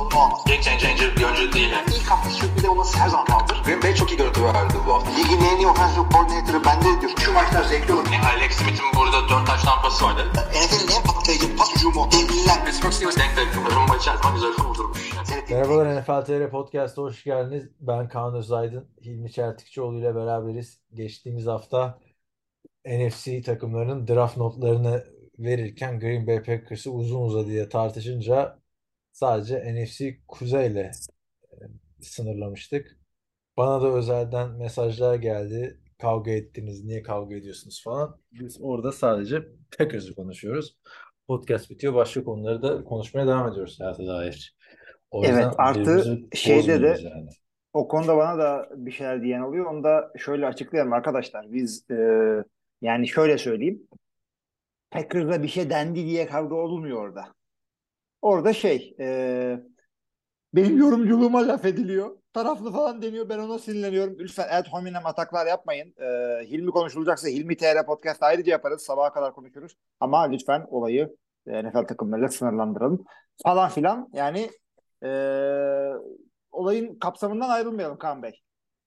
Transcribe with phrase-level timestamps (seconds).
[0.00, 0.44] sorunu olmaz.
[0.46, 1.70] Game changer bir oyuncu değil.
[1.70, 1.88] Yani.
[1.96, 3.62] İlk hafta sürpriz olması her zaman kaldır.
[3.64, 5.10] Green Bay çok iyi görüntü verdi bu hafta.
[5.10, 7.12] Ligin en iyi offensive coordinator'ı bende diyor.
[7.18, 8.06] Şu maçlar zevkli olur.
[8.12, 10.22] Yani Alex Smith'in burada 4 taş tampası vardı.
[10.34, 12.08] NFL'in en patlayıcı pas hücumu.
[12.12, 12.64] Devliler.
[12.64, 13.48] Pittsburgh Steelers denk denk.
[13.76, 15.12] Rumba içerisinde güzel kurdurmuş.
[15.16, 15.44] Yani.
[15.50, 17.64] Merhabalar NFL TR Podcast'a hoş geldiniz.
[17.80, 20.80] Ben Kaan Özaydın, Hilmi Çeltikçioğlu ile beraberiz.
[20.94, 21.98] Geçtiğimiz hafta
[22.86, 25.04] NFC takımlarının draft notlarını
[25.38, 28.59] verirken Green Bay Packers'ı uzun uzadıya tartışınca
[29.20, 30.90] sadece NFC Kuzey ile
[31.52, 31.56] e,
[32.00, 32.98] sınırlamıştık.
[33.56, 35.80] Bana da özelden mesajlar geldi.
[35.98, 38.20] Kavga ettiniz, niye kavga ediyorsunuz falan.
[38.32, 39.42] Biz orada sadece
[39.78, 40.78] Packers'ı konuşuyoruz.
[41.28, 44.56] Podcast bitiyor, başka konuları da konuşmaya devam ediyoruz hayata dair.
[45.10, 47.28] O Evet, yüzden artı şeyde de- yani.
[47.72, 49.66] O konuda bana da bir şeyler diyen oluyor.
[49.66, 51.52] Onu da şöyle açıklayalım arkadaşlar.
[51.52, 51.94] Biz e,
[52.82, 53.82] yani şöyle söyleyeyim.
[54.90, 57.34] Packers'da bir şey dendi diye kavga olmuyor orada.
[58.22, 59.60] Orada şey e,
[60.54, 62.16] benim yorumculuğuma laf ediliyor.
[62.32, 63.28] Taraflı falan deniyor.
[63.28, 64.16] Ben ona sinirleniyorum.
[64.18, 65.94] Lütfen ad hominem ataklar yapmayın.
[65.98, 66.06] E,
[66.46, 68.82] Hilmi konuşulacaksa Hilmi TR podcast ayrıca yaparız.
[68.82, 69.76] Sabaha kadar konuşuruz.
[70.00, 73.04] Ama lütfen olayı e, NFL takımlarıyla sınırlandıralım.
[73.42, 74.08] Falan filan.
[74.12, 74.50] Yani
[75.04, 75.10] e,
[76.50, 78.40] olayın kapsamından ayrılmayalım Kaan Bey.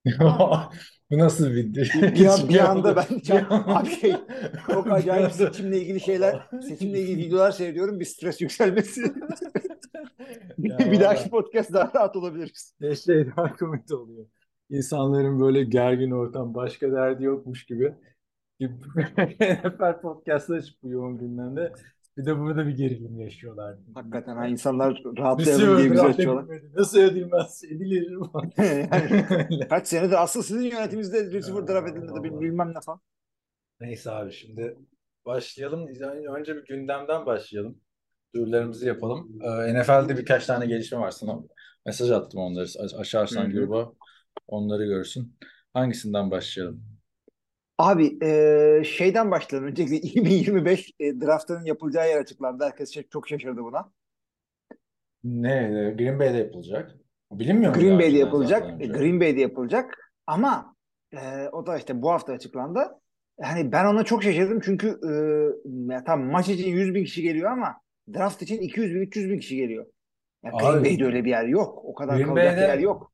[1.12, 1.74] Bu nasıl bir
[2.16, 4.16] Bir, an- bir anda ben anda- abi şey
[4.72, 8.00] çok acayip seçimle ilgili şeyler, seçimle ilgili videolar seyrediyorum.
[8.00, 9.02] Bir stres yükselmesi.
[10.58, 11.30] Ya bir dahaki valla.
[11.30, 12.76] podcast daha rahat olabiliriz.
[12.80, 14.26] Ne şey daha komik oluyor.
[14.70, 17.94] İnsanların böyle gergin ortam, başka derdi yokmuş gibi.
[18.62, 21.74] NFL podcast'ı açıp bu yoğun gündemde.
[22.18, 23.78] Bir de burada bir gerilim yaşıyorlar.
[23.94, 26.62] Hakikaten ha insanlar rahatlayalım diye rahat açıyorlar.
[26.76, 27.64] Nasıl ödeyilmez?
[27.64, 28.12] Edilir
[28.58, 33.00] yani, kaç senedir asıl sizin yönetiminizde receiver draft edildi de bil- bilmem ne falan.
[33.82, 34.78] Neyse abi şimdi
[35.26, 35.88] başlayalım.
[36.38, 37.78] Önce bir gündemden başlayalım.
[38.36, 39.40] Duyurularımızı yapalım.
[39.42, 41.40] Ee, NFL'de birkaç tane gelişme var sana.
[41.86, 42.68] Mesaj attım onları.
[42.80, 43.52] A- Açarsan Hı hı.
[43.52, 43.94] gruba
[44.48, 45.38] onları görsün.
[45.74, 46.93] Hangisinden başlayalım?
[47.84, 49.70] Abi e, şeyden başlayalım.
[49.70, 52.64] Öncelikle 2025 e, draftının yapılacağı yer açıklandı.
[52.64, 53.92] Herkes çok şaşırdı buna.
[55.24, 55.54] Ne?
[55.54, 56.96] e, Green Bay'de yapılacak.
[57.32, 58.82] Bilinmiyor Green Bay'de yapılacak.
[58.82, 58.88] E?
[58.88, 60.14] Green Bay'de yapılacak.
[60.28, 60.76] Ama
[61.14, 62.88] e, o da işte bu hafta açıklandı.
[63.42, 67.52] Yani ben ona çok şaşırdım çünkü e, ya tamam maç için 100 bin kişi geliyor
[67.52, 67.76] ama
[68.14, 69.86] draft için 200 bin 300 bin kişi geliyor.
[70.44, 71.86] Ya Green Abi, Bay'de öyle bir yer yok.
[71.86, 73.14] O kadar Green kalacak Bay'de- yer yok.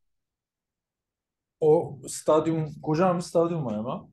[1.59, 4.09] O stadyum, kocaman bir stadyum var ama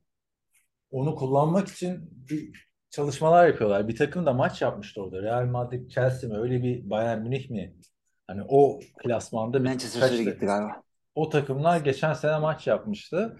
[0.97, 3.89] onu kullanmak için bir çalışmalar yapıyorlar.
[3.89, 5.23] Bir takım da maç yapmıştı orada.
[5.23, 6.37] Real Madrid, Chelsea mi?
[6.39, 7.75] Öyle bir Bayern Münih mi?
[8.27, 10.83] Hani o klasmanda Manchester City gitti galiba.
[11.15, 13.37] O takımlar geçen sene maç yapmıştı.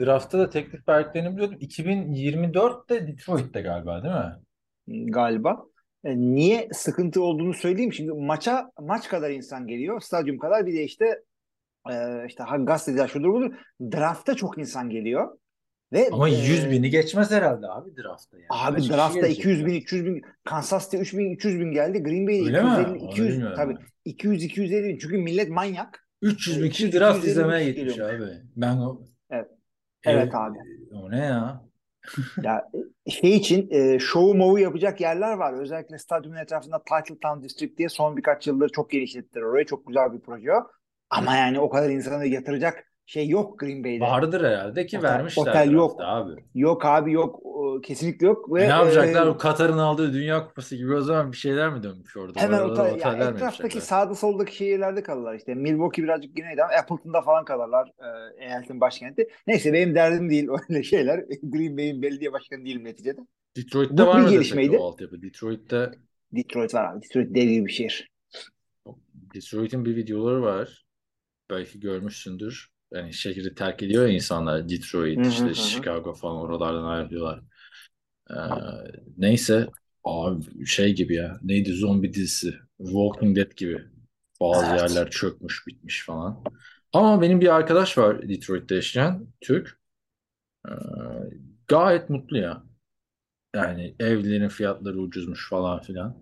[0.00, 1.58] Draftta da teklif verdiklerini biliyordum.
[1.60, 5.10] 2024'te Detroit'te galiba değil mi?
[5.12, 5.64] Galiba.
[6.04, 7.92] E, niye sıkıntı olduğunu söyleyeyim.
[7.92, 10.00] Şimdi maça maç kadar insan geliyor.
[10.00, 11.22] Stadyum kadar bir de işte
[11.90, 13.54] e, işte gazeteciler şudur budur.
[13.80, 15.38] Draftta çok insan geliyor.
[15.92, 18.46] Ve Ama e, 100 bini geçmez herhalde abi draftta yani.
[18.50, 19.78] Abi Kaç draftta gelecek 200 bin, ya?
[19.78, 22.02] 300 bin, Kansas City 3 bin, 300 bin geldi.
[22.02, 22.68] Green Bay'de Öyle mi?
[22.70, 23.82] 250, Onu 200, bilmiyorum tabii ben.
[24.04, 24.98] 200, 250 bin.
[24.98, 26.06] Çünkü millet manyak.
[26.22, 28.24] 300 bin kişi 200, draft 250 izlemeye gitmiş abi.
[28.56, 29.48] Ben o Evet.
[30.04, 30.58] Evet E, abi.
[30.92, 31.62] O ne ya?
[32.42, 32.70] Ya
[33.08, 35.52] şey için e, şovu movu yapacak yerler var.
[35.52, 39.66] Özellikle stadyumun etrafında Title Town District diye son birkaç yıldır çok genişlettiler orayı.
[39.66, 40.66] Çok güzel bir proje o.
[41.10, 44.00] Ama yani o kadar insanı yatıracak şey yok Green Bay'de.
[44.00, 46.00] Vardır herhalde ki Otel- vermişler otel yok.
[46.04, 46.44] abi.
[46.54, 47.40] Yok abi yok.
[47.82, 48.54] Kesinlikle yok.
[48.54, 49.34] Ve, E ne yapacaklar?
[49.34, 52.40] e, Katar'ın aldığı Dünya Kupası gibi o zaman bir şeyler mi dönmüş orada?
[52.40, 55.54] Hemen otel, ya oteller mi etraftaki sağda soldaki şehirlerde kalırlar işte.
[55.54, 57.88] Milwaukee birazcık güneyde ama Appleton'da falan kalırlar.
[58.38, 59.28] E, eyaletin başkenti.
[59.46, 61.18] Neyse benim derdim değil öyle şeyler.
[61.42, 63.20] Green Bay'in belediye başkanı değilim neticede.
[63.56, 64.78] Detroit'te Bu var mı gelişmeydi.
[64.78, 65.22] o altyapı?
[65.22, 65.90] Detroit'te
[66.32, 67.02] Detroit var abi.
[67.02, 68.08] Detroit dev gibi bir şehir.
[69.34, 70.84] Detroit'in bir videoları var.
[71.50, 72.71] Belki görmüşsündür.
[72.94, 74.68] Yani şehri terk ediyor ya insanlar.
[74.68, 75.54] Detroit, Hı hı işte hı.
[75.54, 77.40] Chicago falan oralardan ayrılıyorlar.
[78.30, 78.34] Ee,
[79.18, 79.68] neyse
[80.04, 81.38] abi şey gibi ya.
[81.42, 82.54] Neydi zombi dizisi?
[82.78, 83.84] Walking Dead gibi.
[84.40, 84.82] Bazı Evet.
[84.82, 86.44] yerler çökmüş, bitmiş falan.
[86.92, 89.78] Ama benim bir arkadaş var Detroit'te yaşayan Türk.
[90.68, 90.72] Ee,
[91.68, 92.62] gayet mutlu ya.
[93.56, 96.16] Yani evlerin fiyatları ucuzmuş falan filan.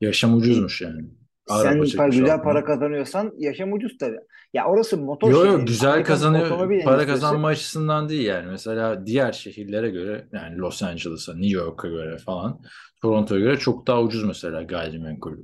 [0.00, 1.10] Yaşam ucuzmuş yani.
[1.48, 2.42] Araba Sen para, güzel altına.
[2.42, 4.18] para kazanıyorsan yaşam ucuz tabii.
[4.54, 5.64] Ya orası motor Yo yo şehri.
[5.64, 6.84] güzel Amerikan kazanıyor.
[6.84, 8.46] Para kazanma açısından değil yani.
[8.46, 12.60] Mesela diğer şehirlere göre yani Los Angeles'a, New York'a göre falan
[13.02, 15.36] Toronto'ya göre çok daha ucuz mesela gayrimenkul.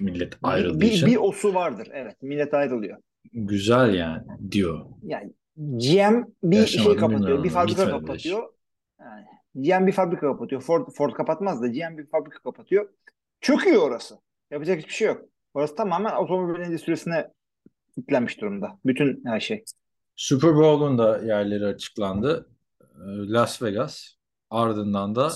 [0.00, 1.88] Millet ayrıldığı bir, için bir osu vardır.
[1.92, 2.22] Evet.
[2.22, 2.98] Millet ayrılıyor.
[3.32, 4.86] güzel yani diyor.
[5.02, 7.44] Yani GM bir Yaşamadım, şey kapatıyor.
[7.44, 8.42] Bir fabrika kapatıyor.
[9.00, 9.24] Yani
[9.54, 10.62] GM bir fabrika kapatıyor.
[10.62, 12.88] Ford, Ford kapatmaz da GM bir fabrika kapatıyor.
[13.40, 14.18] Çöküyor orası.
[14.50, 15.22] Yapacak hiçbir şey yok.
[15.54, 17.28] Orası tamamen otomobil endüstrisine
[17.96, 18.78] yüklenmiş durumda.
[18.84, 19.64] Bütün her şey.
[20.16, 22.48] Super Bowl'un da yerleri açıklandı.
[22.80, 24.08] Ee, Las Vegas.
[24.50, 25.30] Ardından da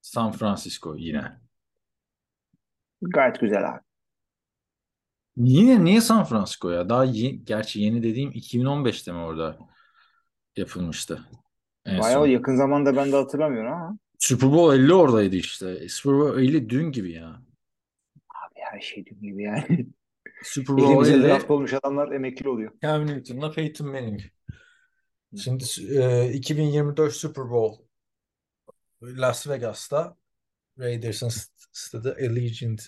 [0.00, 1.40] San Francisco yine.
[3.02, 3.80] Gayet güzel abi.
[5.36, 6.88] Yine niye San Francisco ya?
[6.88, 9.58] Daha yeni, gerçi yeni dediğim 2015'te mi orada
[10.56, 11.20] yapılmıştı?
[11.86, 12.26] En Bayağı son.
[12.26, 13.98] yakın zamanda ben de hatırlamıyorum ama.
[14.18, 15.88] Super Bowl 50 oradaydı işte.
[15.88, 17.42] Super Bowl 50 dün gibi ya.
[18.72, 19.86] Her şey dün gibi yani.
[20.44, 22.72] Super Bowl Elimizde 50 draft olmuş adamlar emekli oluyor.
[22.82, 24.20] Cam Newton'la Peyton Manning.
[25.36, 25.64] Şimdi
[25.98, 27.82] e, 2024 Super Bowl
[29.02, 30.16] Las Vegas'ta
[30.78, 32.82] Raiders'ın st- stadı Allegiant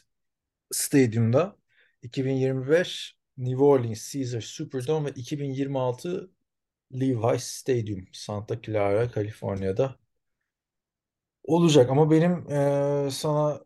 [0.72, 1.56] Stadium'da
[2.02, 6.30] 2025 New Orleans Caesars Superdome ve 2026
[6.94, 9.96] Levi's Stadium Santa Clara, Kaliforniya'da
[11.44, 11.90] olacak.
[11.90, 13.60] Ama benim e, sana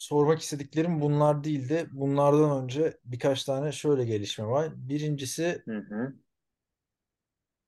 [0.00, 1.86] sormak istediklerim bunlar değildi.
[1.92, 4.72] Bunlardan önce birkaç tane şöyle gelişme var.
[4.76, 6.14] Birincisi Hı hı.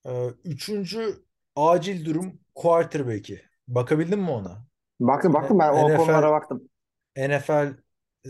[0.06, 1.24] e, üçüncü
[1.56, 3.42] acil durum quarterback'i.
[3.68, 4.66] Bakabildin mi ona?
[5.00, 6.68] Baktım baktım ben o NFL konulara baktım.
[7.16, 7.74] NFL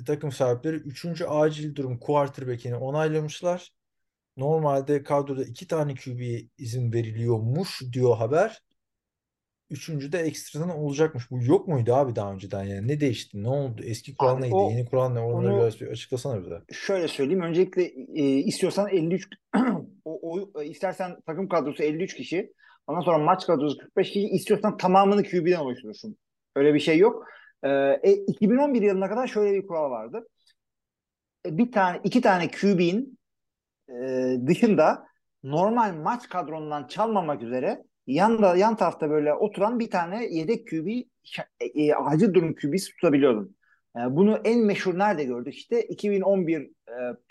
[0.06, 1.22] takım sahipleri 3.
[1.28, 3.72] acil durum quarterback'ini onaylamışlar.
[4.36, 8.62] Normalde kadroda iki tane QB'ye izin veriliyormuş diyor haber.
[9.72, 11.30] Üçüncü de ekstradan olacakmış.
[11.30, 12.88] Bu yok muydu abi daha önceden yani?
[12.88, 13.42] Ne değişti?
[13.42, 13.82] Ne oldu?
[13.84, 14.54] Eski kural Abi neydi?
[14.54, 15.20] o Yeni kural ne?
[15.20, 16.62] Onları onu biraz bir açıklasana bize.
[16.72, 17.42] şöyle söyleyeyim.
[17.42, 17.82] Öncelikle
[18.14, 19.28] e, istiyorsan 53
[20.04, 22.52] o, o, e, istersen takım kadrosu 53 kişi.
[22.86, 24.28] Ondan sonra maç kadrosu 45 kişi.
[24.28, 26.16] istiyorsan tamamını QB'den oluşturursun.
[26.56, 27.26] Öyle bir şey yok.
[27.62, 27.68] E,
[28.02, 30.28] e, 2011 yılına kadar şöyle bir kural vardı.
[31.46, 33.18] E, bir tane iki tane QB'nin
[33.88, 35.04] e, dışında
[35.42, 40.86] normal maç kadronundan çalmamak üzere yanda yan tarafta böyle oturan bir tane yedek QB
[41.60, 43.56] e, e, acil durum QB'si tutabiliyordun.
[43.96, 45.54] E, bunu en meşhur nerede gördük?
[45.54, 46.70] İşte 2011 e,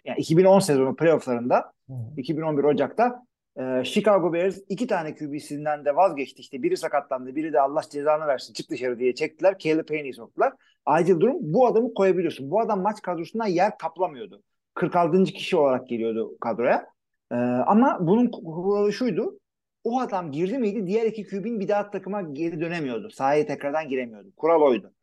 [0.05, 1.93] yani 2010 sezonu playofflarında Hı.
[2.17, 3.25] 2011 Ocak'ta
[3.59, 6.41] e, Chicago Bears iki tane QB'sinden de vazgeçti.
[6.41, 9.57] İşte biri sakatlandı, biri de Allah cezanı versin çık dışarı diye çektiler.
[9.57, 10.53] Caleb Payne'i soktular.
[10.85, 12.51] Acil durum bu adamı koyabiliyorsun.
[12.51, 14.43] Bu adam maç kadrosundan yer kaplamıyordu.
[14.73, 15.23] 46.
[15.23, 16.87] kişi olarak geliyordu kadroya.
[17.31, 19.39] Ee, ama bunun kuralı şuydu.
[19.83, 23.09] O adam girdi miydi diğer iki QB'nin bir daha takıma geri dönemiyordu.
[23.09, 24.31] Sahaya tekrardan giremiyordu.
[24.37, 24.93] Kural oydu.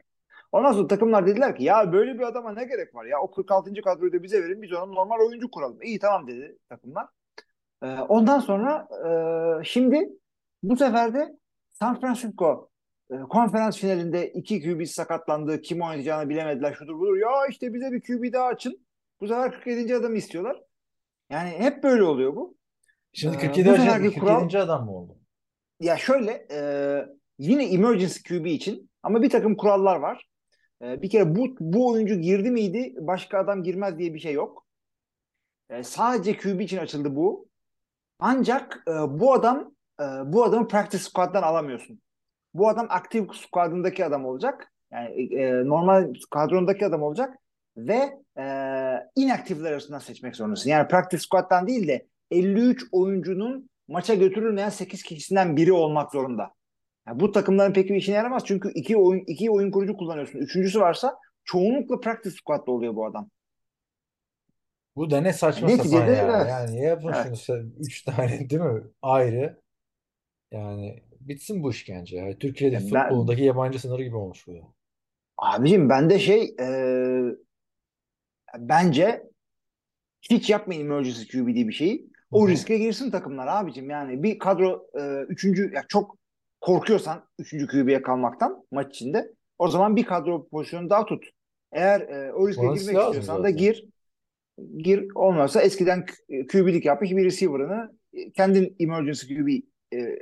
[0.52, 3.74] Ondan sonra takımlar dediler ki ya böyle bir adama ne gerek var ya o 46.
[3.74, 5.82] kadroyu da bize verin biz ona normal oyuncu kuralım.
[5.82, 7.06] İyi tamam dedi takımlar.
[7.82, 8.88] Ee, ondan sonra
[9.60, 10.10] e, şimdi
[10.62, 11.38] bu sefer de
[11.72, 12.70] San Francisco
[13.10, 15.60] e, konferans finalinde iki QB sakatlandı.
[15.60, 16.74] Kim oynayacağını bilemediler.
[16.74, 17.16] Şudur budur.
[17.16, 18.86] Ya işte bize bir QB daha açın.
[19.20, 19.96] Bu sefer 47.
[19.96, 20.62] adamı istiyorlar.
[21.30, 22.57] Yani hep böyle oluyor bu.
[23.12, 23.68] Şimdi Ee, 47.
[23.68, 24.20] bu adam, seferki 47.
[24.20, 25.18] kural adam mı oldu?
[25.80, 26.60] ya şöyle e,
[27.38, 30.28] yine emergency QB için ama bir takım kurallar var.
[30.82, 34.66] E, bir kere bu bu oyuncu girdi miydi başka adam girmez diye bir şey yok.
[35.70, 37.48] E, sadece QB için açıldı bu.
[38.20, 42.00] Ancak e, bu adam e, bu adamı practice squad'dan alamıyorsun.
[42.54, 44.72] Bu adam aktif squad'ındaki adam olacak.
[44.92, 47.38] Yani e, normal kadrondaki adam olacak
[47.76, 48.44] ve e,
[49.16, 50.70] inaktifler arasından seçmek zorundasın.
[50.70, 56.50] Yani practice squad'dan değil de 53 oyuncunun maça götürülmeyen 8 kişisinden biri olmak zorunda.
[57.06, 60.38] Yani bu takımların pek bir işine yaramaz çünkü iki oyun iki oyun kurucu kullanıyorsun.
[60.38, 63.30] Üçüncüsü varsa çoğunlukla practice squad'da oluyor bu adam.
[64.96, 66.36] Bu da ne saçma Neticede sapan ya.
[66.36, 66.46] evet.
[66.50, 67.24] Yani yapın Evet.
[67.26, 68.82] şunu sen- üç tane değil mi?
[69.02, 69.60] Ayrı.
[70.52, 72.38] Yani bitsin bu işkence ya.
[72.38, 72.80] Türkiye'de Ya
[73.28, 74.74] ben- yabancı sınırı gibi olmuş bu.
[75.36, 76.66] Abicim ben de şey e,
[78.58, 79.22] bence
[80.22, 82.10] hiç yapmayın emergency QB diye bir şeyi.
[82.30, 83.90] O riske girsin takımlar abicim.
[83.90, 86.16] Yani bir kadro e, üçüncü ya çok
[86.60, 91.24] korkuyorsan üçüncü QB'ye kalmaktan maç içinde o zaman bir kadro pozisyonu daha tut.
[91.72, 93.56] Eğer e, o riske Tutması girmek istiyorsan da zaten.
[93.56, 93.88] gir.
[94.76, 96.06] Gir olmazsa eskiden
[96.52, 99.48] QB'lik yapmış bir receiver'ını e, kendin emergency QB
[99.96, 100.18] e,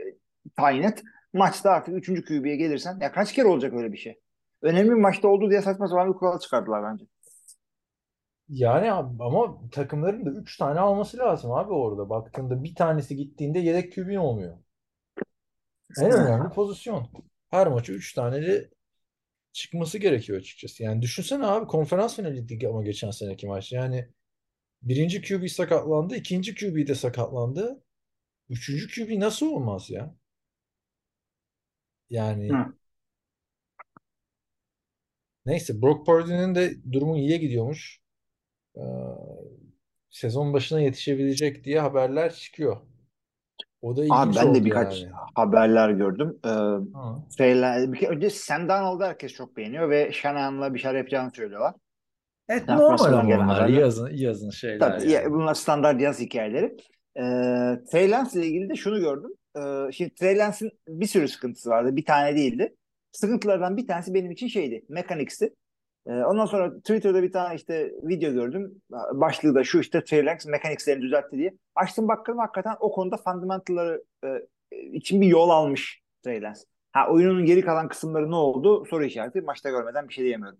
[0.57, 1.03] tayin et.
[1.33, 4.21] Maçta artık üçüncü QB'ye gelirsen ya kaç kere olacak öyle bir şey?
[4.63, 7.05] Önemli bir maçta oldu diye saçma sapan bir kural çıkardılar bence.
[8.49, 12.11] Yani ab- ama takımların da 3 tane alması lazım abi orada.
[12.11, 14.59] Baktığında bir tanesi gittiğinde yedek QB olmuyor.
[15.99, 17.11] En önemli pozisyon.
[17.51, 18.71] Her maçı 3 taneli
[19.53, 20.83] çıkması gerekiyor açıkçası.
[20.83, 23.73] Yani düşünsene abi konferans finaliydik ama geçen seneki maç.
[23.73, 24.09] Yani
[24.83, 27.85] birinci QB sakatlandı, ikinci QB de sakatlandı.
[28.51, 30.17] Üçüncü QB nasıl olmaz ya?
[32.11, 32.75] Yani Hı.
[35.47, 38.06] neyse Brock Purdy'nin de durumu iyiye gidiyormuş.
[38.77, 38.81] Ee,
[40.11, 42.77] sezon başına yetişebilecek diye haberler çıkıyor.
[43.83, 45.13] O da Abi ilginç ben de birkaç yani.
[45.35, 46.39] haberler gördüm.
[46.45, 47.23] Ee, Ha.
[47.93, 51.75] Bir kere önce Sam Darnold'u herkes çok beğeniyor ve Shanahan'la bir şeyler yapacağını söylüyorlar.
[52.49, 53.79] Evet San normal ama bunlar haberler.
[53.81, 55.33] yazın, yazın şeyler Tabii ya, yani.
[55.33, 56.77] bunlar standart yaz hikayeleri.
[57.17, 57.23] Ee,
[57.93, 59.31] Trey Lance ile ilgili de şunu gördüm.
[59.59, 61.97] Ee, şimdi Trey Lance'in bir sürü sıkıntısı vardı.
[61.97, 62.77] Bir tane değildi.
[63.13, 64.85] Sıkıntılardan bir tanesi benim için şeydi.
[64.89, 65.55] Mekaniksti.
[66.07, 68.83] Ee, ondan sonra Twitter'da bir tane işte video gördüm.
[69.13, 71.55] Başlığı da şu işte Trey Lance mekanikslerini düzeltti diye.
[71.75, 74.29] Açtım baktım hakikaten o konuda fundamentalları e,
[74.93, 76.61] için bir yol almış Trey Lance.
[76.93, 78.85] Ha oyunun geri kalan kısımları ne oldu?
[78.91, 79.41] Soru işareti.
[79.41, 80.59] Maçta görmeden bir şey diyemiyorum.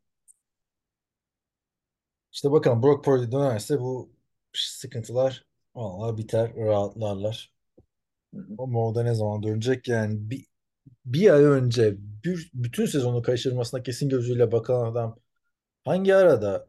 [2.33, 4.11] İşte bakalım Brock Purdy dönerse bu
[4.53, 7.53] sıkıntılar vallahi biter, rahatlarlar.
[8.59, 10.47] Ama o da ne zaman dönecek yani bir,
[11.05, 15.17] bir ay önce bir, bütün sezonu kaçırmasına kesin gözüyle bakan adam
[15.87, 16.69] hangi arada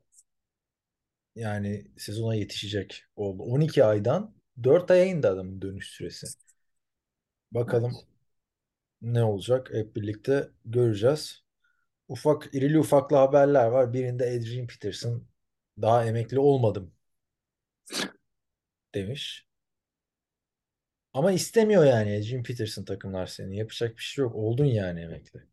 [1.36, 3.44] yani sezona yetişecek oldu?
[3.44, 6.28] 12 aydan 4 aya indi adamın dönüş süresi.
[7.52, 7.94] Bakalım
[9.02, 11.44] ne olacak hep birlikte göreceğiz.
[12.10, 13.94] Ufak irili ufaklı haberler var.
[13.94, 15.28] Birinde Adrian Peterson
[15.82, 16.94] daha emekli olmadım
[18.96, 19.48] demiş.
[21.14, 23.58] Ama istemiyor yani Adrian Peterson takımlar seni.
[23.58, 24.36] Yapacak bir şey yok.
[24.36, 25.44] Oldun yani emekli.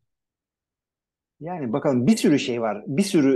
[1.39, 2.83] Yani bakalım bir sürü şey var.
[2.87, 3.33] Bir sürü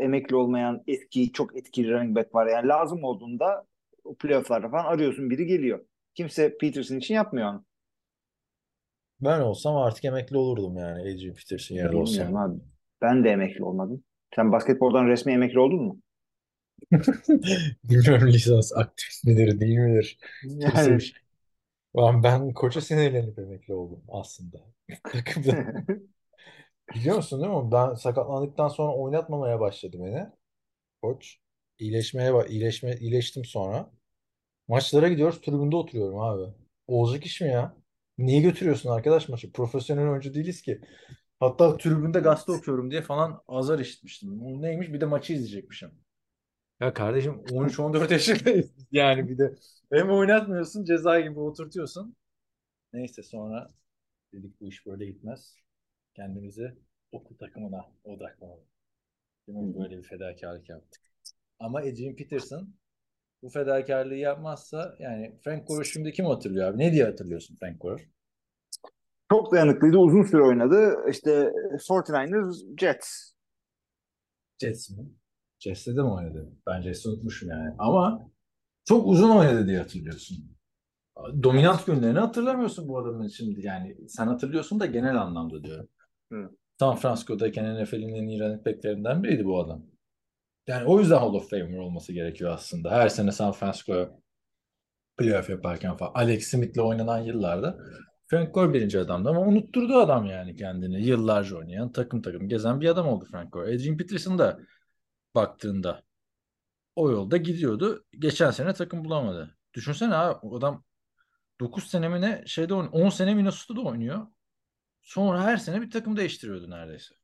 [0.00, 2.46] e, emekli olmayan eski çok etkili running back var.
[2.46, 3.66] Yani lazım olduğunda
[4.04, 5.84] o playofflarda falan arıyorsun biri geliyor.
[6.14, 7.64] Kimse Peterson için yapmıyor onu.
[9.20, 12.36] Ben olsam artık emekli olurdum yani Adrian Peterson Bilmiyorum olsam.
[12.36, 12.60] abi.
[13.02, 14.04] Ben de emekli olmadım.
[14.36, 16.00] Sen basketboldan resmi emekli oldun mu?
[17.84, 20.18] Bilmiyorum lisans aktif midir değil midir?
[20.42, 21.20] Yani bir şey.
[21.96, 24.58] Ben, ben koça sinirlenip emekli oldum aslında.
[25.08, 25.58] Takımda.
[26.94, 27.72] Biliyor musun değil mi?
[27.72, 30.26] Ben sakatlandıktan sonra oynatmamaya başladı beni.
[31.02, 31.38] Koç.
[31.78, 33.90] İyileşmeye bak, iyileşme, iyileştim sonra.
[34.68, 36.54] Maçlara gidiyoruz, tribünde oturuyorum abi.
[36.88, 37.76] Olacak iş mi ya?
[38.18, 39.52] Niye götürüyorsun arkadaş maçı?
[39.52, 40.80] Profesyonel oyuncu değiliz ki.
[41.40, 44.40] Hatta tribünde gazete okuyorum diye falan azar işitmiştim.
[44.40, 44.88] Bu neymiş?
[44.92, 45.90] Bir de maçı izleyecekmişim.
[46.80, 49.54] Ya kardeşim 13-14 yaşındayız biz yani bir de.
[49.92, 52.16] Hem oynatmıyorsun ceza gibi oturtuyorsun.
[52.92, 53.74] Neyse sonra
[54.34, 55.56] dedik bu iş böyle gitmez.
[56.14, 56.78] Kendimizi
[57.12, 58.64] okul takımına odaklanalım.
[59.46, 59.74] Mi?
[59.74, 61.02] Böyle bir fedakarlık yaptık.
[61.58, 62.74] Ama Adrian Peterson
[63.42, 66.78] bu fedakarlığı yapmazsa yani Frank Gore'u şimdi kim hatırlıyor abi?
[66.78, 68.02] Ne diye hatırlıyorsun Frank Gore?
[69.30, 69.98] çok dayanıklıydı.
[69.98, 70.96] Uzun süre oynadı.
[71.10, 73.32] İşte 49ers Jets.
[74.60, 75.04] Jets mi?
[75.58, 76.52] Jets'te de mi oynadı?
[76.66, 77.74] Ben Jets'i unutmuşum yani.
[77.78, 78.30] Ama
[78.84, 80.56] çok uzun oynadı diye hatırlıyorsun.
[81.42, 84.08] Dominant günlerini hatırlamıyorsun bu adamın şimdi yani.
[84.08, 85.88] Sen hatırlıyorsun da genel anlamda diyorum.
[86.78, 89.82] San Francisco'dayken NFL'in en iyi running back'lerinden biriydi bu adam.
[90.66, 92.90] Yani o yüzden Hall of Famer olması gerekiyor aslında.
[92.90, 94.10] Her sene San Francisco'ya
[95.16, 96.12] playoff yaparken falan.
[96.14, 97.78] Alex Smith'le oynanan yıllarda
[98.26, 101.06] Frank Gore birinci adamdı ama unutturdu adam yani kendini.
[101.06, 103.74] Yıllarca oynayan, takım takım gezen bir adam oldu Frank Gore.
[103.74, 104.60] Adrian Peterson da
[105.34, 106.02] baktığında
[106.96, 108.04] o yolda gidiyordu.
[108.18, 109.56] Geçen sene takım bulamadı.
[109.74, 110.84] Düşünsene abi adam
[111.60, 112.92] 9 sene mi ne şeyde oynuyor.
[112.92, 114.26] 10 sene Minnesota'da oynuyor.
[115.10, 117.14] Sonra her sene bir takım değiştiriyordu neredeyse.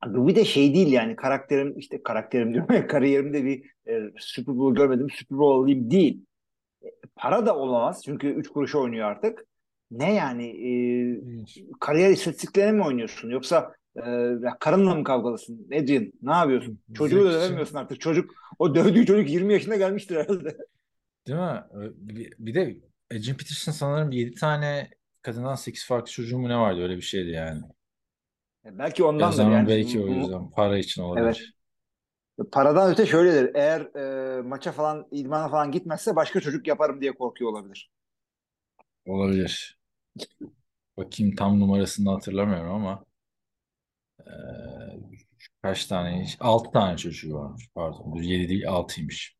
[0.00, 4.58] Abi bir de şey değil yani karakterim işte karakterim diyorum ya kariyerimde bir e, Super
[4.58, 6.24] Bowl görmedim Super Bowl olayım değil.
[6.84, 9.46] E, para da olamaz çünkü 3 kuruşa oynuyor artık.
[9.90, 10.70] Ne yani e,
[11.80, 14.02] kariyer istatistiklerine mi oynuyorsun yoksa e,
[14.60, 16.80] karınla mı kavgalısın Adrian ne yapıyorsun?
[16.94, 20.56] Çocuğu da dövemiyorsun artık çocuk o dövdüğü çocuk 20 yaşına gelmiştir herhalde.
[21.26, 21.62] Değil mi?
[21.96, 22.76] Bir, bir de
[23.12, 24.97] Adrian Peterson sanırım 7 tane
[25.30, 27.62] kadından 8 farklı çocuğu mu ne vardı öyle bir şeydi yani.
[28.64, 29.68] E, Belki ondandır zaman yani.
[29.68, 31.54] belki o yüzden para için olabilir.
[32.52, 33.50] Paradan öte şöyledir.
[33.54, 33.80] Eğer
[34.38, 37.90] e, maça falan, idmana falan gitmezse başka çocuk yaparım diye korkuyor olabilir.
[39.06, 39.78] Olabilir.
[40.96, 43.04] Bakayım tam numarasını hatırlamıyorum ama
[44.26, 45.00] eee,
[45.62, 46.26] kaç tane?
[46.40, 47.68] 6 tane çocuğu varmış.
[47.74, 48.16] Pardon.
[48.22, 49.36] 7 değil 6'ymış.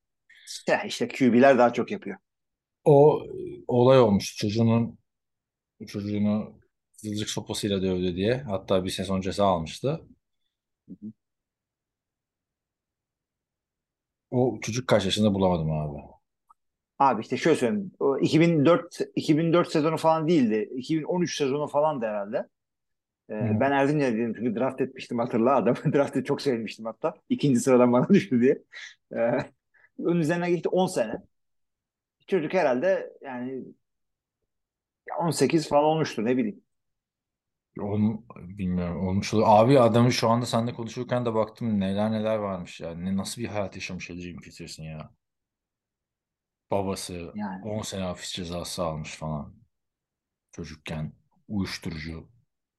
[0.68, 2.16] Ya işte QB'ler daha çok yapıyor.
[2.84, 4.36] O e, olay olmuş.
[4.36, 4.97] Çocuğunun
[5.86, 6.60] çocuğunu
[6.96, 8.36] zılcık sopasıyla dövdü diye.
[8.42, 10.00] Hatta bir sezon ceza almıştı.
[14.30, 15.98] O çocuk kaç yaşında bulamadım abi.
[16.98, 17.92] Abi işte şöyle söyleyeyim.
[18.00, 20.70] O 2004 2004 sezonu falan değildi.
[20.76, 22.36] 2013 sezonu falan da herhalde.
[23.30, 23.60] Ee, Hı.
[23.60, 25.76] ben Erzincan'daydım çünkü draft etmiştim hatırla adamı.
[25.94, 27.14] Draft'ı çok sevmiştim hatta.
[27.28, 28.62] İkinci sıradan bana düştü diye.
[29.16, 29.38] Ee,
[29.98, 31.14] onun üzerine geçti 10 sene.
[32.26, 33.64] Çocuk herhalde yani
[35.20, 36.62] 18 falan olmuştur ne bileyim.
[37.80, 39.08] Onu bilmiyorum.
[39.08, 39.42] Olmuş olur.
[39.46, 42.94] Abi adamı şu anda seninle konuşurken de baktım neler neler varmış ya.
[42.94, 45.10] Ne, nasıl bir hayat yaşamış Adrian Peterson ya.
[46.70, 47.64] Babası Yani.
[47.64, 49.54] 10 sene hapis cezası almış falan.
[50.52, 51.12] Çocukken
[51.48, 52.28] uyuşturucu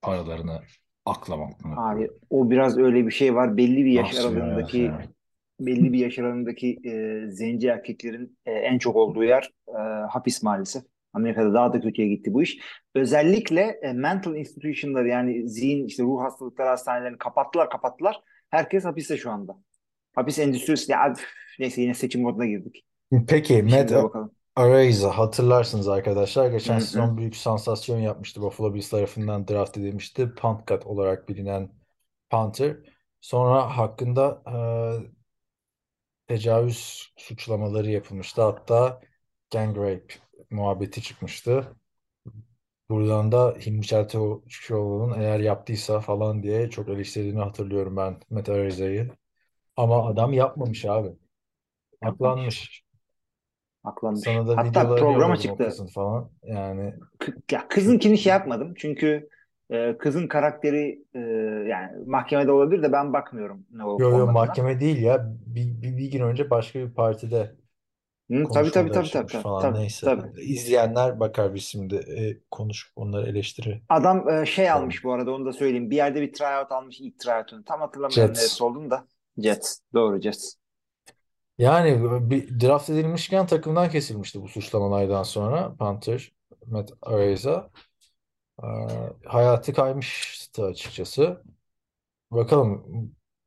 [0.02, 0.62] paralarını
[1.06, 3.58] aklamaktan Abi o biraz öyle bir şey var.
[3.58, 4.42] Belli bir yaş Nasıl ya?
[4.42, 4.92] aralığındaki
[5.60, 10.84] belli bir yaş aralığındaki e, zenci erkeklerin e, en çok olduğu yer e, hapis maalesef.
[11.14, 12.60] Amerika'da daha da kötüye gitti bu iş.
[12.96, 18.22] Özellikle e, mental institution'ları yani zihin işte ruh hastalıkları hastanelerini kapattılar kapattılar.
[18.50, 19.58] Herkes hapiste şu anda.
[20.16, 21.28] Hapis endüstrisi ya üf,
[21.60, 22.86] neyse yine seçim moduna girdik.
[23.28, 24.32] Peki Matt Şimdi bakalım.
[24.56, 26.52] Araiza hatırlarsınız arkadaşlar.
[26.52, 26.82] Geçen Hı hı.
[26.82, 28.42] sezon büyük sansasyon yapmıştı.
[28.42, 30.34] Buffalo Bills tarafından draft edilmişti.
[30.36, 31.70] Punt God olarak bilinen
[32.30, 32.78] punter.
[33.22, 34.56] Sonra hakkında e,
[36.28, 38.42] tecavüz suçlamaları yapılmıştı.
[38.42, 39.02] Hatta
[39.52, 40.14] gang rape
[40.52, 41.76] muhabbeti çıkmıştı.
[42.90, 49.12] Buradan da Hilmi Çeltikçioğlu'nun eğer yaptıysa falan diye çok eleştirdiğini hatırlıyorum ben Matt Araiza'yı.
[49.78, 51.10] Ama adam yapmamış abi.
[52.02, 52.84] Aklanmış.
[53.84, 54.22] Aklanmış.
[54.24, 55.70] Sana da Hatta programa çıktı.
[55.94, 56.32] falan.
[56.44, 56.94] Yani
[57.52, 59.30] ya kızınkini şey yapmadım çünkü
[59.70, 61.20] e, kızın karakteri e,
[61.70, 64.32] yani mahkemede olabilir de ben bakmıyorum ne olup yo yo olmadığına.
[64.32, 65.30] mahkeme değil ya.
[65.46, 67.56] Bir, bir, bir gün önce başka bir partide
[68.32, 70.06] Hı, tabii tabii konuşmalar tabii tabii tabii falan tabii neyse.
[70.06, 70.42] tabii.
[70.42, 73.82] İzleyenler bakar biz şimdi e, konuşup onları eleştiri.
[73.90, 75.90] Adam e, şey almış bu arada onu da söyleyeyim.
[75.92, 77.64] Bir yerde bir tryout almış ilk tryout'unu.
[77.64, 78.40] Tam hatırlamıyorum Jets.
[78.40, 79.08] neresi olduğunu da.
[79.38, 79.80] Jets.
[79.94, 80.56] Doğru Jets.
[81.58, 86.32] Yani bir draft edilmişken takımdan kesilmişti bu suçlamalardan sonra Panther,
[86.66, 87.70] Matt Araiza.
[88.64, 88.68] Ee,
[89.26, 91.44] hayatı kaymıştı açıkçası.
[92.32, 92.86] Bakalım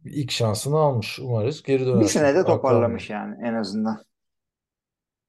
[0.05, 1.21] ilk şansını almış.
[1.21, 2.09] Umarız geri Bir döner.
[2.09, 4.05] senede Çünkü toparlamış yani en azından.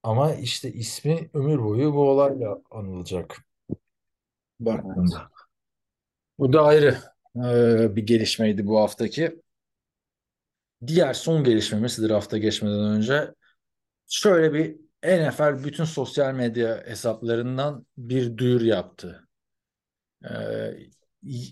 [0.03, 3.38] Ama işte ismi ömür boyu bu olayla anılacak.
[4.60, 5.29] Baktığında.
[6.39, 6.98] Bu da ayrı
[7.95, 9.41] bir gelişmeydi bu haftaki.
[10.88, 13.33] Diğer son gelişmemiz drafta geçmeden önce
[14.07, 19.27] şöyle bir NFL bütün sosyal medya hesaplarından bir duyuru yaptı.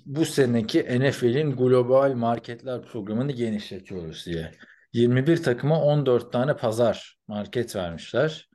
[0.06, 4.52] Bu seneki NFL'in global marketler programını genişletiyoruz diye.
[4.94, 8.50] 21 takıma 14 tane pazar market vermişler.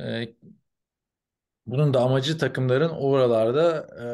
[0.00, 0.34] E,
[1.66, 4.06] bunun da amacı takımların oralarda e,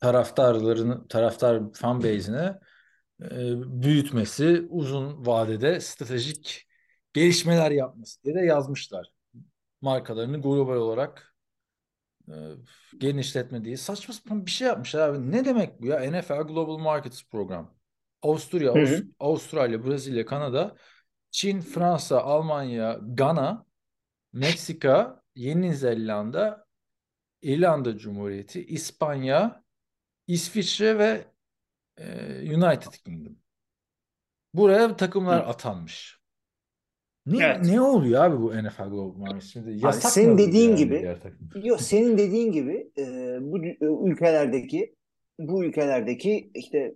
[0.00, 2.54] taraftarlarını, taraftar fan base'ini
[3.22, 6.68] e, büyütmesi, uzun vadede stratejik
[7.12, 9.12] gelişmeler yapması diye de yazmışlar.
[9.80, 11.34] Markalarını global olarak
[12.28, 12.34] e,
[12.98, 13.76] genişletme diye.
[13.76, 15.32] Saçma sapan bir şey yapmışlar abi.
[15.32, 16.10] Ne demek bu ya?
[16.10, 17.81] NFL Global Markets Program.
[18.22, 19.04] Avusturya, Hı hı.
[19.20, 20.76] Avustralya, Brezilya, Kanada,
[21.30, 23.66] Çin, Fransa, Almanya, Gana,
[24.32, 26.66] Meksika, Yeni Zelanda,
[27.42, 29.64] İrlanda Cumhuriyeti, İspanya,
[30.26, 31.24] İsviçre ve
[31.98, 33.36] e, United Kingdom.
[34.54, 35.46] Buraya takımlar Hı.
[35.46, 36.20] atanmış.
[37.26, 37.64] Ne, Evet.
[37.64, 39.40] ne oluyor abi bu NFL?
[39.40, 41.06] Şimdi Abi yasak mı senin dediğin yani gibi
[41.64, 43.02] yok senin dediğin gibi e,
[43.40, 44.94] bu dü- ülkelerdeki
[45.38, 46.94] bu ülkelerdeki işte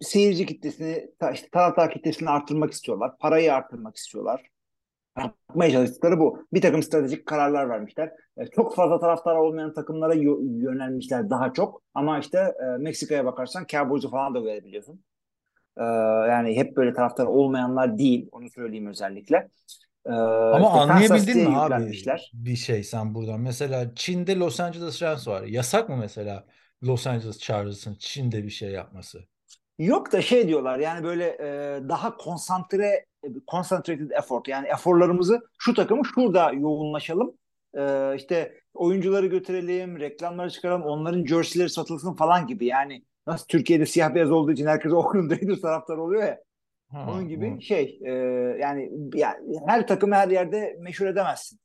[0.00, 3.18] seyirci kitlesini işte taraftar kitlesini arttırmak istiyorlar.
[3.18, 4.46] Parayı arttırmak istiyorlar.
[5.18, 6.46] Yapmaya çalıştıkları bu.
[6.52, 8.12] Bir takım stratejik kararlar vermişler.
[8.36, 11.82] E, Çok fazla taraftar olmayan takımlara yönelmişler daha çok.
[11.94, 15.04] Ama işte e, Meksika'ya bakarsan Cowboys'u falan da görebiliyorsun.
[15.78, 15.84] E,
[16.30, 18.28] yani hep böyle taraftar olmayanlar değil.
[18.32, 19.48] Onu söyleyeyim özellikle.
[20.06, 20.10] E,
[20.52, 21.92] Ama işte anlayabildin mi abi
[22.32, 23.40] bir şey sen buradan?
[23.40, 25.42] Mesela Çin'de Los Angeles Rams var.
[25.42, 26.46] Yasak mı mesela
[26.82, 29.28] Los Angeles Chargers'ın Çin'de bir şey yapması?
[29.80, 33.06] Yok da şey diyorlar yani böyle e, daha konsantre
[33.50, 37.34] concentrated effort yani eforlarımızı şu takımı şurada yoğunlaşalım.
[37.78, 42.66] E, işte oyuncuları götürelim, reklamları çıkaralım, onların jerseyleri satılsın falan gibi.
[42.66, 46.40] Yani nasıl Türkiye'de siyah beyaz olduğu için herkes Oakland Raiders taraftarı oluyor ya.
[46.90, 47.62] Ha, Onun gibi hı.
[47.62, 48.10] şey e,
[48.60, 51.60] yani, yani her takımı her yerde meşhur edemezsin.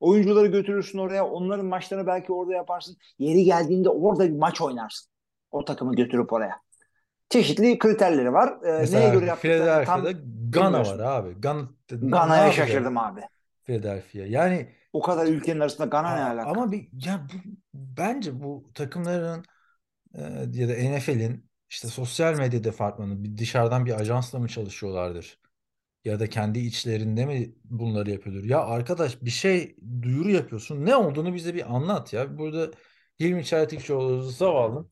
[0.00, 2.96] Oyuncuları götürürsün oraya, onların maçlarını belki orada yaparsın.
[3.18, 5.10] Yeri geldiğinde orada bir maç oynarsın.
[5.50, 6.65] O takımı götürüp oraya.
[7.28, 8.62] Çeşitli kriterleri var.
[8.64, 10.12] Ee, neye Mesela göre yaptıklarını tam Philadelphia'da
[10.54, 10.98] bilmiyorsun.
[10.98, 11.40] var abi.
[11.90, 13.20] Ne, ne Gana'ya yapacak şaşırdım abi.
[13.64, 14.26] Philadelphia?
[14.26, 16.50] Yani O kadar ülkenin arasında Gana ne a- alaka?
[16.50, 17.36] ama bir ya bu,
[17.74, 19.44] bence bu takımların
[20.14, 20.22] e,
[20.54, 25.40] ya da NFL'in işte sosyal medya departmanı bir dışarıdan bir ajansla mı çalışıyorlardır?
[26.04, 28.44] Ya da kendi içlerinde mi bunları yapıyordur?
[28.44, 30.86] Ya arkadaş bir şey duyuru yapıyorsun.
[30.86, 32.38] Ne olduğunu bize bir anlat ya.
[32.38, 32.70] Burada
[33.20, 34.90] Hilmi Çeltikçioğlu zavallı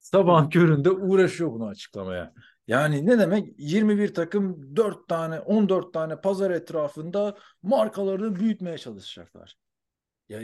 [0.00, 2.32] sabah köründe uğraşıyor bunu açıklamaya.
[2.66, 9.56] Yani ne demek 21 takım 4 tane 14 tane pazar etrafında markalarını büyütmeye çalışacaklar.
[10.28, 10.40] Ya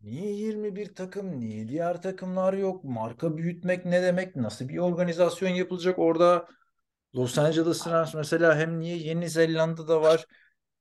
[0.00, 1.40] niye 21 takım?
[1.40, 2.84] Niye diğer takımlar yok?
[2.84, 4.36] Marka büyütmek ne demek?
[4.36, 6.46] Nasıl bir organizasyon yapılacak orada?
[7.14, 10.26] Los Angeles Rams mesela hem niye Yeni Zelanda'da var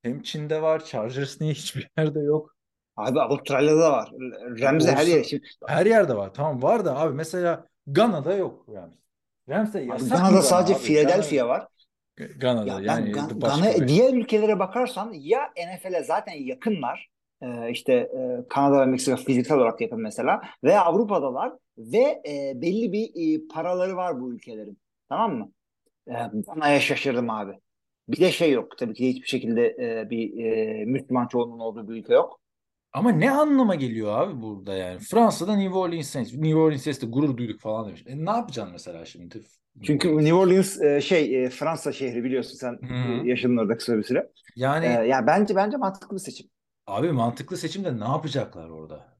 [0.02, 0.86] Hem Çin'de var.
[0.86, 2.56] Chargers niye hiçbir yerde yok?
[2.96, 4.12] Abi Avustralya'da da var.
[4.62, 5.24] Ramsey her yere.
[5.24, 6.34] Şimdi, Her yerde var.
[6.34, 8.93] Tamam var da abi mesela Gana'da yok Rams.
[9.50, 10.82] Rams'te abi yasak Gana'da Gana sadece abi.
[10.82, 11.67] Philadelphia var.
[12.15, 17.10] Gana- Gana'da Ya yani Gan- Gana- bir- diğer ülkelere bakarsan ya NFL'e zaten yakınlar.
[17.41, 20.41] Ee, işte e, Kanada ve Meksika fiziksel olarak yakın mesela.
[20.63, 24.78] Veya Avrupa'dalar ve e, belli bir e, paraları var bu ülkelerin.
[25.10, 25.52] Tamam mı?
[26.08, 26.13] E,
[26.48, 27.52] Gana'ya şaşırdım abi.
[28.10, 28.78] Bir de şey yok.
[28.78, 32.39] Tabii ki hiçbir şekilde e, bir e, Müslüman çoğunluğun olduğu bir ülke yok.
[32.95, 34.99] Ama ne anlama geliyor abi burada yani?
[34.99, 36.34] Fransa'da New Orleans Saints.
[36.34, 38.03] New Orleans Saints'te gurur duyduk falan demiş.
[38.08, 39.41] E ne yapacaksın mesela şimdi?
[39.81, 42.88] Çünkü New Orleans e, şey e, Fransa şehri biliyorsun sen Hı.
[43.01, 44.31] e, yaşadın orada kısa bir süre.
[44.55, 46.47] yani E, ya bence bence mantıklı bir seçim.
[46.88, 49.17] abi mantıklı seçimde ne yapacaklar orada?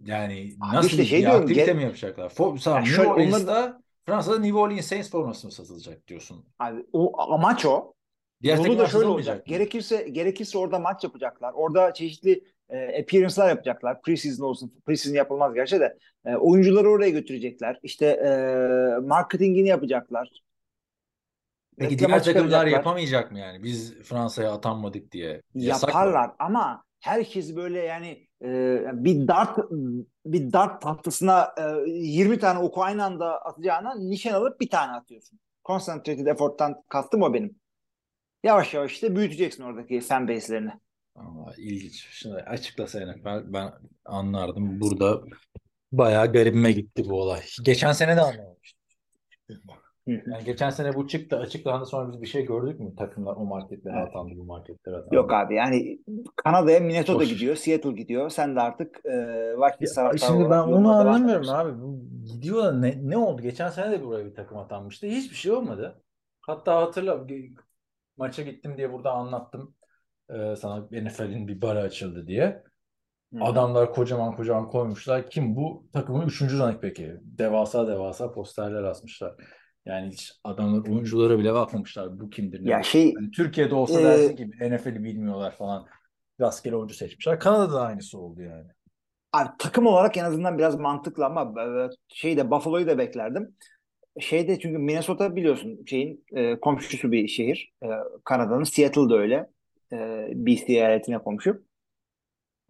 [0.00, 2.28] Yani Abi nasıl işte şey bir diyorum, aktivite ge- mi yapacaklar?
[2.28, 6.46] For, tamam, Ya New şöyle Orleans'ta Fransa'da New Orleans Saints forması mı satılacak diyorsun?
[6.58, 7.94] Abi, o amaç o.
[8.42, 9.36] Diğer Yolu da şöyle olacak.
[9.36, 9.42] mı?
[9.46, 11.52] Gerekirse gerekirse orada maç yapacaklar.
[11.52, 14.02] Orada çeşitli e, appearance'lar yapacaklar.
[14.02, 14.72] Preseason olsun.
[14.86, 15.98] Preseason yapılmaz gerçi de.
[16.24, 17.78] E, oyuncuları oraya götürecekler.
[17.82, 18.30] İşte e,
[19.06, 20.30] marketingini yapacaklar.
[21.78, 23.62] Peki Reklama diğer takımlar yapamayacak mı yani?
[23.62, 25.42] Biz Fransa'ya atanmadık diye.
[25.54, 26.00] Yasak mı?
[26.00, 29.58] Yaparlar ama herkes böyle yani e, bir dart
[30.26, 35.38] bir dart tahtasına e, 20 tane oku aynı anda atacağına nişan alıp bir tane atıyorsun.
[35.64, 37.56] Concentrated effort'tan kastım o benim.
[38.44, 40.70] Yavaş yavaş işte büyüteceksin oradaki fan base'lerini.
[41.14, 42.08] Ama ilginç.
[42.10, 43.72] Şimdi açıklasaydık ben, ben
[44.04, 44.80] anlardım.
[44.80, 45.20] Burada
[45.92, 47.40] bayağı garibime gitti bu olay.
[47.64, 48.80] Geçen sene de anlamamıştım.
[50.06, 52.96] Yani geçen sene bu çıktı açıklandı sonra biz bir şey gördük mü?
[52.96, 54.08] Takımlar o marketlere Evet.
[54.08, 55.14] atandı bu marketlere atandı.
[55.14, 55.98] Yok abi yani
[56.36, 57.28] Kanada'ya Minnesota Boş.
[57.28, 58.30] gidiyor, Seattle gidiyor.
[58.30, 59.12] Sen de artık e,
[59.56, 61.82] Vikings Ya, şimdi ben onu anlamıyorum abi.
[61.82, 62.00] Bu
[62.32, 63.42] gidiyor ne, ne oldu?
[63.42, 65.06] Geçen sene de buraya bir takım atanmıştı.
[65.06, 66.02] Hiçbir şey olmadı.
[66.40, 67.28] Hatta hatırla
[68.16, 69.74] maça gittim diye burada anlattım.
[70.30, 72.62] Ee, sana NFL'in bir barı açıldı diye.
[73.34, 73.44] Hı.
[73.44, 75.30] Adamlar kocaman kocaman koymuşlar.
[75.30, 75.86] Kim bu?
[75.92, 77.16] Takımın üçüncü running back'i.
[77.22, 79.34] Devasa devasa posterler asmışlar.
[79.86, 82.20] Yani hiç adamlar oyunculara bile bakmamışlar.
[82.20, 82.64] Bu kimdir?
[82.64, 82.84] Ne Ya bu?
[82.84, 85.86] şey Yani Türkiye'de olsa Ee, dersin ki NFL'i bilmiyorlar falan.
[86.40, 87.40] Rastgele oyuncu seçmişler.
[87.40, 88.68] Kanada'da da aynısı oldu yani.
[89.32, 93.56] abi, takım olarak en azından biraz mantıklı ama e, şeyde Buffalo'yu da beklerdim.
[94.20, 97.72] Şeyde çünkü Minnesota biliyorsun şeyin e, komşusu bir şehir.
[97.82, 97.88] E,
[98.24, 99.50] Kanada'nın Seattle da öyle.
[99.92, 101.64] E, BC eyaletine komşu.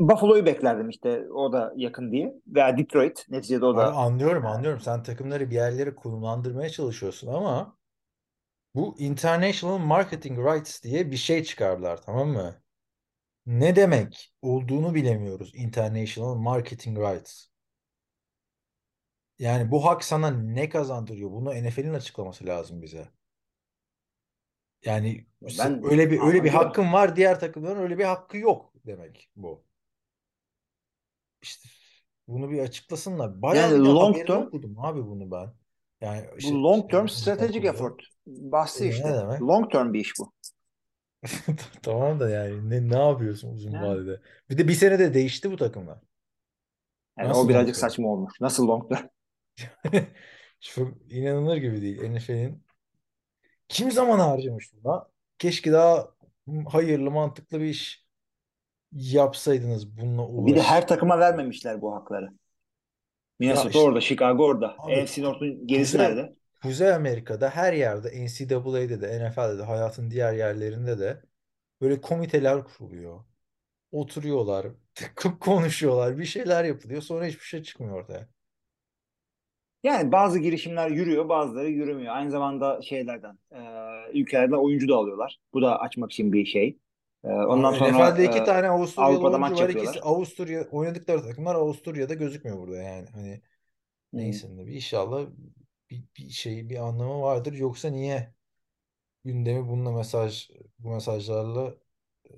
[0.01, 2.35] Buffalo'yu beklerdim işte o da yakın diye.
[2.47, 4.81] Veya Detroit neticede o Abi da anlıyorum anlıyorum.
[4.81, 7.79] Sen takımları bir yerlere konumlandırmaya çalışıyorsun ama
[8.75, 12.63] bu International Marketing Rights diye bir şey çıkardılar tamam mı?
[13.47, 17.49] Ne demek olduğunu bilemiyoruz International Marketing Rights.
[19.39, 21.31] Yani bu hak sana ne kazandırıyor?
[21.31, 23.09] Bunu NFL'in açıklaması lazım bize.
[24.85, 25.27] Yani
[25.59, 29.65] ben öyle bir öyle bir hakkın var, diğer takımların öyle bir hakkı yok demek bu.
[31.43, 31.69] İşte
[32.29, 33.43] bunu bir açıklasınlar.
[33.43, 35.53] Bayağı Yani long term- okudum abi bunu ben.
[36.01, 38.03] Yani Bu işte- long term işte strategic effort.
[38.27, 39.05] Bahsi Ne işte.
[39.05, 39.43] demek?
[39.43, 40.33] Long term bir iş bu.
[41.83, 43.87] Tamam da yani ne, ne yapıyorsun uzun Yani.
[43.89, 44.21] vadede?
[44.51, 45.99] Bir de bir senede değişti bu takımlar.
[47.19, 47.81] Yani Nasıl o birazcık term?
[47.81, 48.33] saçma olmuş.
[48.41, 49.07] Nasıl long term?
[50.61, 52.03] Çok inanılır gibi değil.
[52.11, 52.65] NFL'in
[53.69, 55.09] kim zaman harcamış buna?
[55.39, 56.11] Keşke daha
[56.69, 58.05] hayırlı, mantıklı bir iş
[58.93, 60.67] yapsaydınız bununla Bir de uğraş.
[60.67, 62.31] her takıma vermemişler bu hakları.
[63.39, 64.77] Minnesota işte- orada, Chicago orada.
[64.79, 66.35] AFC North'un gerisi Kuzey- nerede?
[66.63, 71.23] Kuzey Amerika'da her yerde NCAA'de de NFL'de de hayatın diğer yerlerinde de
[71.81, 73.25] böyle komiteler kuruluyor.
[73.93, 74.67] Oturuyorlar,
[75.41, 77.03] konuşuyorlar, bir şeyler yapılıyor.
[77.03, 78.29] Sonra hiçbir şey çıkmıyor ortaya.
[79.85, 82.15] Yani bazı girişimler yürüyor, bazıları yürümüyor.
[82.17, 83.59] Aynı zamanda şeylerden, e,
[84.21, 85.39] ülkelerden oyuncu da alıyorlar.
[85.55, 86.79] Bu da açmak için bir şey.
[87.25, 89.69] E, ondan Abi sonra NFL'de iki e, tane Avusturyalı Avrupa'da oyuncu maç var.
[89.69, 89.71] yapıyorlar.
[89.71, 93.09] İkisi Avusturya oynadıkları takımlar Avusturya'da gözükmüyor burada yani.
[93.11, 93.43] Hani
[94.13, 94.21] Hmm.
[94.21, 95.27] neyse bir inşallah
[95.91, 97.53] bir, bir şey bir anlamı vardır.
[97.55, 98.35] Yoksa niye
[99.25, 101.77] gündemi bununla mesaj bu mesajlarla
[102.31, 102.33] e,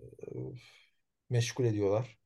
[1.30, 2.18] meşgul ediyorlar?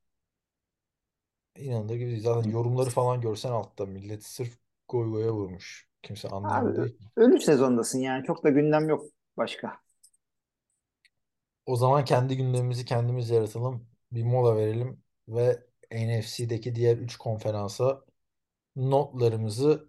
[1.56, 2.22] İnanılır gibi değil.
[2.22, 4.58] Zaten yorumları falan görsen altta millet sırf
[4.90, 5.88] goy goya vurmuş.
[6.02, 8.24] Kimse anlayamadığı Abi, ölü sezondasın yani.
[8.26, 9.04] Çok da gündem yok
[9.36, 9.80] başka.
[11.66, 13.86] O zaman kendi gündemimizi kendimiz yaratalım.
[14.12, 18.04] Bir mola verelim ve NFC'deki diğer 3 konferansa
[18.76, 19.88] notlarımızı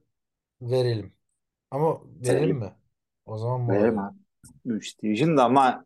[0.61, 1.13] verelim.
[1.71, 2.57] Ama verelim Verelim.
[2.59, 2.73] mi?
[3.25, 4.17] O zaman mola Verelim abi.
[4.65, 5.85] 3 division da ama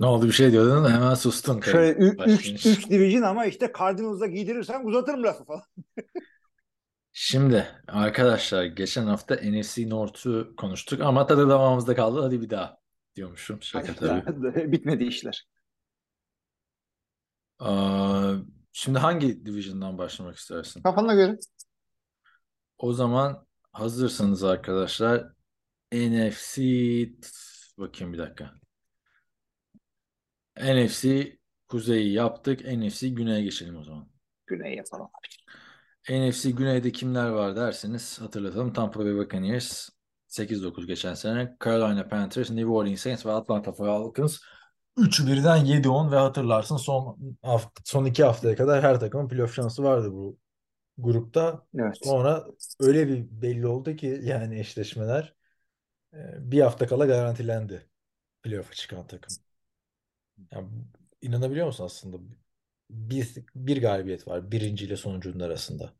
[0.00, 1.60] Ne oldu bir şey diyordun da hemen sustun.
[1.60, 2.32] şöyle Başlayınca.
[2.34, 5.62] 3 3 division ama işte Cardinals'a giydirirsen uzatırım lafı falan.
[7.12, 12.22] Şimdi arkadaşlar geçen hafta NFC North'u konuştuk ama tadı damağımızda kaldı.
[12.22, 12.78] Hadi bir daha.
[13.16, 13.62] diyormuşum.
[13.62, 14.72] Şaka tabii.
[14.72, 15.46] Bitmedi işler.
[17.58, 18.34] Aa,
[18.72, 20.82] şimdi hangi division'dan başlamak istersin?
[20.82, 21.38] Kafana göre.
[22.78, 25.32] O zaman hazırsanız arkadaşlar
[25.92, 26.62] NFC
[27.78, 28.54] bakayım bir dakika.
[30.56, 31.32] NFC
[31.68, 32.60] Kuzey'i yaptık.
[32.64, 34.08] NFC Güney'e geçelim o zaman.
[34.46, 35.08] Güney yapalım.
[36.08, 38.72] NFC Güney'de kimler var derseniz hatırlatalım.
[38.72, 39.88] Tampa Bay Buccaneers
[40.28, 41.56] 8-9 geçen sene.
[41.64, 44.38] Carolina Panthers, New Orleans Saints ve Atlanta Falcons.
[44.98, 49.82] Üçü birden 7-10 ve hatırlarsın son haft- son iki haftaya kadar her takımın playoff şansı
[49.82, 50.38] vardı bu
[50.98, 51.66] grupta.
[51.78, 51.96] Evet.
[52.04, 52.46] Sonra
[52.80, 55.34] öyle bir belli oldu ki yani eşleşmeler
[56.14, 56.18] e,
[56.52, 57.88] bir hafta kala garantilendi
[58.42, 59.36] playoff'a çıkan takım.
[60.52, 60.68] Yani
[61.22, 62.16] inanabiliyor musun aslında?
[62.90, 65.94] Bir, bir galibiyet var birinci ile sonuncunun arasında.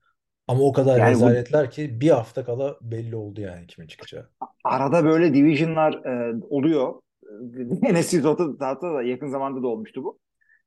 [0.49, 4.31] Ama o kadar Yani bu rezaletler ki bir hafta kala belli oldu yani kimin çıkacağı.
[4.65, 6.95] arada böyle divisionlar e, oluyor.
[7.83, 10.19] NFC South'ta da yakın zamanda da olmuştu bu.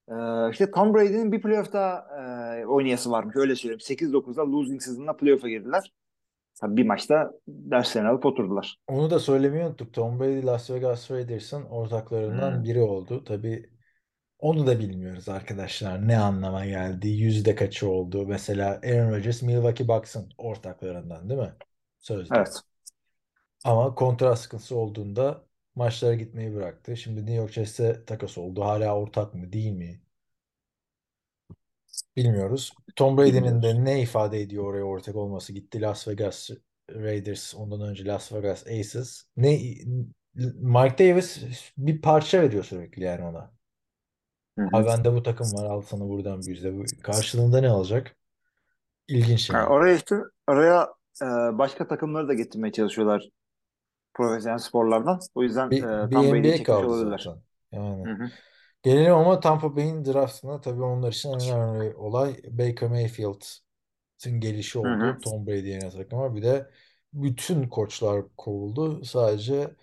[0.09, 0.15] E,
[0.51, 2.05] işte Tom Brady'nin bir playoff'ta
[2.61, 3.35] e, oynayası varmış.
[3.35, 3.79] Öyle söyleyeyim.
[3.81, 5.93] 8-9'da losing season'la playoff'a girdiler.
[6.61, 8.77] Tabii bir maçta derslerini alıp oturdular.
[8.87, 9.93] Onu da söylemeyi unuttuk.
[9.93, 12.63] Tom Brady Las Vegas Raiders'ın ortaklarından Hmm.
[12.63, 13.23] biri oldu.
[13.23, 13.69] Tabii
[14.43, 16.07] onu da bilmiyoruz arkadaşlar.
[16.07, 17.07] Ne anlama geldi?
[17.07, 18.27] Yüzde kaçı oldu?
[18.27, 21.53] Mesela Aaron Rodgers Milwaukee Bucks'ın ortaklarından değil mi?
[21.99, 22.35] Sözde.
[22.37, 22.61] Evet.
[23.63, 26.97] Ama kontrat sıkıntısı olduğunda maçlara gitmeyi bıraktı.
[26.97, 28.63] Şimdi New York Jets'e takas oldu.
[28.63, 30.01] Hala ortak mı değil mi?
[32.15, 32.73] Bilmiyoruz.
[32.95, 35.53] Tom Brady'nin de ne ifade ediyor oraya ortak olması?
[35.53, 36.49] Gitti Las Vegas
[36.89, 39.23] Raiders, ondan önce Las Vegas Aces.
[39.37, 39.59] Ne
[40.55, 41.43] Mike Davis
[41.77, 43.62] bir parça veriyor sürekli yani ona.
[44.57, 44.69] Hı hı.
[44.71, 46.77] Abi bende bu takım var al sana buradan bir yüzde.
[46.77, 48.17] Bu- Karşılığında ne alacak?
[49.07, 50.15] İlginç Yani oraya işte
[50.47, 50.83] oraya
[51.21, 51.25] e,
[51.57, 53.29] başka takımları da getirmeye çalışıyorlar
[54.15, 55.29] profesyonel sporlardan.
[55.35, 57.29] O yüzden Bir, e, bir Tom Brady'yi NBA çekmiş kaldı olabilirler.
[57.29, 57.41] zaten.
[57.71, 58.07] Yani.
[58.07, 58.31] Hı hı.
[58.83, 64.87] Gelelim ama Tampa Bay'in draftına tabii onlar için en önemli olay Baker Mayfield'ın gelişi Hı
[64.87, 65.17] oldu.
[65.17, 65.19] hı.
[65.21, 66.35] Tom Brady yerine takıma.
[66.35, 66.71] Bir de
[67.13, 69.05] bütün koçlar kovuldu.
[69.05, 69.75] Sadece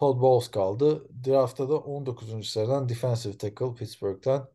[0.00, 1.08] Todd Bowles kaldı.
[1.26, 2.48] Draftta da 19.
[2.50, 4.46] sıradan defensive tackle Pittsburgh'ten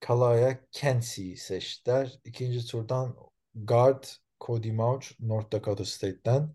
[0.00, 2.20] Kalaya Kensey'i seçtiler.
[2.24, 3.16] İkinci turdan
[3.54, 4.04] guard
[4.40, 6.54] Cody Mauch North Dakota State'ten.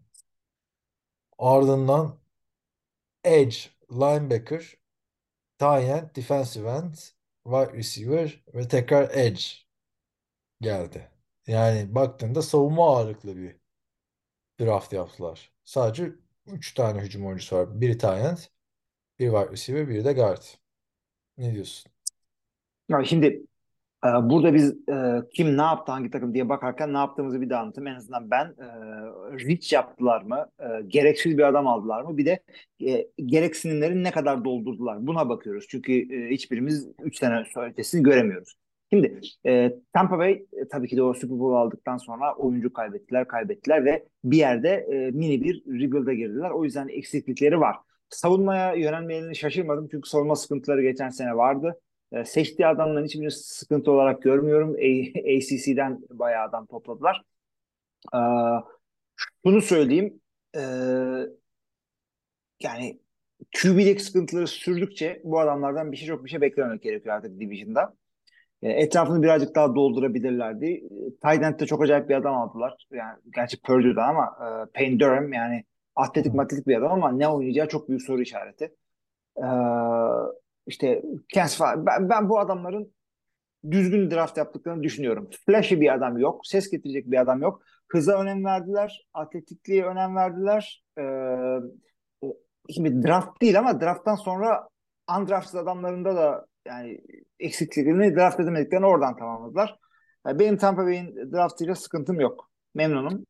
[1.37, 2.19] Ardından
[3.23, 3.55] edge,
[3.91, 4.77] linebacker,
[5.59, 6.95] tight end, defensive end,
[7.45, 9.43] wide receiver ve tekrar edge
[10.61, 11.11] geldi.
[11.47, 13.57] Yani baktığında savunma ağırlıklı bir
[14.59, 15.51] draft yaptılar.
[15.63, 16.11] Sadece
[16.53, 17.81] 3 tane hücum oyuncusu var.
[17.81, 18.37] Biri end,
[19.19, 20.41] biri wide receiver, biri de guard.
[21.37, 21.91] Ne diyorsun?
[22.89, 23.25] Ya şimdi
[24.05, 27.61] e, burada biz e, kim ne yaptı hangi takım diye bakarken ne yaptığımızı bir daha
[27.61, 27.87] anlatayım.
[27.87, 28.65] En azından ben e,
[29.47, 30.45] reach yaptılar mı?
[30.59, 32.17] E, gereksiz bir adam aldılar mı?
[32.17, 32.39] Bir de
[32.87, 35.07] e, gereksinimleri ne kadar doldurdular?
[35.07, 35.65] Buna bakıyoruz.
[35.69, 38.55] Çünkü e, hiçbirimiz 3 sene ötesini göremiyoruz.
[38.93, 43.27] Şimdi e, Tampa Bay e, tabii ki de o Super Bowl aldıktan sonra oyuncu kaybettiler,
[43.27, 46.49] kaybettiler ve bir yerde e, mini bir rebuild'e girdiler.
[46.51, 47.75] O yüzden eksiklikleri var.
[48.09, 51.79] Savunmaya yönelmelerini şaşırmadım çünkü savunma sıkıntıları geçen sene vardı.
[52.11, 54.69] E, seçtiği adamların hiçbirini sıkıntı olarak görmüyorum.
[54.75, 57.21] A- ACC'den bayağı adam topladılar.
[58.13, 58.19] E,
[59.43, 60.21] bunu söyleyeyim.
[60.55, 60.59] E,
[62.59, 62.99] yani
[63.61, 67.95] QB'deki sıkıntıları sürdükçe bu adamlardan bir şey çok bir şey beklememek gerekiyor artık Division'da.
[68.65, 70.65] E, etrafını birazcık daha doldurabilirlerdi.
[70.65, 72.87] E, Tight end'de çok acayip bir adam aldılar.
[72.91, 74.47] Yani gerçi Purdue'da ama e,
[74.79, 75.63] Payne Durham yani
[75.95, 78.75] atletik matletik bir adam ama ne oynayacağı çok büyük soru işareti.
[79.37, 79.47] E,
[80.67, 81.01] işte
[81.57, 81.85] falan.
[81.85, 82.93] Ben, ben bu adamların
[83.71, 85.29] düzgün draft yaptıklarını düşünüyorum.
[85.45, 86.47] Flashy bir adam yok.
[86.47, 87.61] Ses getirecek bir adam yok.
[87.87, 89.07] Hıza önem verdiler.
[89.13, 90.83] Atletikliğe önem verdiler.
[90.99, 91.59] Ee,
[92.69, 94.69] şimdi draft değil ama drafttan sonra
[95.19, 97.01] undrafted adamlarında da yani
[97.39, 99.79] eksikliklerini draft edemediklerini oradan tamamladılar.
[100.27, 102.51] Yani benim Tampa Bay'in draftıyla sıkıntım yok.
[102.73, 103.25] Memnunum.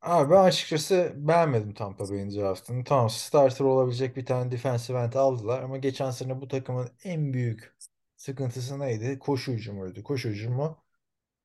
[0.00, 2.84] Abi ben açıkçası beğenmedim Tampa Bay'in draftını.
[2.84, 7.76] Tamam starter olabilecek bir tane defensive end aldılar ama geçen sene bu takımın en büyük
[8.16, 9.18] sıkıntısı neydi?
[9.18, 10.02] Koşu hücumuydu.
[10.02, 10.78] Koşu hücumu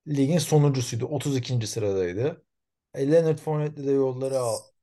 [0.08, 1.06] ligin sonuncusuydu.
[1.06, 1.68] 32.
[1.68, 2.46] sıradaydı.
[2.94, 4.36] E, Leonard Fournette'le de yolları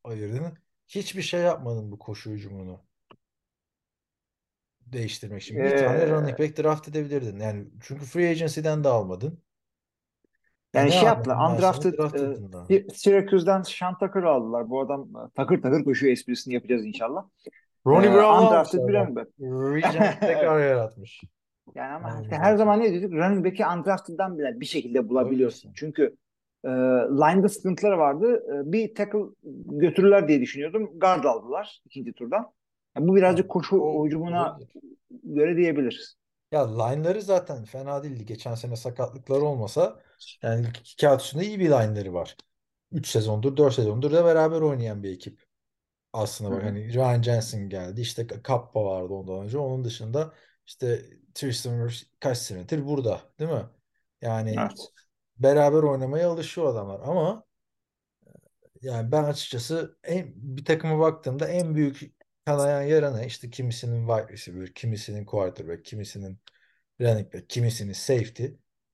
[0.05, 0.59] ayırdın.
[0.89, 2.88] Hiçbir şey yapmadın bu koşu hücumunu
[4.92, 5.62] değiştirmek için.
[5.62, 7.40] Bir tane Ee, running back draft edebilirdin.
[7.40, 9.42] Yani çünkü free agency'den de almadın.
[10.74, 11.37] E yani ne şey yaptılar.
[11.37, 12.70] anladım ben sana Undrafted draft e, edin daha.
[12.70, 14.70] Sy- Syracuse'dan Sean Tucker aldılar.
[14.70, 17.29] Bu adam e, takır takır koşuyor esprisini yapacağız inşallah.
[17.87, 19.07] Ronnie Ee, Brown'u undrafted almışlar bir bak.
[19.07, 19.31] running back.
[19.40, 21.22] Regent tekrar yaratmış.
[21.74, 22.44] Yani ama Aynen işte öyle.
[22.44, 23.12] her zaman ne dedik?
[23.12, 25.70] Running back'i undrafted'dan bile bir şekilde bulabiliyorsun.
[25.70, 25.72] Bulabilirsin.
[25.74, 26.16] Çünkü
[26.64, 26.68] e,
[27.11, 28.44] line'da sıkıntıları vardı.
[28.55, 29.18] E, bir tackle
[29.66, 30.90] götürürler diye düşünüyordum.
[31.01, 32.53] Guard aldılar ikinci turdan.
[32.99, 34.59] Yani bu birazcık koşu hücumuna
[35.25, 36.17] göre diyebiliriz.
[36.53, 38.27] Ya line'ları zaten fena değildi.
[38.27, 40.03] Geçen sene sakatlıkları olmasa
[40.43, 40.67] yani
[41.01, 42.37] kağıt üstünde iyi bir line'ları var.
[42.93, 45.43] 3 sezondur, 4 sezondur da beraber oynayan bir ekip.
[46.13, 48.01] Aslında bak hani Ryan Jensen geldi.
[48.01, 49.59] işte Kappa vardı ondan önce.
[49.59, 50.35] Onun dışında
[50.67, 53.67] işte Tristan Wirfs kaç senedir burada, değil mi?
[54.23, 54.93] Yani Evet.
[55.39, 57.45] beraber oynamaya alışıyor adamlar ama
[58.83, 62.18] yani ben açıkçası en, bir takıma baktığımda en büyük
[62.49, 63.27] kanayan yara ne?
[63.27, 66.39] İşte kimisinin wide receiver, kimisinin quarterback, kimisinin
[67.01, 68.47] running back, kimisinin safety.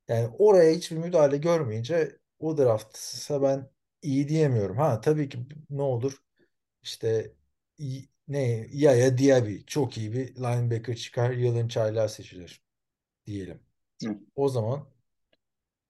[0.08, 3.70] Yani oraya hiçbir müdahale görmeyince o draftsa ben
[4.02, 4.76] iyi diyemiyorum.
[4.76, 5.38] Ha tabii ki
[5.70, 6.22] ne olur
[6.82, 7.32] işte
[8.28, 12.62] ne Yaya Diaby çok iyi bir linebacker çıkar yılın çaylağı seçilir
[13.26, 13.60] diyelim.
[14.04, 14.18] Hı.
[14.36, 14.88] O zaman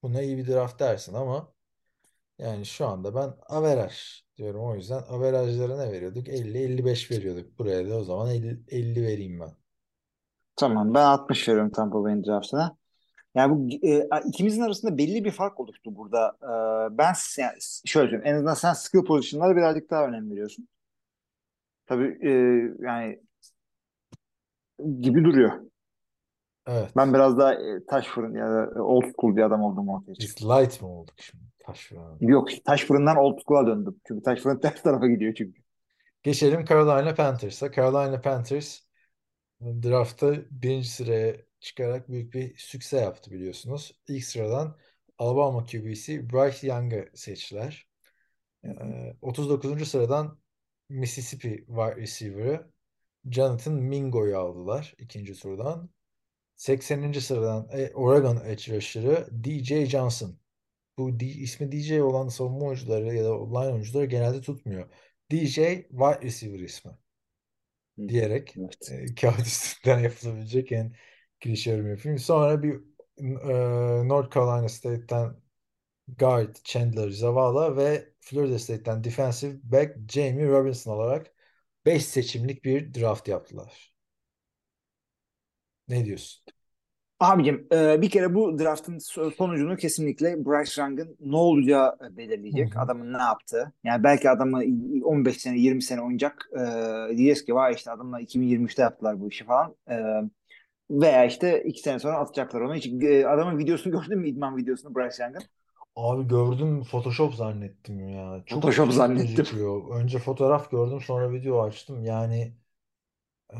[0.02, 1.53] buna iyi bir draft dersin ama
[2.38, 4.60] yani şu anda ben averaj diyorum.
[4.60, 6.28] O yüzden averajlara ne veriyorduk?
[6.28, 7.58] 50-55 veriyorduk.
[7.58, 9.50] Buraya da o zaman 50, 50 vereyim ben.
[10.56, 12.76] Tamam ben 60 veriyorum Tampa Bay'in draftına.
[13.34, 16.36] Yani bu e, ikimizin arasında belli bir fark oluştu burada.
[16.42, 17.52] E, ben yani
[17.84, 18.22] şöyle söyleyeyim.
[18.24, 20.68] En azından sen skill pozisyonlara birazcık daha önem veriyorsun.
[21.86, 22.30] Tabii e,
[22.86, 23.20] yani
[25.00, 25.73] gibi duruyor.
[26.66, 26.90] Evet.
[26.96, 30.36] Ben biraz daha e, taş fırın ya da old school bir adam olduğum ortaya çıktı.
[30.40, 31.44] Biz light mı olduk şimdi?
[31.66, 32.18] Taş falan.
[32.20, 34.00] Yok taş fırından old school'a döndüm.
[34.08, 35.62] Çünkü taş fırın ters tarafa gidiyor çünkü.
[36.22, 37.72] Geçelim Carolina Panthers'a.
[37.72, 38.80] Carolina Panthers
[39.60, 43.92] draftta birinci sıraya çıkarak büyük bir sükse yaptı biliyorsunuz.
[44.08, 44.76] İlk sıradan
[45.18, 47.88] Alabama QB'si Bryce Young'ı seçtiler.
[48.64, 49.86] Ee, 39.
[49.88, 50.38] sıradan
[50.88, 52.70] Mississippi wide receiver'ı
[53.30, 55.90] Jonathan Mingo'yu aldılar ikinci turdan.
[56.56, 57.20] 80.
[57.20, 60.38] sıradan e, Oregon edge rusher'ı DJ Johnson.
[60.98, 64.90] Bu D, ismi DJ olan savunma oyuncuları ya da line oyuncuları genelde tutmuyor.
[65.32, 65.54] DJ
[65.90, 66.92] wide receiver ismi
[68.08, 68.92] diyerek Evet.
[68.92, 70.94] e, kağıt üstünden yapılabilecek en
[71.40, 72.18] klişe yorum yapayım.
[72.18, 72.74] Sonra bir
[73.18, 75.36] e, North Carolina State'ten
[76.18, 81.34] guard Chandler Zavala ve Florida State'ten defensive back Jamie Robinson olarak
[81.86, 83.93] 5 seçimlik bir draft yaptılar.
[85.88, 86.44] Ne diyorsun?
[87.20, 92.74] Abicim e, bir kere bu draftın so- sonucunu kesinlikle Bryce Young'ın ne olacağı belirleyecek.
[92.74, 92.82] Hı hı.
[92.82, 93.72] Adamın ne yaptığı.
[93.84, 94.62] Yani belki adamı
[95.04, 96.48] 15 sene 20 sene oynayacak.
[96.52, 96.58] E,
[97.08, 99.74] diyeceğiz ki vay işte adamla 2023'te yaptılar bu işi falan.
[99.90, 99.94] E,
[100.90, 102.74] veya işte 2 sene sonra atacaklar onu.
[102.74, 105.42] Hiç, e, adamın videosunu gördün mü idman videosunu Bryce Young'ın?
[105.96, 108.42] Abi gördüm Photoshop zannettim ya.
[108.46, 109.36] Çok Photoshop zannettim.
[109.36, 110.00] gözüküyor.
[110.00, 112.04] Önce fotoğraf gördüm sonra video açtım.
[112.04, 112.54] Yani
[113.54, 113.58] e,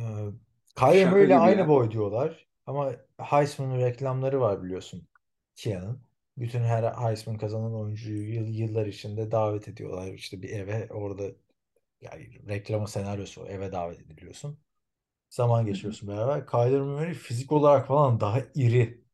[0.75, 1.69] Kyler Şaka ile gibi aynı ya.
[1.69, 2.47] boy diyorlar.
[2.67, 5.09] Ama Heisman reklamları var biliyorsun.
[5.57, 6.03] Kia'nın.
[6.39, 10.07] Bütün her Heisman kazanan oyuncuyu yıl- yıllar içinde davet ediyorlar.
[10.13, 11.23] İşte bir eve orada
[12.01, 14.59] yani reklama senaryosu o, eve davet ediliyorsun.
[15.31, 16.47] Zaman geçiriyorsun beraber.
[16.47, 19.05] Kyler Murray fizik olarak falan daha iri.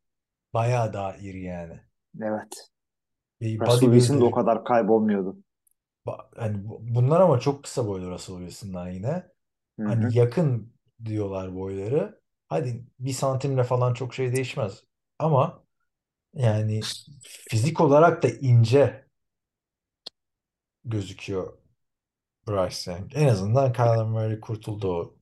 [0.55, 1.81] Bayağı daha iri yani.
[2.23, 2.71] Evet.
[3.41, 5.37] Bir Russell Wilson da o bodybuilder kadar kaybolmuyordu.
[6.07, 9.33] Ba- Hani bu- bunlar ama çok kısa boylu Russell Wilson'dan yine.
[9.79, 9.89] Hı hı.
[9.89, 12.21] Hani yakın diyorlar boyları.
[12.49, 14.85] Hadi bir santimle falan çok şey değişmez.
[15.19, 15.65] Ama
[16.35, 16.81] yani
[17.23, 19.07] fizik olarak da ince
[20.85, 21.59] gözüküyor
[22.49, 23.11] Bryce Young.
[23.15, 25.15] En azından Kyler Murray kurtuldu o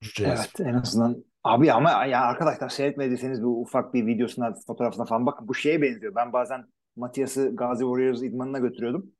[0.00, 1.24] cüce Evet en azından.
[1.44, 5.48] Abi ama ya arkadaşlar seyretmediyseniz bu ufak bir videosuna, fotoğrafına falan bakın.
[5.48, 6.14] Bu şeye benziyor.
[6.14, 9.12] Ben bazen Matias'ı Gazi Warriors idmanına götürüyordum.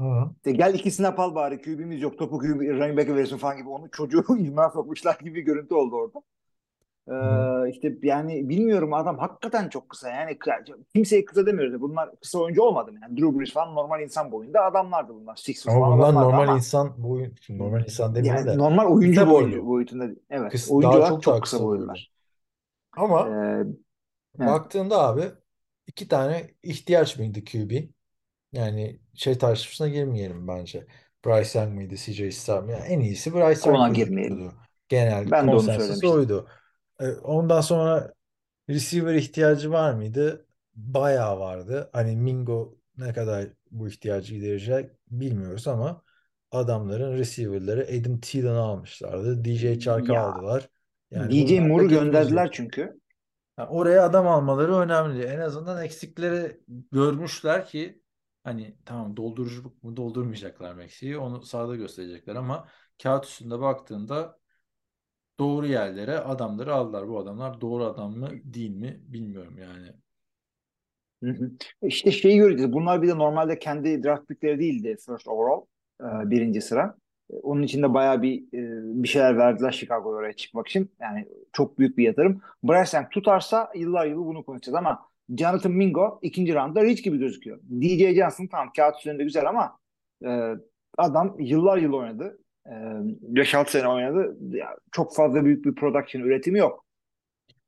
[0.00, 0.30] Hı.
[0.36, 1.62] İşte gel iki snap al bari.
[1.62, 2.18] QB'miz yok.
[2.18, 3.68] Topu QB, running back'e verirsin falan gibi.
[3.68, 6.22] Onu çocuğu idmana sokmuşlar gibi bir görüntü oldu orada.
[7.66, 10.10] Ee, işte yani bilmiyorum adam hakikaten çok kısa.
[10.10, 10.38] Yani
[10.94, 11.80] kimseye kısa demiyoruz.
[11.80, 12.98] Bunlar kısa oyuncu olmadı mı?
[13.02, 15.36] Yani Drew Brees falan normal insan boyunda adamlardı bunlar.
[15.36, 18.86] Six Ama falan bunlar normal ama insan boyu, şimdi normal insan demeyelim yani de normal
[18.86, 19.66] oyuncu kısa boylu.
[19.66, 20.52] boyutunda evet.
[20.52, 21.70] Kıs, Oyuncu daha olarak çok daha çok kısa kısa boylu.
[21.70, 22.12] boylular.
[22.96, 23.64] Ama Ee,
[24.40, 24.48] evet.
[24.48, 25.32] baktığında abi
[25.86, 27.90] iki tane ihtiyaç mıydı QB?
[28.52, 30.86] Yani şey tartışmasına girmeyelim bence.
[31.26, 32.72] Bryce Young mıydı, CJ Stroud mı?
[32.72, 34.52] Yani en iyisi Bryce Young Ona girmeyelim.
[34.88, 36.10] Genel Ben de onu konsensus söylemiştim.
[36.10, 36.48] oydu.
[37.00, 38.14] E, Ondan sonra
[38.70, 40.46] receiver ihtiyacı var mıydı?
[40.76, 41.90] Bayağı vardı.
[41.92, 46.02] Hani Mingo ne kadar bu ihtiyacı giderecek bilmiyoruz ama
[46.50, 49.44] adamların receiver'ları Adam Thielen'ı almışlardı.
[49.44, 50.68] DJ Chark'ı Ya aldılar.
[51.10, 53.00] Yani DJ Moore'u gönderdiler çünkü.
[53.58, 55.22] Yani oraya adam almaları önemli.
[55.24, 56.60] En azından eksikleri
[56.92, 58.02] görmüşler ki
[58.44, 62.68] hani tamam dolduruculuk mu doldurmayacaklar Meksi'yi onu sahada gösterecekler ama
[63.02, 64.38] kağıt üstünde baktığında
[65.38, 67.08] doğru yerlere adamları aldılar.
[67.08, 69.92] Bu adamlar doğru adam mı değil mi bilmiyorum yani.
[71.82, 72.72] İşte şeyi göreceğiz.
[72.72, 75.60] Bunlar bir de normalde kendi draft pickleri değildi first overall.
[76.00, 76.96] e, birinci sıra.
[77.32, 78.44] E, Onun için de bayağı bir
[79.02, 80.90] bir şeyler verdiler Chicago'ya oraya çıkmak için.
[81.00, 82.40] Yani çok büyük bir yatırım.
[82.64, 87.60] Bryce Young tutarsa yıllar yılı bunu konuşacağız ama Jonathan Mingo ikinci roundda hiç gibi gözüküyor.
[87.80, 89.78] DJ Johnson tamam kağıt üzerinde güzel ama
[90.24, 90.54] e,
[90.98, 92.38] adam yıllar yıl oynadı.
[92.66, 94.36] E, 5-6 sene oynadı.
[94.50, 96.84] Ya, çok fazla büyük bir production üretimi yok.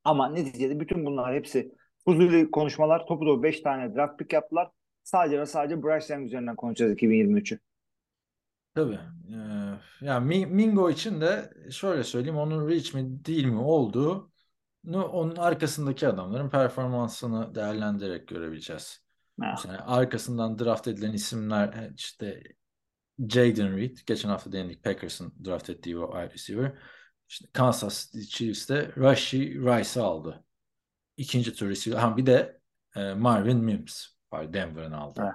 [0.04, 1.72] Ama neticede bütün bunlar hepsi
[2.04, 3.06] huzurlu konuşmalar.
[3.06, 4.70] Topu da 5 tane draft pick yaptılar.
[5.04, 7.58] Sadece ve sadece Bryce Young üzerinden konuşacağız 2023'ü.
[8.74, 8.98] Tabii.
[9.28, 14.31] Ee, yani Mingo için de şöyle söyleyeyim onun reach mi değil mi olduğu
[14.86, 19.02] onun arkasındaki adamların performansını değerlendirerek görebileceğiz.
[19.40, 22.42] Yani arkasından draft edilen isimler e, işte
[23.18, 26.78] Jaden Reed, geçen hafta değindik Packers'ın draft ettiği o wide receiver.
[27.28, 30.44] İşte Kansas City Chiefs'te Rashi Rice'ı aldı.
[31.16, 31.98] İkinci tur receiver.
[31.98, 32.60] Ha bir de
[32.96, 35.20] e, Marvin Mims var Denver'ın aldı.
[35.24, 35.34] Evet.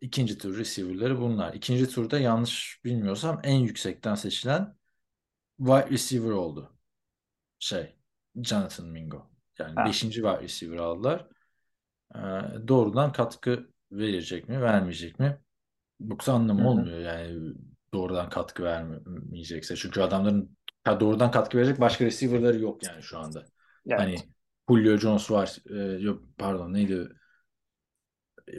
[0.00, 1.54] İkinci tur receiver'ları bunlar.
[1.54, 4.76] İkinci turda yanlış bilmiyorsam en yüksekten seçilen
[5.58, 6.76] wide receiver oldu.
[7.58, 7.96] Şey,
[8.36, 9.30] Jonathan Mingo.
[9.58, 9.86] Yani ha.
[9.86, 11.26] beşinci wide receiver aldılar.
[12.14, 12.18] Ee,
[12.68, 15.38] doğrudan katkı verecek mi, vermeyecek mi?
[16.00, 16.68] Yoksa anlamı Hı-hı.
[16.68, 17.54] olmuyor yani
[17.94, 19.76] doğrudan katkı vermeyecekse.
[19.76, 20.56] Çünkü adamların
[20.86, 23.44] doğrudan katkı verecek başka receiver'ları yok yani şu anda.
[23.86, 24.00] Evet.
[24.00, 24.16] Hani
[24.68, 25.56] Julio Jones var.
[25.70, 27.08] E, yok pardon neydi?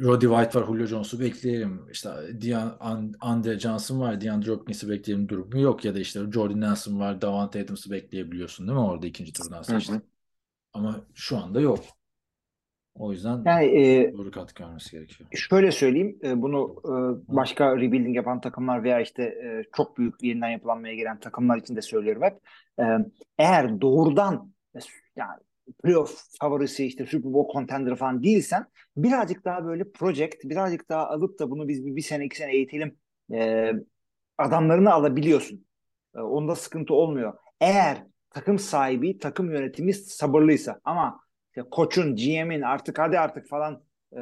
[0.01, 1.81] Roddy White var, Julio Jones'u bekleyelim.
[1.91, 2.09] İşte
[2.41, 2.77] Dian,
[3.19, 5.85] Andre Johnson var, DeAndre Hopkins'i bekleyelim durumu yok.
[5.85, 10.01] Ya da işte Jordan Nelson var, Davante Adams'ı bekleyebiliyorsun değil mi orada ikinci turdan seçtin.
[10.73, 11.79] Ama şu anda yok.
[12.95, 15.29] O yüzden yani, e, doğru katkı vermesi gerekiyor.
[15.33, 16.93] Şöyle söyleyeyim, e, bunu e,
[17.35, 21.81] başka rebuilding yapan takımlar veya işte e, çok büyük yeniden yapılanmaya gelen takımlar için de
[21.81, 22.39] söylüyorum hep.
[22.79, 22.83] E,
[23.37, 24.51] eğer doğrudan
[25.15, 25.39] yani
[25.83, 28.65] playoff favorisi işte Super Bowl contender falan değilsen
[28.97, 32.55] birazcık daha böyle project birazcık daha alıp da bunu biz bir, bir sene iki sene
[32.55, 32.97] eğitelim
[33.33, 33.71] e,
[34.37, 35.65] adamlarını alabiliyorsun.
[36.15, 37.33] E, onda sıkıntı olmuyor.
[37.61, 44.17] Eğer takım sahibi, takım yönetimi sabırlıysa ama işte koçun, GM'in artık hadi artık falan e,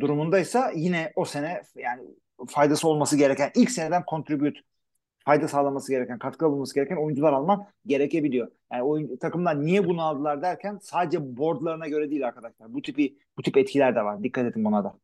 [0.00, 2.02] durumundaysa yine o sene yani
[2.48, 4.60] faydası olması gereken ilk seneden contribute
[5.26, 8.48] fayda sağlaması gereken, katkı bulması gereken oyuncular alman gerekebiliyor.
[8.72, 12.74] Yani oyun, takımlar niye bunu aldılar derken sadece boardlarına göre değil arkadaşlar.
[12.74, 14.22] Bu tipi bu tip etkiler de var.
[14.22, 14.98] Dikkat edin buna da.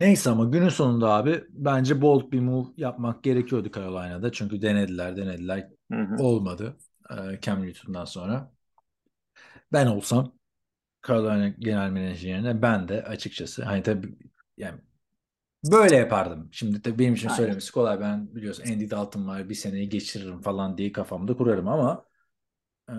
[0.00, 4.32] Neyse ama günün sonunda abi bence bold bir move yapmak gerekiyordu Carolina'da.
[4.32, 6.22] Çünkü denediler denediler hı hı.
[6.22, 6.76] olmadı
[7.10, 8.52] e, Cam Newton'dan sonra.
[9.72, 10.32] Ben olsam
[11.08, 14.14] Carolina genel menajerine ben de açıkçası hani tabii
[14.56, 14.80] yani
[15.64, 16.48] Böyle yapardım.
[16.52, 17.36] Şimdi de benim için Aynen.
[17.36, 18.00] söylemesi kolay.
[18.00, 22.04] Ben biliyorsun Andy Dalton var bir seneyi geçiririm falan diye kafamda kurarım ama
[22.88, 22.94] e,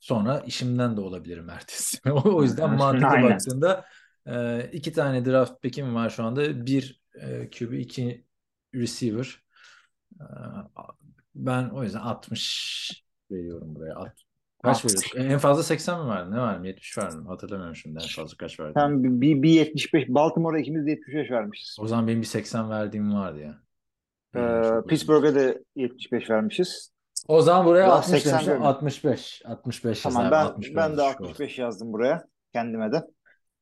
[0.00, 2.10] sonra işimden de olabilirim ertesi.
[2.10, 3.84] o yüzden mantıklı baktığında
[4.26, 6.66] e, iki tane draft pick'im var şu anda.
[6.66, 8.26] Bir e, QB, iki
[8.74, 9.42] receiver.
[10.20, 10.24] E,
[11.34, 13.94] ben o yüzden 60 veriyorum buraya.
[13.94, 14.22] At,
[14.62, 15.20] Kaç veriyorsun?
[15.20, 16.30] En fazla 80 mi var?
[16.30, 16.66] Ne mı?
[16.66, 17.28] 70 var mı?
[17.28, 18.74] Hatırlamıyorum şimdi en fazla kaç verdim.
[18.76, 20.08] Sen bir, bir 75.
[20.08, 21.76] Baltimore'a ikimiz de 75 vermişiz.
[21.80, 23.58] O zaman benim bir 80 verdiğim vardı ya.
[24.36, 26.92] Ee, Pittsburgh'a da 75 vermişiz.
[27.28, 28.62] O zaman buraya Daha 60 demiştim.
[28.62, 29.42] 65.
[29.44, 31.62] 65 tamam, ben, 65 ben de 65 olsun.
[31.62, 32.24] yazdım buraya.
[32.52, 33.02] Kendime de.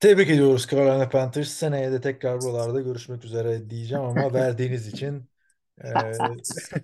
[0.01, 1.49] Tebrik ediyoruz Carolina Panthers.
[1.49, 5.31] Seneye de tekrar buralarda görüşmek üzere diyeceğim ama verdiğiniz için
[5.85, 5.89] e,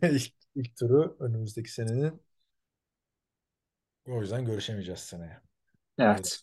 [0.10, 2.25] ilk, ilk turu önümüzdeki senenin
[4.08, 5.40] o yüzden görüşemeyeceğiz seneye.
[5.98, 6.40] Evet.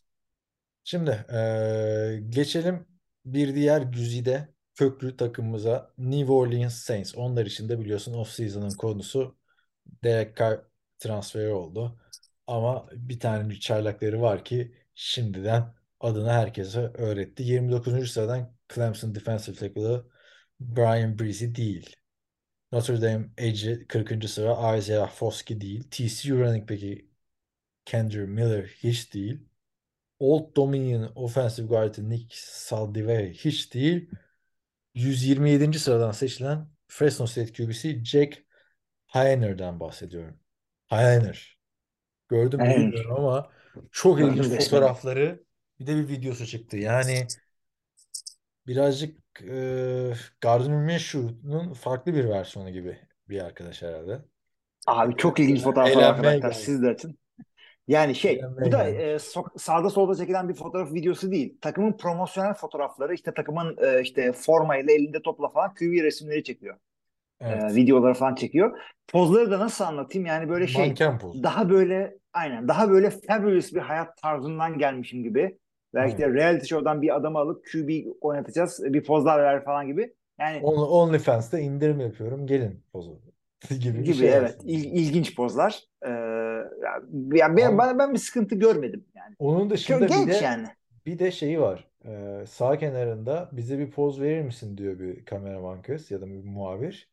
[0.84, 2.88] Şimdi e, geçelim
[3.26, 7.16] bir diğer güzide köklü takımımıza New Orleans Saints.
[7.16, 9.38] Onlar için de biliyorsun off-season'ın konusu
[10.03, 10.59] Derek Carr
[10.99, 11.99] transferi oldu.
[12.47, 17.43] Ama bir tane çaylakları var ki şimdiden adını herkese öğretti.
[17.43, 18.11] 29.
[18.11, 20.05] sıradan Clemson Defensive Tackle'ı
[20.59, 21.95] Brian Breezy değil.
[22.72, 24.30] Notre Dame Edge'i 40.
[24.30, 25.84] sıra Isaiah Foskey değil.
[25.91, 27.12] TCU running back'i
[27.86, 29.39] Kendrick Miller hiç değil.
[30.19, 34.09] Old Dominion Offensive Guard'ı Nick Saldiveri hiç değil.
[34.95, 35.79] 127.
[35.79, 38.43] sıradan seçilen Fresno State QB'si Jack
[39.07, 40.39] Heiner'den bahsediyorum.
[40.88, 41.57] Heiner.
[42.29, 43.51] Gördüm mü bilmiyorum ama
[43.91, 45.43] çok ilginç fotoğrafları
[45.79, 46.77] bir de bir videosu çıktı.
[46.77, 47.27] Yani
[48.67, 54.21] birazcık e, Gardner Minshew'nun farklı bir versiyonu gibi bir arkadaş herhalde.
[54.88, 57.17] Abi çok ilginç fotoğraflar arkadaşlar siz de açın.
[57.88, 61.57] Yani şey bu da e, so- sağda solda çekilen bir fotoğraf videosu değil.
[61.61, 66.75] Takımın promosyonel fotoğrafları işte takımın e, işte formayla elinde topla falan QB resimleri çekiyor.
[67.41, 67.71] Evet.
[67.71, 68.79] E, videoları falan çekiyor.
[69.07, 70.25] Pozları da nasıl anlatayım?
[70.25, 70.95] Yani böyle şey
[71.43, 75.57] daha böyle aynen daha böyle fabulous bir hayat tarzından gelmişim gibi.
[75.93, 77.89] Belki de reality show'dan bir adamı alıp QB
[78.21, 78.84] oynatacağız.
[78.84, 80.13] Bir pozlar ver falan gibi.
[80.39, 82.47] Yani Only, OnlyFans'ta indirim yapıyorum.
[82.47, 83.32] Gelin pozu.
[83.80, 85.84] gibi bir gibi şey evet il- ilginç pozlar.
[86.05, 86.09] Ee,
[87.34, 89.36] yani ben, ben, ben bir sıkıntı görmedim yani.
[89.39, 90.68] Onun dışında Çok bir genç de yani.
[91.05, 91.88] bir de şeyi var.
[92.05, 96.43] Ee, sağ kenarında bize bir poz verir misin diyor bir kameraman kız ya da bir
[96.43, 97.09] muhabir.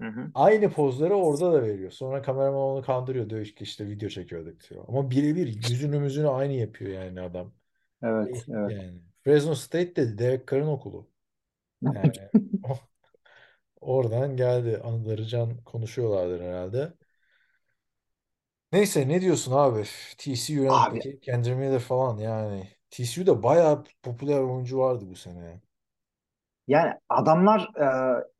[0.00, 0.32] Hı hı.
[0.34, 1.90] Aynı pozları orada da veriyor.
[1.90, 4.84] Sonra kameraman onu kandırıyor diyor ki işte video çekiyorduk diyor.
[4.88, 7.52] Ama birebir yüzünü müzünü aynı yapıyor yani adam.
[8.02, 8.76] Evet, evet.
[8.76, 11.10] Yani Fresno State de Derek Carr'ın okulu.
[11.92, 12.30] Yani
[13.86, 14.80] oradan geldi.
[14.84, 16.92] Anıları can konuşuyorlardır herhalde.
[18.72, 19.82] Neyse ne diyorsun abi?
[20.18, 22.68] TCU ranktaki Kendrick Miller falan yani.
[22.90, 25.60] TCU'da bayağı popüler oyuncu vardı bu sene.
[26.68, 27.86] Yani adamlar e,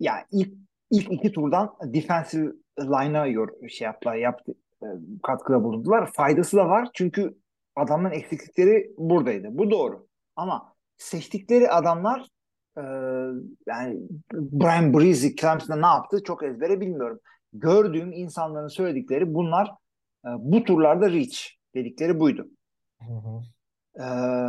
[0.00, 0.54] ya ilk
[0.90, 4.86] ilk iki turdan defensive line'a yor şey yaptılar, yaptı, e,
[5.22, 6.12] katkıda bulundular.
[6.12, 7.38] Faydası da var çünkü
[7.76, 9.48] adamların eksiklikleri buradaydı.
[9.50, 10.06] Bu doğru.
[10.36, 12.26] Ama seçtikleri adamlar
[12.78, 12.82] e,
[13.66, 14.00] yani
[14.32, 17.20] Brian Breezy Clemson'da ne yaptı çok ezbere bilmiyorum.
[17.52, 19.66] Gördüğüm insanların söyledikleri bunlar
[20.24, 21.38] e, bu turlarda reach
[21.74, 22.48] dedikleri buydu.
[23.00, 23.42] Hı hı.
[23.98, 24.04] Ee,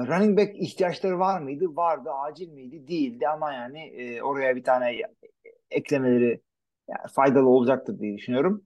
[0.07, 1.65] running back ihtiyaçları var mıydı?
[1.75, 2.09] Vardı.
[2.11, 2.87] Acil miydi?
[2.87, 5.01] Değildi ama yani e, oraya bir tane
[5.71, 6.41] eklemeleri
[6.89, 8.61] yani faydalı olacaktır diye düşünüyorum.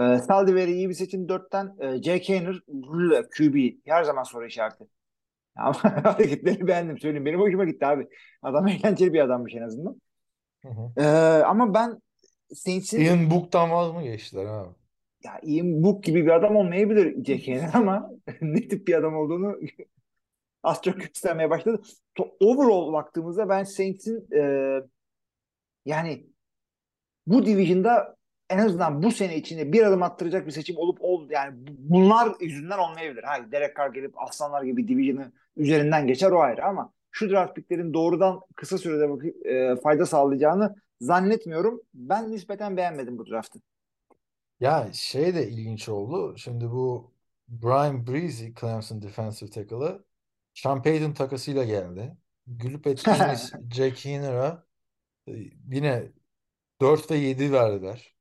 [0.00, 1.28] Ee, Saldiveri iyi bir seçim.
[1.28, 2.60] Dörtten e, Jay Kaner
[3.36, 4.84] QB her zaman soru işareti.
[5.56, 7.26] Ama hareketleri beğendim söyleyeyim.
[7.26, 8.06] Benim hoşuma gitti abi.
[8.42, 10.00] Adam eğlenceli bir adammış en azından.
[10.62, 11.02] Hı hı.
[11.02, 12.00] Ee, ama ben
[12.54, 14.74] Saints'in Ian Book'tan vaz mı geçtiler abi?
[15.24, 19.56] ya Ian Book gibi bir adam olmayabilir Kaner ama ne tip bir adam olduğunu
[20.62, 21.82] az çok göstermeye başladı.
[22.18, 24.42] To- Overall baktığımızda ben Saints'in e,
[25.84, 26.26] yani
[27.26, 28.16] bu division'da
[28.50, 32.32] en azından bu sene içinde bir adım attıracak bir seçim olup ol yani bu- bunlar
[32.40, 33.22] yüzünden olmayabilir.
[33.24, 37.94] Hayır Derek Carr gelip aslanlar gibi division'ı üzerinden geçer o ayrı ama şu draft picklerin
[37.94, 41.82] doğrudan kısa sürede e, fayda sağlayacağını zannetmiyorum.
[41.94, 43.60] Ben nispeten beğenmedim bu draftı.
[44.60, 46.36] Ya şey de ilginç oldu.
[46.38, 47.12] Şimdi bu
[47.48, 50.04] Brian Breezy Clemson defensive tackle'ı
[50.54, 52.16] Sean Payton takasıyla geldi.
[52.46, 54.66] Gülüp ettiğimiz Jack Heener'a
[55.28, 55.32] e,
[55.72, 56.12] yine
[56.80, 58.14] 4 ve 7 verdiler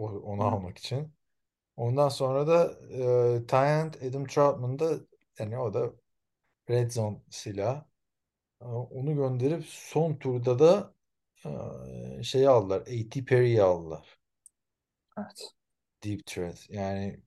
[0.00, 0.46] o- onu Hı.
[0.46, 1.14] almak için.
[1.76, 2.74] Ondan sonra da
[3.42, 5.00] e, Tyent Adam Troutman da
[5.40, 5.92] yani o da
[6.70, 7.86] Red Zone silah.
[8.62, 10.94] E, Onu gönderip son turda da
[12.20, 12.80] e, şeyi aldılar.
[12.82, 13.24] A.T.
[13.24, 14.20] Perry'i aldılar.
[15.18, 15.54] Evet.
[16.02, 16.70] Deep threat.
[16.70, 17.22] Yani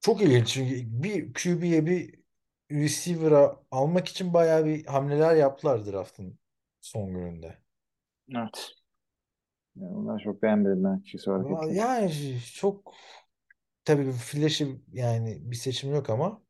[0.00, 2.14] çok ilginç çünkü bir QB'ye bir
[2.70, 6.38] receiver'a almak için bayağı bir hamleler yaptılar draft'ın
[6.80, 7.58] son gününde.
[8.34, 8.74] Evet.
[9.76, 11.74] Yani onları çok beğenmedim ben kişisel hareketleri.
[11.76, 12.12] Yani
[12.54, 12.94] çok
[13.84, 16.42] tabii flashy yani bir seçim yok ama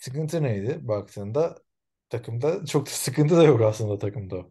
[0.00, 1.58] sıkıntı neydi baktığında
[2.08, 4.46] takımda çok da sıkıntı da yok aslında takımda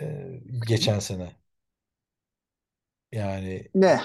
[0.00, 0.26] e,
[0.68, 1.36] geçen sene.
[3.12, 4.00] Yani Ne?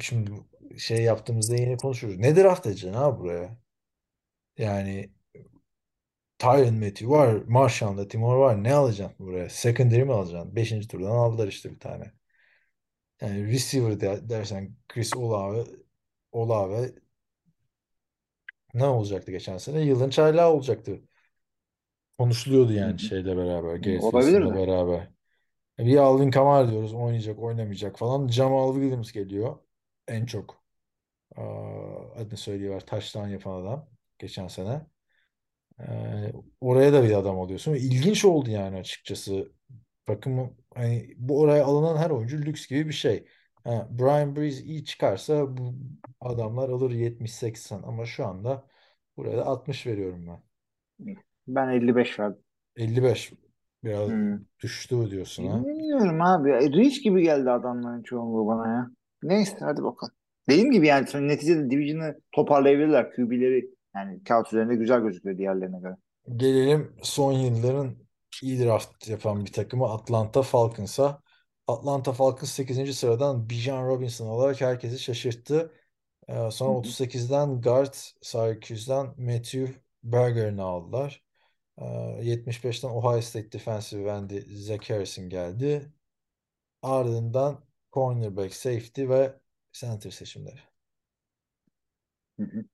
[0.00, 0.30] şimdi
[0.78, 2.18] şey yaptığımızda yine konuşuyoruz.
[2.20, 3.58] Ne draft edeceksin ha buraya?
[4.58, 5.12] Yani
[6.42, 8.64] Tyron Matthew var, Marshall Latimore var.
[8.64, 9.48] Ne alacaksın buraya?
[9.50, 10.56] Secondary mi alacaksın?
[10.56, 12.12] Beşinci turdan aldılar işte bir tane.
[13.20, 15.64] Yani receiver de, dersen Chris Olave,
[16.32, 16.92] Olave
[18.74, 19.80] ne olacaktı geçen sene?
[19.80, 21.00] Yılın çaylağı olacaktı.
[22.18, 23.76] Konuşuluyordu yani şeyle beraber,
[24.50, 24.54] de.
[24.54, 25.10] beraber.
[25.78, 28.28] Bir Alvin Kamara diyoruz oynayacak oynamayacak falan.
[28.28, 29.58] Jamal Williams geliyor.
[30.08, 30.62] En çok
[31.36, 31.42] aa,
[32.16, 33.88] adını söylüyorlar taştan yapan adam
[34.18, 34.91] geçen sene.
[35.88, 37.74] Ee, oraya da bir adam alıyorsun.
[37.74, 39.52] İlginç oldu yani açıkçası.
[40.06, 43.26] Takım hani bu oraya alınan her oyuncu lüks gibi bir şey.
[43.64, 45.74] Ha, Brian Breeze iyi çıkarsa bu
[46.20, 48.66] adamlar alır 70-80 ama şu anda
[49.16, 50.42] buraya da 60 veriyorum ben.
[51.46, 52.42] Ben 55 verdim.
[52.76, 53.32] 55
[53.84, 54.38] biraz Hmm.
[54.62, 55.64] düştü diyorsun ha.
[55.64, 56.50] Bilmiyorum abi.
[56.50, 58.90] Reach gibi geldi adamların çoğunluğu bana ya.
[59.22, 60.14] Neyse hadi bakalım.
[60.48, 63.12] Dediğim gibi yani neticede Division'ı toparlayabilirler.
[63.12, 65.96] QB'leri yani kağıt üzerinde güzel gözüküyor diğerlerine göre.
[66.36, 67.96] Gelelim son yılların
[68.42, 71.22] iyi draft yapan bir takımı Atlanta Falcons'a.
[71.66, 72.94] Atlanta Falcons 8.
[72.94, 75.72] sıradan Bijan Robinson alarak herkesi şaşırttı.
[76.28, 76.78] Ee, sonra Hı hı.
[76.78, 81.22] 38'den guard Syracuse'dan Matthew Berger'ını aldılar.
[81.78, 81.84] Ee,
[82.22, 85.92] 75'ten Ohio State Defensive End'i Zach Harrison geldi.
[86.82, 89.40] Ardından cornerback, safety ve
[89.72, 90.60] center seçimleri.
[92.38, 92.64] Hı hı.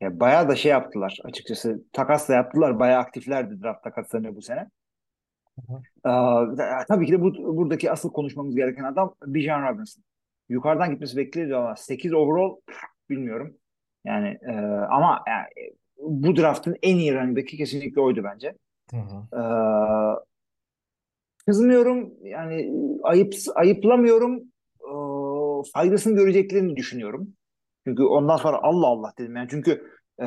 [0.00, 1.84] Ya bayağı da şey yaptılar açıkçası.
[1.92, 2.78] Takas da yaptılar.
[2.78, 4.66] Bayağı aktiflerdi draft takaslarını bu sene.
[6.04, 6.44] Aa,
[6.88, 10.04] tabii ki de bu, buradaki asıl konuşmamız gereken adam Bijan Robinson.
[10.48, 12.56] Yukarıdan gitmesi bekleniyor ama 8 overall
[13.10, 13.56] bilmiyorum.
[14.04, 14.52] Yani e,
[14.90, 18.54] ama yani, bu draftın en iyi running back'i kesinlikle oydu bence.
[18.90, 19.36] Hı hı.
[19.36, 19.42] Ee,
[21.46, 24.42] kızmıyorum yani ayıp ayıplamıyorum
[24.80, 24.92] Ee,
[25.72, 27.34] faydasını göreceklerini düşünüyorum.
[27.86, 29.70] Çünkü ondan sonra Allah Allah dedim yani çünkü
[30.18, 30.24] e,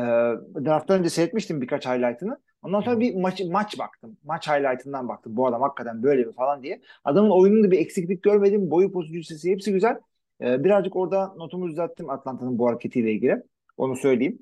[0.66, 2.38] drafttan önce seyretmiştim birkaç highlight'ını.
[2.64, 4.18] Ondan sonra bir maç maç baktım.
[4.24, 5.36] Maç highlight'ından baktım.
[5.36, 6.82] Bu adam hakikaten böyle mi falan diye.
[7.04, 8.72] Adamın oyununda bir eksiklik görmedim.
[8.72, 10.00] Boyu, pozisyonu, sesi hepsi güzel.
[10.42, 13.44] Ee, birazcık orada notumu düzelttim Atlanta'nın bu hareketiyle ilgili.
[13.78, 14.40] Onu söyleyeyim.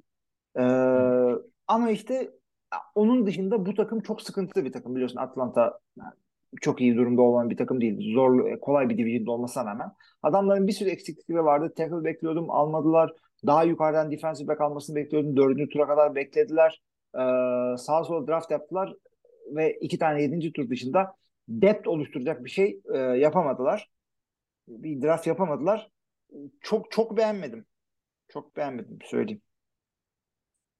[0.57, 0.62] Ee,
[1.68, 2.32] ama işte
[2.95, 4.95] onun dışında bu takım çok sıkıntılı bir takım.
[4.95, 5.80] Biliyorsun Atlanta
[6.62, 8.14] çok iyi durumda olan bir takım değil.
[8.14, 9.91] Zorlu, kolay bir division'da olmasına rağmen.
[10.24, 11.74] Adamların bir sürü eksiklikleri vardı.
[11.78, 13.14] Tackle bekliyordum, almadılar.
[13.45, 15.38] Daha yukarıdan defensive back almasını bekliyordum.
[15.38, 16.82] Dördüncü tura kadar beklediler.
[17.16, 17.20] Ee,
[17.78, 18.93] sağa sola draft yaptılar
[19.56, 21.16] ve iki tane yedinci tur dışında
[21.47, 23.89] depth oluşturacak bir şey e, yapamadılar.
[24.68, 25.91] Bir draft yapamadılar.
[26.62, 27.66] Çok çok beğenmedim.
[28.30, 29.41] Çok beğenmedim söyleyeyim.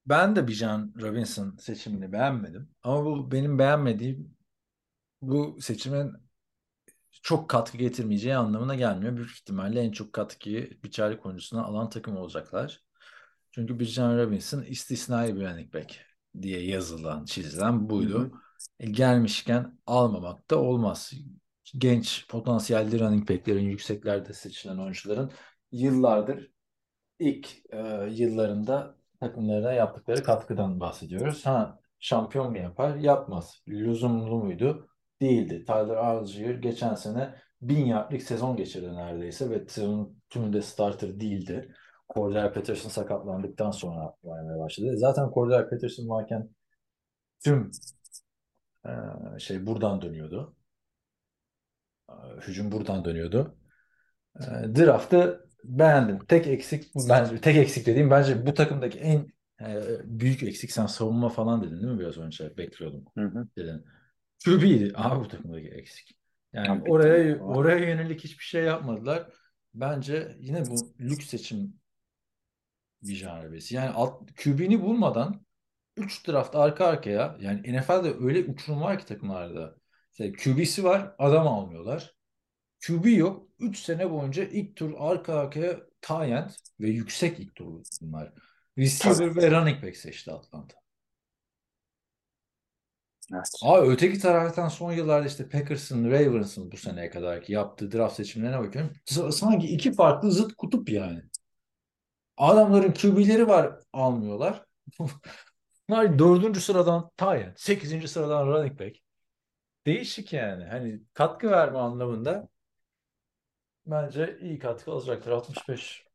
[0.06, 2.70] Ben de Bijan Robinson seçimini beğenmedim.
[2.84, 4.36] Ama bu benim beğenmediğim
[5.22, 6.14] bu seçimin
[7.22, 9.16] çok katkı getirmeyeceği anlamına gelmiyor.
[9.16, 12.84] Büyük ihtimalle en çok katkıyı biçerlik oyuncusuna alan takım olacaklar.
[13.52, 16.00] Çünkü Bijan Robinson istisnai bir running back
[16.42, 18.20] diye yazılan, çizilen buydu.
[18.20, 18.32] Hı hı.
[18.80, 21.14] E, gelmişken almamak da olmaz.
[21.78, 25.32] Genç potansiyelli running backlerin yükseklerde seçilen oyuncuların
[25.72, 26.52] yıllardır
[27.20, 31.46] ilk e, yıllarında takımlarına yaptıkları katkıdan bahsediyoruz.
[31.46, 32.96] Ha şampiyon mu yapar?
[32.96, 33.64] Yapmaz.
[33.68, 34.91] Lüzumlu muydu?
[35.22, 35.66] Değildi.
[35.66, 41.74] Tyler Algier geçen sene bin yardlık sezon geçirdi neredeyse ve sezonun tümünde starter değildi.
[42.16, 44.98] Cordell Patterson sakatlandıktan sonra oynamaya başladı.
[44.98, 46.50] Zaten Cordell Patterson varken
[47.44, 47.72] tüm
[48.86, 48.92] e,
[49.40, 50.56] şey buradan dönüyordu.
[52.10, 52.14] E,
[52.48, 53.56] hücum buradan dönüyordu.
[54.40, 54.42] E,
[54.76, 56.26] draft'ı beğendim.
[56.26, 59.28] Tek eksik bence tek eksik dediğim bence bu takımdaki en
[59.62, 63.48] e, büyük eksik sen savunma falan dedin değil mi biraz önce bekliyordum hı hı.
[63.58, 63.86] dedin.
[64.46, 66.18] QB'ydi abi bu takımdaki eksik.
[66.54, 69.28] Yani Tabii oraya oraya yönelik hiçbir şey yapmadılar.
[69.74, 71.82] Bence yine bu lüks seçim
[73.04, 73.76] bir janrabesi.
[73.76, 75.46] Yani alt, QB'ni bulmadan
[75.98, 79.76] 3 draft arka arkaya yani NFL'de öyle uçurum var ki takımlarda.
[80.12, 82.16] İşte QB'si var adam almıyorlar.
[82.88, 83.48] QB yok.
[83.60, 88.34] 3 sene boyunca ilk tur arka arkaya Tyent ve yüksek ilk tur bunlar.
[88.78, 89.36] Receiver Tabii.
[89.36, 90.81] ve running back seçti Atlanta.
[93.34, 93.50] Evet.
[93.64, 98.60] Abi öteki taraftan son yıllarda işte Packers'ın, Ravens'ın bu seneye kadar ki yaptığı draft seçimlerine
[98.60, 98.92] bakıyorum.
[99.32, 101.22] Sanki iki farklı zıt kutup yani.
[102.38, 104.66] Adamların QB'leri var almıyorlar.
[105.90, 108.98] Bunlar dördüncü sıradan Tyent, sekizinci sıradan running back.
[109.86, 110.66] Değişik yani.
[110.66, 112.48] Hani katkı verme anlamında
[113.86, 115.32] bence iyi katkı alacaktır.
[115.32, 116.06] 65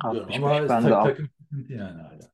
[0.00, 1.30] 65 Ama ben de takım
[1.68, 2.32] yani hala.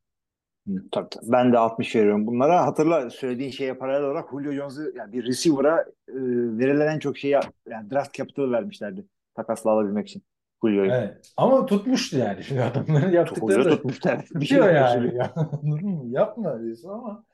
[0.93, 1.33] Tabii, tabii.
[1.33, 2.67] Ben de 60 veriyorum bunlara.
[2.67, 6.15] Hatırla söylediğin şeye paralel olarak Julio Jones'u yani bir receiver'a e,
[6.59, 7.33] verilen en çok şeyi
[7.69, 10.23] yani draft capital vermişlerdi takasla alabilmek için.
[10.63, 10.93] Julio'yu.
[10.93, 11.33] Evet.
[11.37, 12.45] Ama tutmuştu yani.
[12.45, 14.27] Şimdi adamların yaptıkları da tutmuşlar.
[14.35, 15.15] Bir şey yani.
[15.15, 15.35] Ya.
[16.05, 17.25] Yapma diyorsun ama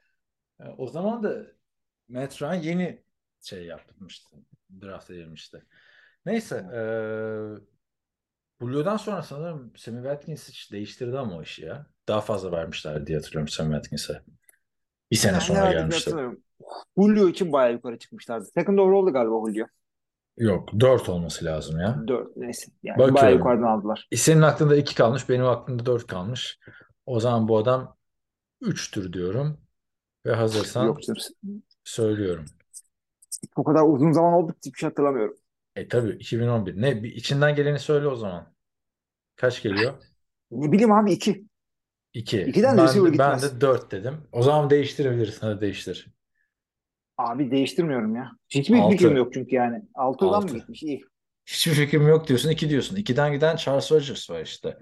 [0.61, 1.47] yani e, o zaman da
[2.09, 3.03] Matt Ryan yeni
[3.43, 4.37] şey yapmıştı.
[4.83, 5.63] Draft edilmişti.
[6.27, 6.57] Neyse.
[6.57, 6.81] E,
[8.61, 11.87] Julio'dan sonra sanırım Sammy Watkins hiç değiştirdi ama o işi ya.
[12.09, 14.23] Daha fazla vermişler diye hatırlıyorum Sammy Watkins'e.
[15.11, 16.15] Bir sene sonra gelmişti.
[16.99, 18.47] Julio için bayağı yukarı çıkmışlardı.
[18.55, 19.67] Second overall'du galiba Julio.
[20.37, 22.03] Yok 4 olması lazım ya.
[22.09, 22.73] 4 neyse.
[22.83, 23.15] Yani Bakıyorum.
[23.15, 24.09] bayağı yukarıdan aldılar.
[24.11, 25.29] E, senin aklında 2 kalmış.
[25.29, 26.59] Benim aklımda 4 kalmış.
[27.07, 27.97] O zaman bu adam
[28.63, 29.59] 3'tür diyorum.
[30.27, 30.99] Ve hazırsan Yok,
[31.85, 32.45] söylüyorum.
[33.57, 35.37] O kadar uzun zaman oldu ki bir şey hatırlamıyorum.
[35.77, 36.83] E tabii 2011.
[36.83, 38.55] Ne bir içinden geleni söyle o zaman.
[39.37, 39.95] Kaç geliyor?
[40.51, 41.45] Ne bileyim abi 2.
[42.15, 42.39] 2.
[42.39, 44.17] 2'den ben, receiver de, ben de 4 dedim.
[44.33, 45.43] O zaman değiştirebiliriz.
[45.43, 46.07] Hadi değiştir.
[47.19, 48.31] Abi değiştirmiyorum ya.
[48.51, 48.93] Hiçbir Altı.
[48.93, 49.83] fikrim yok çünkü yani.
[49.95, 50.83] 6'dan mı gitmiş?
[50.83, 51.05] İyi.
[51.47, 52.51] Hiçbir fikrim yok diyorsun.
[52.51, 52.97] 2 diyorsun.
[52.97, 54.79] 2'den giden Charles Rodgers var işte.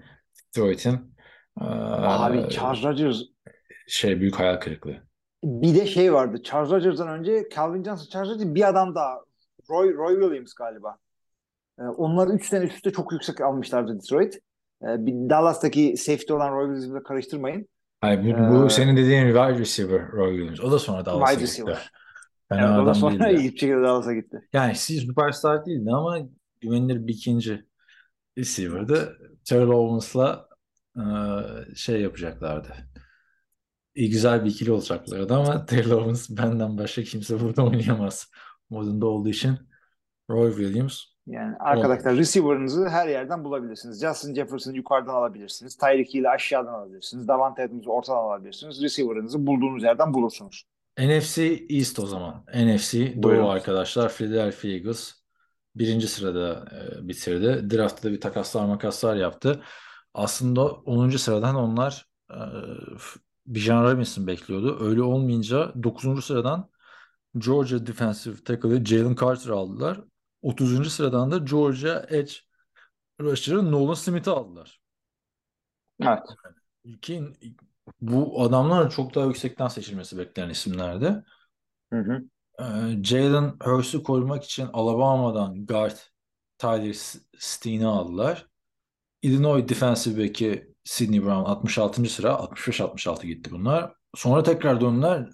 [0.47, 1.15] Detroit'in.
[1.57, 3.17] Abi Charles Rodgers
[3.87, 5.03] şey büyük hayal kırıklığı.
[5.43, 6.43] Bir de şey vardı.
[6.43, 9.19] Charles Rodgers'dan önce Calvin Johnson, Charles Rodgers bir adam daha.
[9.69, 10.97] Roy, Roy Williams galiba.
[11.79, 14.39] Ee, onlar 3 sene üst üste çok yüksek almışlardı Detroit.
[14.83, 17.67] Ee, bir Dallas'taki safety olan Roy Williams'ı karıştırmayın.
[18.01, 20.59] Hayır, bu, bu ee, senin dediğin wide receiver Roy Williams.
[20.59, 21.43] O da sonra Dallas'a gitti.
[21.43, 21.91] Receiver.
[22.51, 24.47] Yani o da sonra iyi bir şekilde Dallas'a gitti.
[24.53, 26.19] Yani süperstar değildi ama
[26.61, 27.65] güvenilir bir ikinci
[28.37, 29.17] receiver'dı.
[29.45, 30.47] Terrell Owens'la
[30.97, 31.03] e,
[31.75, 32.73] şey yapacaklardı.
[33.95, 38.31] İyi güzel bir ikili olacaklardı ama Terrell Owens benden başka kimse burada oynayamaz
[38.69, 39.57] modunda olduğu için
[40.29, 42.27] Roy Williams yani arkadaşlar Olmuş.
[42.27, 44.01] receiver'ınızı her yerden bulabilirsiniz.
[44.01, 45.77] Justin Jefferson'ı yukarıdan alabilirsiniz.
[45.77, 47.27] Tyreek Hill'i aşağıdan alabilirsiniz.
[47.27, 48.81] Davante Adams'ı ortadan alabilirsiniz.
[48.81, 50.63] Receiver'ınızı bulduğunuz yerden bulursunuz.
[50.99, 52.45] NFC East o zaman.
[52.55, 54.13] NFC Doğu arkadaşlar.
[54.13, 55.13] Philadelphia Eagles
[55.75, 57.77] birinci sırada e, bitirdi.
[57.77, 59.63] Draft'ta bir takaslar makaslar yaptı.
[60.13, 61.09] Aslında 10.
[61.09, 62.37] sıradan onlar e,
[63.45, 64.77] Bijan Robinson bekliyordu.
[64.81, 66.25] Öyle olmayınca 9.
[66.25, 66.69] sıradan
[67.37, 70.01] Georgia Defensive Tackle'ı Jalen Carter aldılar.
[70.43, 70.89] 30.
[70.89, 72.33] sıradan da Georgia Edge
[73.21, 74.81] Rusher'ı Nolan Smith'i aldılar.
[76.01, 76.19] Evet.
[77.01, 77.23] Ki
[78.01, 81.23] bu adamlar çok daha yüksekten seçilmesi beklenen isimlerdi.
[81.93, 82.23] Hı hı.
[82.59, 85.97] Ee, Jalen Hurst'u korumak için Alabama'dan guard
[86.57, 86.95] Tyler
[87.37, 88.47] Steen'i aldılar.
[89.21, 92.05] Illinois defensive back'i Sidney Brown 66.
[92.09, 93.93] sıra 65-66 gitti bunlar.
[94.15, 95.29] Sonra tekrar döndüler.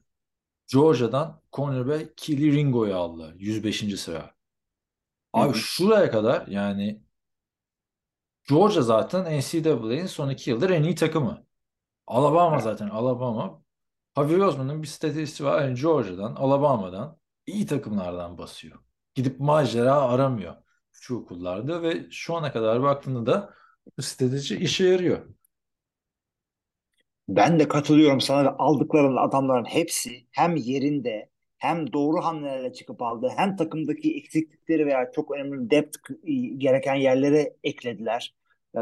[0.68, 3.98] Georgia'dan cornerback Keely Ringo'yu aldılar 105.
[3.98, 4.39] sıra.
[5.34, 5.64] Abi Hı hı.
[5.64, 7.02] şuraya kadar yani
[8.50, 11.46] Georgia zaten NCAA'nin son iki yıldır en iyi takımı.
[12.08, 12.64] Alabama Evet.
[12.64, 13.64] zaten Alabama.
[14.18, 15.62] Javier Osman'ın bir statistiği var.
[15.64, 18.80] Yani Georgia'dan, Alabama'dan iyi takımlardan basıyor.
[19.16, 20.56] Gidip macera aramıyor
[20.94, 23.54] şu okullarda ve şu ana kadar baktığında da
[23.98, 25.28] bu strateji işe yarıyor.
[27.30, 31.29] Ben de katılıyorum sana ve aldıkların adamların hepsi hem yerinde
[31.60, 35.98] hem doğru hamlelerle çıkıp aldı hem takımdaki eksiklikleri veya çok önemli depth
[36.58, 38.36] gereken yerlere eklediler.
[38.76, 38.80] Ee,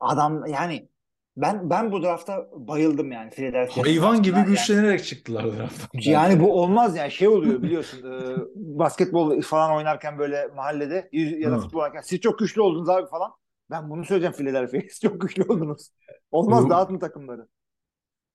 [0.00, 0.88] adam yani
[1.36, 4.36] ben ben bu drafta bayıldım yani Philadelphia Hayvan gibi.
[4.36, 5.88] Yani- güçlenerek çıktılar drafttan.
[5.92, 11.58] Yani bu olmaz yani şey oluyor biliyorsun e, basketbol falan oynarken böyle mahallede ya da
[11.58, 13.30] futbol oynarken siz çok güçlü oldunuz abi falan.
[13.70, 15.90] Ben bunu söyleyeceğim Philadelphia'ya siz çok güçlü oldunuz.
[16.30, 17.46] Olmaz dağıtın takımları.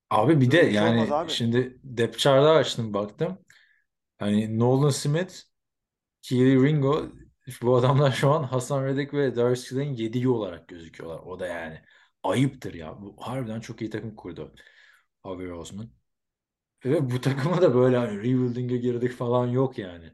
[0.10, 1.28] Abi bir de Böyle bir şey yani olmaz abi.
[1.28, 3.46] şimdi depth chart'a açtım baktım.
[4.20, 5.34] Hani Nolan Smith,
[6.22, 7.10] Keely Ringo
[7.64, 11.20] bu adamlar şu an Hasan Reddick ve Darius Slay'in yediği olarak gözüküyorlar.
[11.20, 11.82] O da yani
[12.24, 13.02] ayıptır ya.
[13.02, 14.56] Bu harbiden çok iyi takım kurdu
[15.26, 15.92] Javier Osman.
[16.86, 20.14] Ve bu takıma da böyle hani rebuilding'e girdik falan yok yani.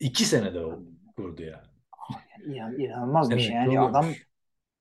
[0.00, 0.84] İki senede o
[1.16, 1.68] kurdu yani.
[2.46, 3.56] İnan, inanılmaz bir Evet, şey.
[3.56, 3.90] Yani oluyormuş.
[3.90, 4.22] adam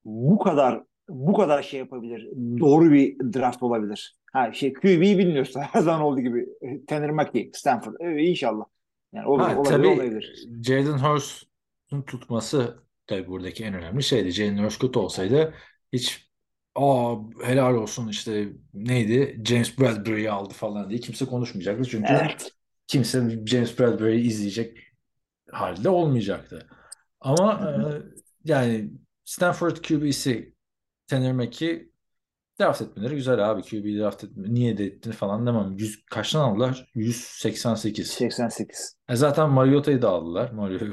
[0.06, 2.30] bu kadar bu kadar şey yapabilir.
[2.60, 4.18] Doğru bir draft olabilir.
[4.32, 5.62] Ha şey QB'yi bilmiyorsun.
[5.72, 6.46] Her zaman olduğu gibi.
[6.88, 7.96] Tanner McKee, Stanford.
[8.00, 8.66] Evet, inşallah.
[9.14, 10.46] Yani olur, Ha, olabilir, tabii olabilir.
[10.64, 14.32] Jalen Hurst'un tutması tabii buradaki en önemli şeydi.
[14.32, 15.54] Jalen Hurst kötü olsaydı
[15.94, 16.32] hiç
[16.76, 21.90] aa helal olsun işte neydi James Bradbury'yi aldı falan diye kimse konuşmayacaktı.
[21.90, 22.52] Çünkü Evet.
[22.88, 24.78] kimse James Bradbury'yi izleyecek
[25.52, 26.68] halde olmayacaktı.
[27.22, 27.62] Ama
[28.46, 28.92] e, yani
[29.26, 30.56] Stanford QB'si
[31.08, 31.91] Tanner McKee
[32.62, 33.62] draft etmeleri güzel abi.
[33.62, 34.54] QB draft etme.
[34.54, 35.78] Niye de ettin falan demem.
[35.78, 36.92] 100, kaçtan aldılar?
[36.96, 38.08] 188.
[38.08, 38.98] 88.
[39.10, 40.52] E zaten Mariota'yı da aldılar.
[40.52, 40.86] Mariota.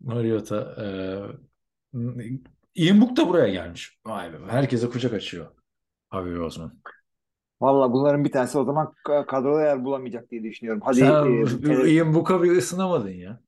[0.00, 0.76] Mariota.
[0.82, 0.86] E,
[2.74, 3.98] Ian Book da buraya gelmiş.
[4.06, 4.36] Vay be.
[4.48, 5.46] Herkese kucak açıyor.
[6.12, 6.72] Javier Osman.
[7.60, 10.82] Valla bunların bir tanesi o zaman ka- kadroda yer bulamayacak diye düşünüyorum.
[10.84, 13.40] Hadi Sen e, Ian Book'a bir ısınamadın ya.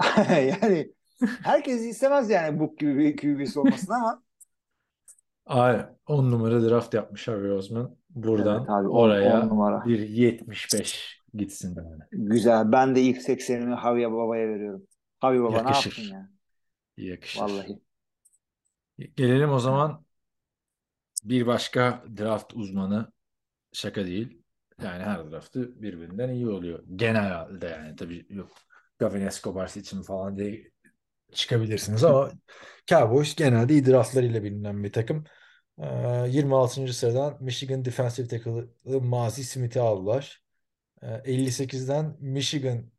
[0.28, 0.92] yani
[1.42, 4.23] herkes istemez yani Book gibi bir QB'si olmasını ama
[5.46, 7.96] Ay 10 numara draft yapmış Javier Osman.
[8.10, 9.84] Buradan Evet abi, on- oraya on numara.
[9.84, 12.02] bir 75 gitsin yani.
[12.12, 12.72] güzel.
[12.72, 14.86] Ben de ilk 80'imi Javi Baba'ya veriyorum.
[15.22, 15.90] Javi Baba ne Yakışır.
[15.90, 16.30] yaptın ya?
[16.96, 17.40] Yakışır.
[17.40, 17.80] Vallahi.
[19.16, 20.04] Gelelim o zaman
[21.24, 23.12] bir başka draft uzmanı
[23.72, 24.42] şaka değil.
[24.82, 26.84] Yani her draftı birbirinden iyi oluyor.
[26.96, 28.50] Genelde yani tabii yok.
[28.98, 30.72] Gavin Escobar seçimi falan diye
[31.34, 32.32] çıkabilirsiniz ama
[32.86, 35.24] Cowboys genelde iyi draftlarıyla bilinen bir takım.
[35.78, 35.86] Ee,
[36.28, 36.92] 26.
[36.92, 40.42] sıradan Michigan Defensive Tackle'ı Mazi Smith'i aldılar.
[41.02, 42.90] Ee, 58'den Michigan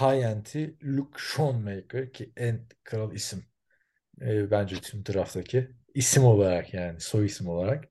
[0.00, 3.44] High End'i Luke Schoonmaker ki en kral isim
[4.20, 7.88] e, bence tüm drafttaki isim olarak yani soy isim olarak.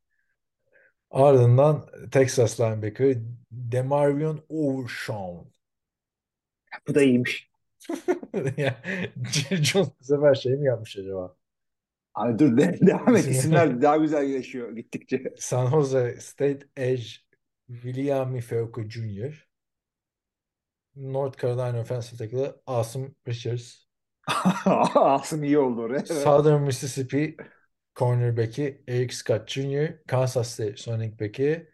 [1.12, 3.18] Ardından Texas linebacker
[3.52, 5.54] Demarvion Overshawn.
[6.88, 7.53] Bu da iyiymiş.
[9.62, 11.36] Jones bu sefer şey mi yapmış acaba?
[12.16, 13.22] Abi dur de, devam et.
[13.22, 15.24] İsim- İsimler daha güzelleşiyor gittikçe.
[15.38, 17.04] San Jose State Edge
[17.68, 19.48] William Feuco Jr.
[20.96, 23.76] North Carolina Offensive Tackle Asım Richards.
[24.96, 25.98] Asım iyi oldu oraya.
[25.98, 26.08] Evet.
[26.08, 27.38] Southern Mississippi
[27.96, 30.06] cornerback'i Eric Scott Jr.
[30.08, 31.70] Kansas State running back'i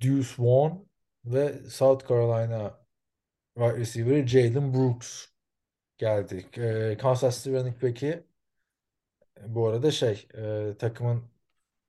[0.00, 0.88] Deuce Vaughn
[1.24, 2.83] ve South Carolina
[3.56, 5.26] wide receiver'ı Jalen Brooks
[5.98, 6.46] geldi.
[6.58, 8.24] Ee, Kansas City running back'i
[9.46, 11.24] bu arada şey e, takımın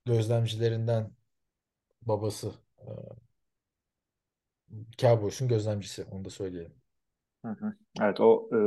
[0.06, 1.10] gözlemcilerinden
[2.02, 2.84] babası e,
[4.98, 6.72] Cowboys'un gözlemcisi onu da söyleyelim.
[7.44, 7.72] Hı hı.
[8.00, 8.58] Evet o e,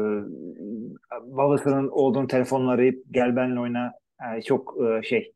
[1.22, 3.92] babasının olduğunu telefonla arayıp gel benimle oyna
[4.22, 5.34] Yani çok e, şey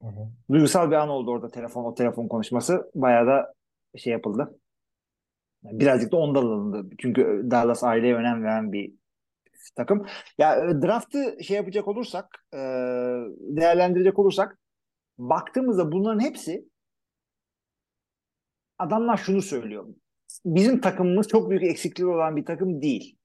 [0.00, 0.32] Hı hı.
[0.50, 2.90] duygusal bir an oldu orada telefon o telefon konuşması.
[2.94, 3.54] Bayağı da
[3.98, 4.58] şey yapıldı.
[5.62, 6.96] Birazcık da ondan alındı.
[6.98, 8.94] Çünkü Dallas aileye önem veren bir
[9.76, 10.06] takım.
[10.38, 12.58] Ya e, draftı şey yapacak olursak, e,
[13.40, 14.58] değerlendirecek olursak
[15.18, 16.68] baktığımızda bunların hepsi
[18.78, 19.86] adamlar şunu söylüyor.
[20.44, 23.16] Bizim takımımız çok büyük eksikliği olan bir takım değil.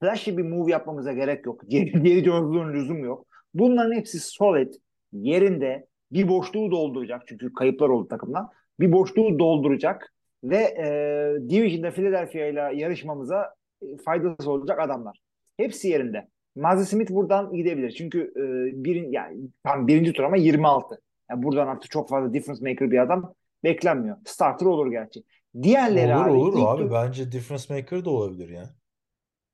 [0.00, 1.62] Flashy bir move yapmamıza gerek yok.
[1.68, 3.26] Geri Jones'un lüzum yok.
[3.54, 4.74] Bunların hepsi solid,
[5.12, 7.22] yerinde, bir boşluğu dolduracak.
[7.26, 8.50] Çünkü kayıplar oldu takımdan.
[8.80, 15.18] Bir boşluğu dolduracak ve e, Division'da Philadelphia ile yarışmamıza e, faydası olacak adamlar.
[15.56, 16.28] Hepsi yerinde.
[16.56, 17.90] Mazi Smith buradan gidebilir.
[17.90, 21.00] Çünkü e, birin, yani tam birinci tur ama 26.
[21.30, 23.34] Yani buradan artık çok fazla difference maker bir adam
[23.64, 24.16] beklenmiyor.
[24.26, 25.22] Starter olur gerçi.
[25.62, 26.30] Diğerleri Olur abi.
[26.58, 26.82] olur abi.
[26.82, 28.70] tur- Bence difference maker da olabilir ya.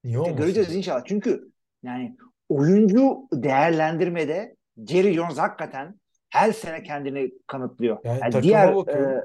[0.04, 0.36] Niye olmasın?
[0.36, 1.02] göreceğiz inşallah.
[1.04, 1.50] Çünkü
[1.82, 2.16] yani
[2.48, 4.56] oyuncu değerlendirmede
[4.88, 5.94] Jerry Jones hakikaten
[6.30, 7.98] her sene kendini kanıtlıyor.
[8.04, 9.24] Yani Yani diğer e,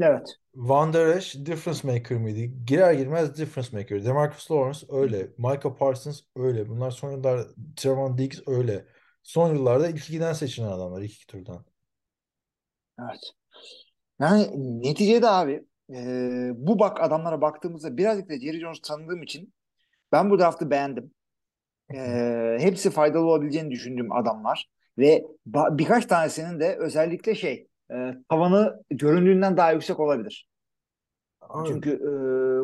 [0.00, 0.36] evet.
[0.54, 2.40] Van Der Esch difference maker mıydı?
[2.66, 4.04] Girer girmez difference maker.
[4.04, 5.28] Demarcus Lawrence öyle.
[5.38, 6.68] Micah Parsons öyle.
[6.68, 8.86] Bunlar son yıllarda Trevon Diggs öyle.
[9.22, 11.02] Son yıllarda ilk ikiden seçilen adamlar.
[11.02, 11.64] ilk iki turdan.
[13.00, 13.20] Evet.
[14.20, 14.50] Yani
[14.82, 19.54] neticede abi e, bu bak adamlara baktığımızda birazcık da Jerry Jones tanıdığım için
[20.12, 21.10] ben bu draftı beğendim.
[21.94, 21.98] E,
[22.60, 29.72] hepsi faydalı olabileceğini düşündüğüm adamlar ve birkaç tanesinin de özellikle şey e, tavanı göründüğünden daha
[29.72, 30.48] yüksek olabilir.
[31.40, 32.10] Abi, Çünkü e,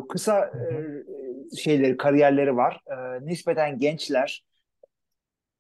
[0.09, 2.81] kısa e, şeyleri, kariyerleri var.
[2.87, 4.45] E, nispeten gençler.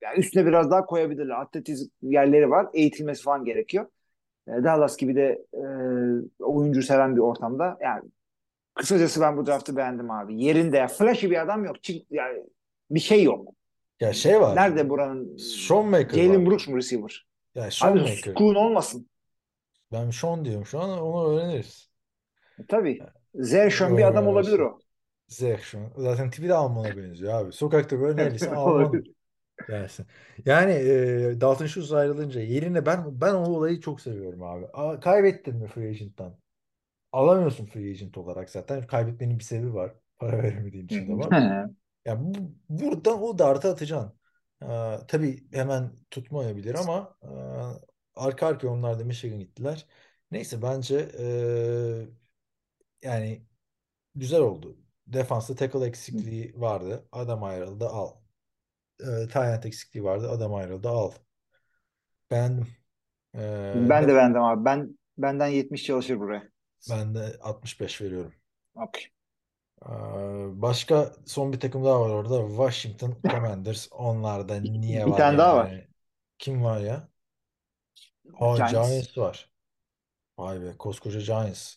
[0.02, 1.40] Yani üstüne biraz daha koyabilirler.
[1.40, 2.66] Atletizm yerleri var.
[2.74, 3.86] Eğitilmesi falan gerekiyor.
[4.48, 5.62] E, Dallas gibi de e,
[6.44, 7.78] oyuncu seven bir ortamda.
[7.80, 8.02] Yani
[8.74, 10.42] kısacası ben bu draftı beğendim abi.
[10.42, 10.88] Yerinde.
[10.88, 11.82] Flashy bir adam yok.
[11.82, 12.42] Çık, yani
[12.90, 13.48] bir şey yok.
[14.00, 14.56] ya şey var.
[14.56, 15.36] Nerede buranın?
[15.36, 16.46] Sean Maker Jalen.
[16.46, 17.26] Brooks mu receiver?
[17.54, 18.32] Ya Sean Abi Maker.
[18.32, 19.08] Scoon olmasın.
[19.92, 21.90] Ben Sean diyorum şu an onu öğreniriz.
[22.68, 23.00] Tabii.
[23.34, 24.68] Zershon bir adam olabilir o.
[24.68, 24.80] An.
[25.96, 27.52] Zaten tipi de Alman'a benziyor abi.
[27.52, 29.14] Sokakta böyle neredeyse Alman Olabilir.
[30.46, 34.66] Yani e, Dalton Schultz ayrılınca yerine ben ben o olayı çok seviyorum abi.
[34.72, 36.36] A, kaybettin mi free agent'tan?
[37.12, 38.86] Alamıyorsun free agent olarak zaten.
[38.86, 39.94] Kaybetmenin bir sebebi var.
[40.18, 41.68] Para veremediğin için de var.
[42.04, 42.32] Ya bu,
[42.68, 44.12] buradan o dartı atacaksın.
[44.62, 47.28] Ee, tabii hemen tutmayabilir ama e,
[48.16, 49.86] arka arkaya onlar da Michigan gittiler.
[50.30, 53.46] Neyse bence e, yani
[54.14, 54.78] güzel oldu.
[55.06, 57.08] Defansta tackle eksikliği vardı.
[57.12, 58.12] Adam ayrıldı al.
[59.00, 59.28] E,
[59.68, 60.30] eksikliği vardı.
[60.30, 61.12] Adam ayrıldı al.
[62.30, 62.66] Beğendim.
[63.34, 63.40] Ee,
[63.74, 64.64] Ben de beğendim abi.
[64.64, 66.48] Ben benden 70 çalışır buraya.
[66.88, 68.34] ben de 65 veriyorum.
[68.74, 69.12] Okey.
[69.86, 72.48] Ee, Başka son bir takım daha var orada.
[72.48, 73.88] Washington Commanders.
[73.92, 75.56] Onlarda niye Bir var tane daha yani?
[75.56, 75.88] var.
[76.38, 77.08] Kim var ya?
[78.38, 78.72] Ha, Giants.
[78.72, 79.50] Giants var.
[80.38, 81.74] Vay be koskoca Giants.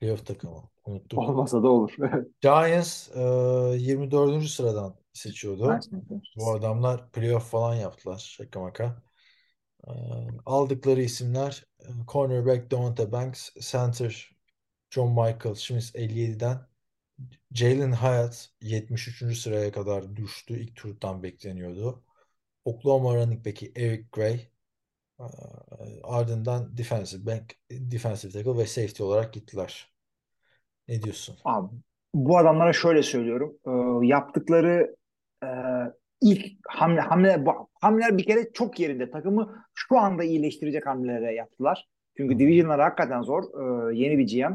[0.00, 0.70] Playoff takımı.
[0.84, 1.18] Unuttuk.
[1.18, 1.96] Olmasa da olur.
[2.40, 3.20] Giants e,
[3.78, 4.48] 24.
[4.48, 5.80] sıradan seçiyordu.
[6.36, 8.18] Bu adamlar playoff falan yaptılar.
[8.18, 9.02] Şaka maka.
[9.88, 9.90] Ee,
[10.46, 14.30] aldıkları isimler e, cornerback Devonta Banks, center
[14.90, 16.68] John Michael Schmitz 57'den
[17.52, 19.38] Jalen Hyatt 73.
[19.38, 20.60] sıraya kadar düştü.
[20.60, 22.04] İlk turdan bekleniyordu.
[22.64, 24.48] Oklahoma running back'i Eric Gray
[26.02, 29.92] ardından defensive back, defensive tackle ve safety olarak gittiler.
[30.88, 31.36] Ne diyorsun?
[31.44, 31.68] Abi,
[32.14, 33.58] bu adamlara şöyle söylüyorum.
[33.66, 34.96] Ee, yaptıkları
[35.44, 35.48] e,
[36.20, 39.10] ilk hamle, hamle bu hamleler bir kere çok yerinde.
[39.10, 41.88] Takımı şu anda iyileştirecek hamlelere yaptılar.
[42.16, 43.42] Çünkü divisionlar hakikaten zor.
[43.42, 44.52] Ee, yeni bir GM.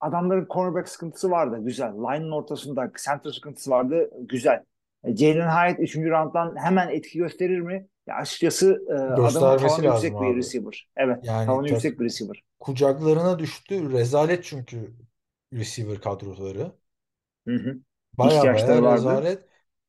[0.00, 1.58] Adamların cornerback sıkıntısı vardı.
[1.60, 1.92] Güzel.
[1.92, 4.10] Line'ın ortasında center sıkıntısı vardı.
[4.20, 4.64] Güzel.
[5.04, 5.96] E, Jalen Hyatt 3.
[5.96, 7.86] rounddan hemen etki gösterir mi?
[8.10, 10.36] Ya açıkçası e, adamın tavanı yüksek bir abi.
[10.36, 10.88] receiver.
[10.96, 11.18] Evet.
[11.22, 12.42] Yani tavanı tak- yüksek bir receiver.
[12.60, 13.92] kucaklarına düştü.
[13.92, 14.96] Rezalet çünkü
[15.54, 16.72] receiver kadroları.
[17.46, 17.80] Hı hı.
[18.18, 18.88] Baya İhtiyaçları baya vardı.
[18.88, 19.48] rezalet.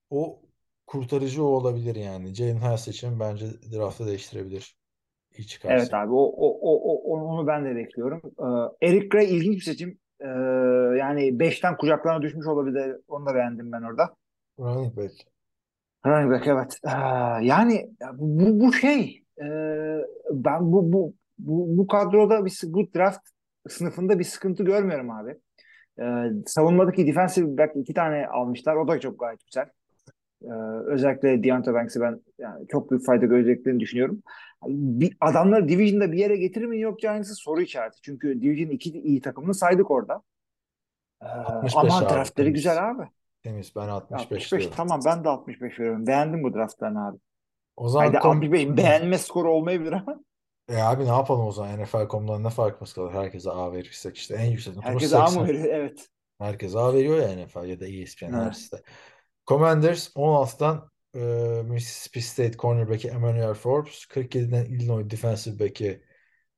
[0.10, 0.42] O
[0.88, 2.36] kurtarıcı o olabilir yani.
[2.36, 4.78] Jalen Hyatt seçimi bence draftı değiştirebilir.
[5.38, 5.88] İyi çıkarsa.
[5.88, 8.22] Evet abi o, o, o, o- onu ben de bekliyorum.
[8.82, 10.00] Ee, Eric Gray ilginç bir seçim.
[10.22, 10.26] Ee,
[11.00, 12.96] yani 5'ten kucaklarına düşmüş olabilir.
[13.08, 14.16] Onu da beğendim ben orada.
[14.58, 15.26] Running back.
[16.06, 16.78] Running back evet.
[16.86, 16.90] Ee,
[17.46, 19.98] yani bu, bu şey ee,
[20.32, 23.30] ben bu, bu, bu, bu kadroda bir bu draft
[23.70, 25.38] sınıfında bir sıkıntı görmüyorum abi.
[26.00, 28.76] Ee, savunmadaki defensive back iki tane almışlar.
[28.76, 29.70] O da çok gayet güzel.
[30.44, 30.54] Ee,
[30.86, 34.24] özellikle Deontay Banks'i ben yani çok büyük fayda göreceklerini düşünüyorum.
[34.68, 38.02] Bir, adamları Division'da bir yere getirir mi yok Giants'ı soru işareti.
[38.02, 40.22] Çünkü Division iki iyi takımını saydık orada.
[41.22, 43.04] Ee, 65 ama draftları güzel abi.
[43.44, 43.76] Temiz.
[43.76, 44.76] Ben 65 65 diyorum.
[44.78, 46.08] tamam ben de 65 veriyorum.
[46.08, 47.18] Beğendim bu draftlarını abi.
[47.78, 50.20] O zaman Haydi kom- 65 beğenme skoru olmayabilir ama.
[50.70, 53.14] E abi ne yapalım o zaman NFL.com'dan ne farkımız kalır?
[53.14, 55.48] Herkese A verirsek işte en yüksek notumuz Herkese A mı 80.
[55.48, 55.66] veriyor?
[55.72, 56.08] Evet.
[56.40, 58.56] Herkes A veriyor ya NFL ya da ESPN her Evet.
[58.56, 58.82] site.
[59.48, 61.20] Commanders 16'dan e,
[61.66, 66.04] Mississippi State cornerback'i Emmanuel Forbes, 47'den Illinois defensive back'i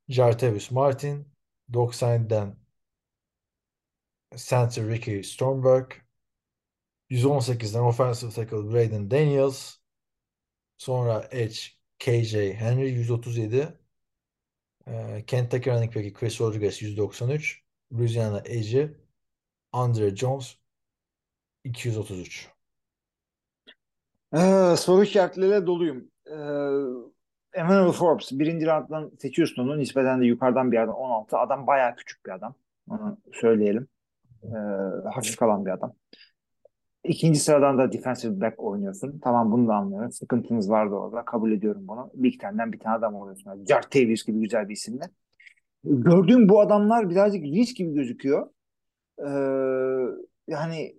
[0.09, 1.33] Jartavius Martin,
[1.71, 2.55] 90'dan
[4.35, 5.91] center Ricky Stormberg,
[7.13, 9.77] 118'den offensive tackle Braden Daniels,
[10.77, 11.57] sonra edge
[11.99, 13.67] KJ Henry 137,
[14.87, 18.97] e, Kentucky running back'i Chris Rodriguez 193, Louisiana edge'i
[19.71, 20.57] Andre Jones
[21.63, 22.49] 233.
[24.33, 26.11] Ee, soru işaretleriyle doluyum.
[26.27, 26.33] Ee,
[27.59, 29.79] Emmanuel Forbes birinci rounddan seçiyorsun onu.
[29.79, 31.37] Nispeten de yukarıdan bir adam 16.
[31.37, 32.55] Adam bayağı küçük bir adam.
[32.89, 33.87] Onu söyleyelim.
[34.43, 34.47] Ee,
[35.13, 35.93] hafif kalan bir adam.
[37.03, 39.19] İkinci sıradan da defensive back oynuyorsun.
[39.23, 40.11] Tamam bunu da anlıyorum.
[40.11, 41.25] Sıkıntınız vardı orada.
[41.25, 42.11] Kabul ediyorum bunu.
[42.13, 43.49] Big Ten'den bir tane adam oluyorsun.
[43.49, 45.03] Yani Jartavius gibi güzel bir isimle.
[45.83, 48.47] Gördüğüm bu adamlar birazcık risk gibi gözüküyor.
[49.19, 49.29] Ee,
[50.47, 50.95] yani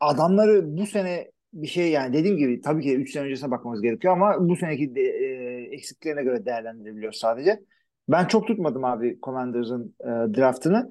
[0.00, 4.14] adamları bu sene bir şey yani dediğim gibi tabii ki 3 sene öncesine bakmamız gerekiyor
[4.14, 7.60] ama bu seneki de, e, eksiklerine göre değerlendirebiliyor sadece.
[8.08, 10.88] Ben çok tutmadım abi Commanders'ın e, draftını.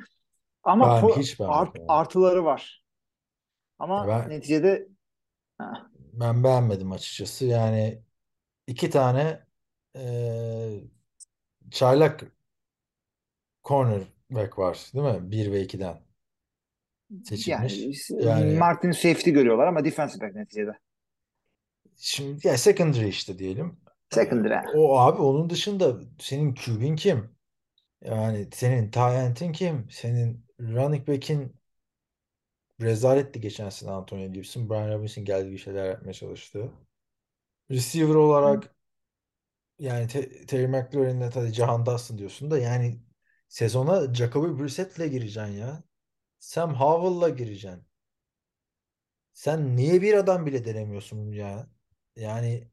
[0.64, 1.86] Ama Ben beğenmedim art- yani.
[1.88, 2.79] artıları var.
[3.80, 4.88] Ama Ben- neticede
[5.58, 7.46] ha, Ben beğenmedim açıkçası.
[7.46, 8.04] Yani
[8.68, 9.46] iki tane
[9.96, 10.84] eee
[11.72, 12.24] çaylak
[13.64, 15.32] cornerback var değil mi?
[15.32, 16.02] 1 ve 2'den
[17.26, 18.10] seçilmiş.
[18.10, 20.72] yani, Yani Martin safety görüyorlar ama defensive back neticede.
[21.98, 23.80] şimdi ya secondary işte diyelim.
[24.10, 24.68] Secondary.
[24.78, 27.30] O abi onun dışında senin QB'in kim?
[28.06, 29.88] Yani senin tight end'in kim?
[29.92, 31.59] Senin running back'in
[32.82, 34.70] rezaletti geçen sene Antonio Gibson.
[34.70, 36.72] Brian Robinson geldi bir şeyler yapmaya çalıştı.
[37.72, 38.76] Receiver olarak
[39.80, 43.00] yani Te- Terry McLaurin'le tabii Jahan Dotson diyorsun da yani
[43.50, 45.84] sezona Jacoby Brissett'le gireceksin ya.
[46.40, 47.86] Sam Howell'la gireceksin.
[49.34, 51.68] Sen niye bir adam bile denemiyorsun ya?
[52.16, 52.72] Yani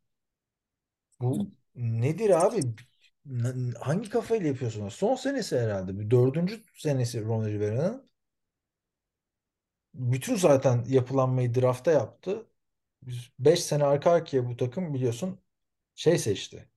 [1.21, 2.61] bu nedir abi?
[3.81, 4.89] Hangi kafayla yapıyorsun?
[4.89, 5.99] Son senesi herhalde.
[5.99, 8.11] Bir dördüncü senesi Ron Rivera'nın.
[9.97, 12.47] Bütün zaten yapılanmayı draftta yaptı.
[13.39, 15.39] 5 sene arka arkaya bu takım biliyorsun
[15.95, 16.69] şey seçti.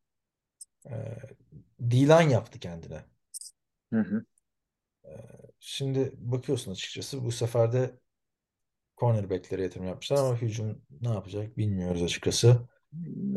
[0.85, 0.91] Ee,
[1.79, 3.03] D-line yaptı kendine.
[3.93, 4.25] Hı hı.
[5.59, 7.91] Şimdi bakıyorsun açıkçası bu sefer de
[8.97, 12.57] cornerback'lere yatırım yapmışlar ama hücum ne yapacak bilmiyoruz açıkçası.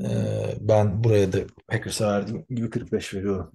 [0.05, 3.53] Ee, ben buraya da Packers'a verdiğim gibi 45 veriyorum.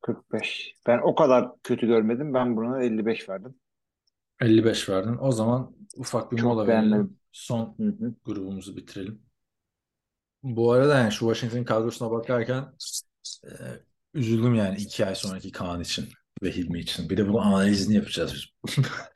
[0.00, 0.74] 45.
[0.86, 2.34] Ben o kadar kötü görmedim.
[2.34, 3.54] Ben buna 55 verdim.
[4.44, 5.16] 55 verdin.
[5.20, 7.18] O zaman ufak bir Çok mola verelim.
[7.32, 8.14] Son Hı hı.
[8.24, 9.22] grubumuzu bitirelim.
[10.42, 12.72] Bu arada yani şu Washington kadrosuna bakarken
[13.44, 13.48] e,
[14.14, 16.08] üzüldüm yani iki ay sonraki Kaan için
[16.42, 17.10] ve Hilmi için.
[17.10, 18.44] Bir de bunun analizini yapacağız biz.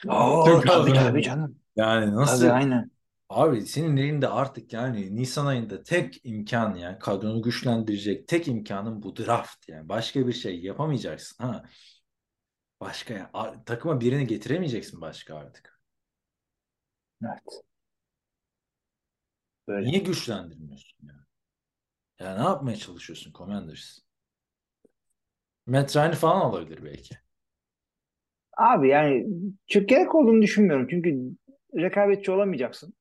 [0.08, 1.22] Oo, Çok tabii az tabii yani.
[1.22, 1.58] canım.
[1.76, 2.90] Yani nasıl Tabii aynen.
[3.28, 9.16] Abi senin elinde artık yani Nisan ayında tek imkan yani kadronu güçlendirecek tek imkanın bu
[9.16, 9.88] draft yani.
[9.88, 11.64] Başka bir şey yapamayacaksın ha.
[12.80, 15.80] Başka ya, a- takıma birini getiremeyeceksin başka artık.
[17.24, 17.62] Evet.
[19.68, 19.86] Böyle.
[19.86, 21.14] Niye güçlendirmiyorsun ya?
[22.18, 23.98] Ya ne yapmaya çalışıyorsun Commanders?
[25.66, 27.18] Matt Ryan'ı falan alabilir belki.
[28.56, 29.26] Abi yani
[29.66, 30.86] çok gerek olduğunu düşünmüyorum.
[30.90, 31.16] Çünkü
[31.76, 32.94] rekabetçi olamayacaksın.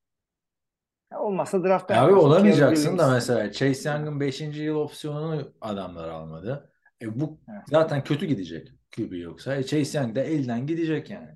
[1.11, 4.63] Ya olmazsa draft'ta Ya abi olamayacaksın da mesela Chase Young'ın 5.
[4.63, 6.71] yıl opsiyonunu adamlar almadı.
[7.01, 7.61] E bu Evet.
[7.67, 9.55] zaten kötü gidecek QB yoksa.
[9.55, 11.29] E Chase Young da elden gidecek yani.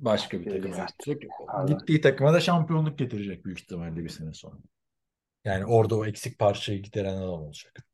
[0.00, 1.30] Başka bir takıma gidecek.
[1.68, 4.56] Gittiği takıma da şampiyonluk getirecek büyük ihtimalle bir sene sonra.
[5.44, 7.84] Yani orada o eksik parçayı gideren adam olacak.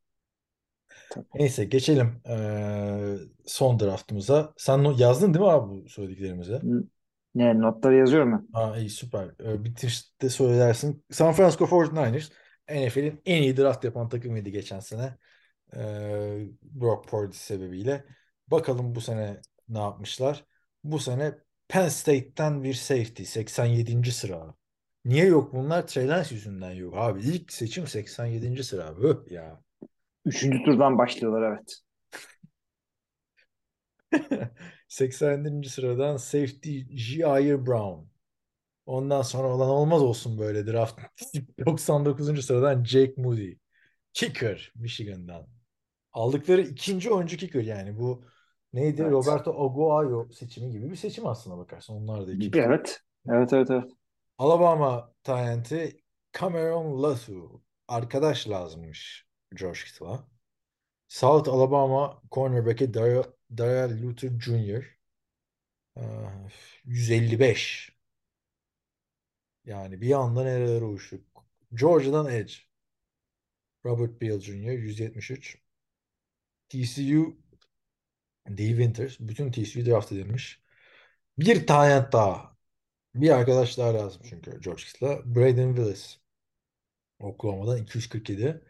[1.11, 1.27] Tabii.
[1.35, 4.53] Neyse geçelim eee, son draftımıza.
[4.57, 6.61] Sen no- yazdın değil mi abi bu söylediklerimize?
[7.35, 8.49] Ne notları yazıyorum ben.
[8.53, 9.29] Aa, iyi süper.
[9.45, 11.05] Ee, bitirişte söylersin.
[11.11, 12.33] San Francisco 49ers
[12.71, 15.17] NFL'in en iyi draft yapan takımıydı geçen sene.
[15.77, 18.05] Ee, Brock Purdy sebebiyle.
[18.49, 20.45] Bakalım bu sene ne yapmışlar?
[20.85, 21.35] Bu sene
[21.69, 24.13] Penn State'ten bir safety 87.
[24.13, 24.55] sıra.
[25.05, 25.87] Niye yok bunlar?
[25.87, 26.95] Trey Lance yüzünden yok.
[26.97, 28.65] Abi ilk seçim 87.
[28.65, 28.95] sıra.
[28.95, 29.63] Höh ya.
[30.25, 31.81] Üçüncü turdan başlıyorlar evet.
[34.89, 35.69] 87.
[35.69, 38.09] sıradan safety Jair Brown.
[38.87, 41.01] Ondan sonra olan olmaz olsun böyle draft.
[41.67, 42.43] 99.
[42.43, 43.55] sıradan Jake Moody.
[44.13, 45.54] Kicker Michigan'dan.
[46.15, 48.25] Aldıkları ikinci oyuncu kicker yani bu
[48.73, 49.03] neydi?
[49.03, 49.13] Evet.
[49.13, 51.97] Roberto Aguayo seçimi gibi bir seçim aslına bakarsan.
[51.97, 52.59] Onlar da ikinci.
[52.59, 53.01] Evet.
[53.29, 53.91] Evet evet evet.
[54.39, 56.01] Alabama Tyent'i
[56.41, 57.63] Cameron Latu.
[57.89, 60.29] Arkadaş lazımmış George Kittle'a.
[61.09, 64.99] South Alabama cornerback'i Darrell Luther Jr.
[65.97, 66.03] Ee,
[66.85, 67.93] 155.
[69.65, 71.45] Yani bir anda nerelere uçtuk.
[71.75, 72.55] Georgia'dan Edge.
[73.85, 74.79] Robert Beal Jr.
[74.79, 75.64] 173.
[76.69, 77.37] TCU
[78.49, 79.21] Dee Winters.
[79.21, 80.63] Bütün TCU draft edilmiş.
[81.39, 82.57] Bir tane daha.
[83.15, 85.35] Bir arkadaş daha lazım çünkü George Kittle'a.
[85.35, 86.19] Braden Willis.
[87.19, 88.63] Oklahoma'dan 247.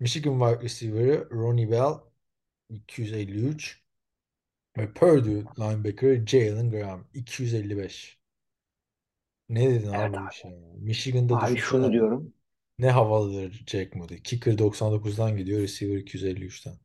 [0.00, 1.94] Michigan wide receiver'ı Ronnie Bell
[2.70, 3.82] 253.
[4.78, 8.18] Ve Purdue linebacker Jalen Graham 255.
[9.48, 10.34] Ne dedin Evet abi abi.
[10.34, 10.48] işe?
[10.48, 10.54] ya?
[10.76, 12.34] Michigan'da Abi şunu diyorum.
[12.78, 14.22] Ne havalıdır Jack Moody.
[14.22, 15.60] Kicker 99'dan gidiyor.
[15.60, 16.78] Receiver 253'ten.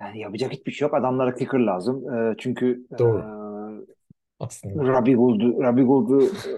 [0.00, 0.94] Yani yapacak hiçbir şey yok.
[0.94, 2.14] Adamlara kicker lazım.
[2.14, 3.18] Ee, çünkü Doğru.
[3.18, 3.40] e,
[4.40, 4.84] Aslında.
[4.84, 6.52] Robbie Gould'u Robbie Gould'u e,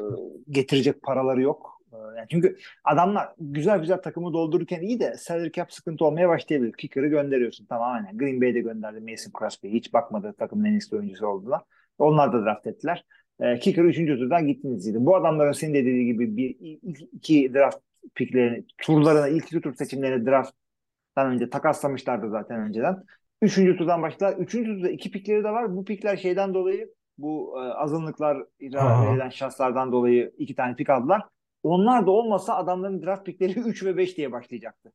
[0.50, 1.78] getirecek paraları yok.
[1.92, 6.72] E, yani çünkü adamlar güzel güzel takımı doldururken iyi de salary cap sıkıntı olmaya başlayabilir.
[6.72, 8.18] Kicker'ı gönderiyorsun tamamen.
[8.18, 9.68] Green Bay'de gönderdi Mason Crosby.
[9.68, 11.60] Hiç bakmadı takımın en iyisi oyuncusu oldular.
[11.98, 13.04] Onlar da draft ettiler.
[13.40, 13.96] E, Kicker 3.
[13.96, 14.94] turdan gittiniz.
[14.94, 17.78] Bu adamların senin de dediği gibi bir ilk iki draft
[18.14, 23.04] picklerini, turlarına, ilk iki tur seçimlerini drafttan önce takaslamışlardı zaten önceden.
[23.42, 24.32] Üçüncü turdan başlar.
[24.36, 25.76] Üçüncü turda iki pikleri de var.
[25.76, 28.36] Bu pikler şeyden dolayı bu e, azınlıklar
[28.76, 29.06] Aha.
[29.06, 31.22] verilen şanslardan dolayı iki tane pik aldılar.
[31.62, 34.92] Onlar da olmasa adamların draft pikleri 3 ve 5 diye başlayacaktı.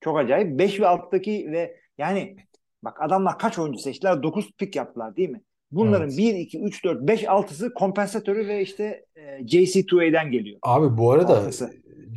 [0.00, 0.58] Çok acayip.
[0.58, 2.36] 5 ve alttaki ve yani
[2.82, 4.22] bak adamlar kaç oyuncu seçtiler?
[4.22, 5.40] 9 pik yaptılar değil mi?
[5.70, 6.18] Bunların Evet.
[6.18, 10.58] 1, 2, 3, 4, 5, 6'sı kompensatörü ve işte e, JC2A'den geliyor.
[10.62, 11.70] Abi bu arada Altısı.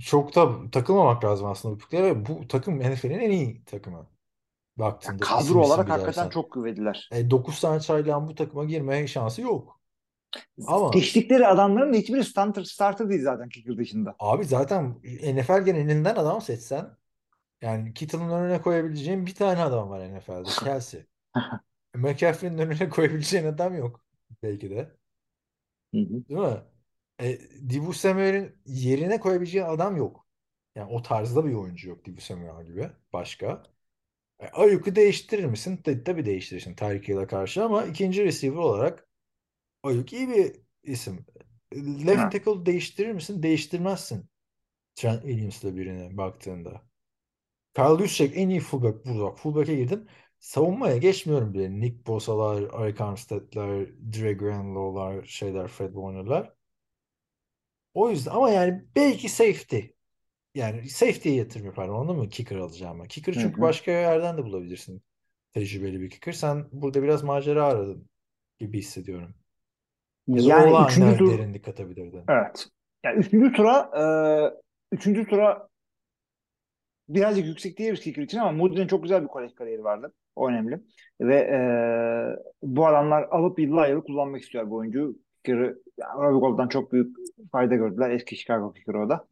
[0.06, 2.26] çok da takılmamak lazım aslında bu piklere.
[2.26, 4.08] Bu takım NFL'in en iyi takımı.
[5.04, 6.30] Ya Baktığında kadro isim isim olarak hakikaten gidersen.
[6.30, 7.12] çok kuvvetliler.
[7.12, 9.82] E, 9 tane çaylağın bu takıma girmeye şansı yok.
[10.68, 14.16] Ama Seçtikleri adamların da hiçbiri starter, starter değil zaten kicker dışında.
[14.20, 15.00] abi zaten
[15.36, 16.98] NFL genelinden adam seçsen
[17.62, 20.50] yani Kittle'ın önüne koyabileceğin bir tane adam var NFL'de.
[20.64, 21.06] Kelsey.
[21.96, 24.06] McCaffrey'nin önüne koyabileceğin adam yok.
[24.44, 24.98] Belki de.
[25.94, 26.28] Hı hı.
[26.30, 26.62] Değil mi?
[27.22, 30.28] E, Dibu Samuel'in yerine koyabileceğin adam yok.
[30.76, 32.90] Yani o tarzda bir oyuncu yok Dibu Samuel gibi.
[33.14, 33.64] Başka.
[34.40, 35.82] E, Ayuk'u değiştirir misin?
[36.06, 39.08] Tabii, değiştirirsin Tyreek Hill'e karşı ama ikinci receiver olarak
[39.84, 41.26] Ayuk iyi bir isim.
[41.76, 42.30] Left Ha.
[42.32, 43.44] tackle değiştirir misin?
[43.44, 44.30] Değiştirmezsin.
[44.96, 46.82] Trent Williams'la birine baktığında.
[47.76, 49.36] Kyle Juszczyk en iyi fullback burada.
[49.36, 50.10] Fullback'e girdin.
[50.40, 51.80] Savunmaya geçmiyorum bile.
[51.80, 56.54] Nick Bosa'lar, Arik Armstead'ler, Dre Greenlaw'lar, şeyler, Fred Warner'lar.
[57.94, 59.80] O yüzden ama yani belki safety.
[60.58, 62.30] Yani safety'ye yatırım yaparım anladın mı?
[62.30, 63.04] Kicker alacağım.
[63.10, 63.62] Kicker çünkü hı.
[63.62, 65.02] başka yerden de bulabilirsin.
[65.54, 66.32] Tecrübeli bir kicker.
[66.32, 68.10] Sen burada biraz macera aradın
[68.60, 69.34] gibi hissediyorum.
[70.30, 72.24] Da Yani üçüncü tur derinlik katabilirdin.
[72.30, 72.68] evet.
[73.04, 74.04] Yani üçüncü tura e,
[74.96, 75.68] üçüncü tura
[77.10, 80.14] birazcık yüksek diyebiliriz kicker için ama Moody'nin çok güzel bir kolej kariyeri vardı.
[80.36, 80.80] O önemli.
[81.22, 81.60] Ve e,
[82.64, 85.16] bu adamlar alıp yıllar yılı kullanmak istiyor bu oyuncu.
[85.44, 87.18] Kicker'ı yani Robbie Gould'dan çok büyük
[87.52, 88.10] fayda gördüler.
[88.10, 89.28] Eski Chicago Kicker'ı o da.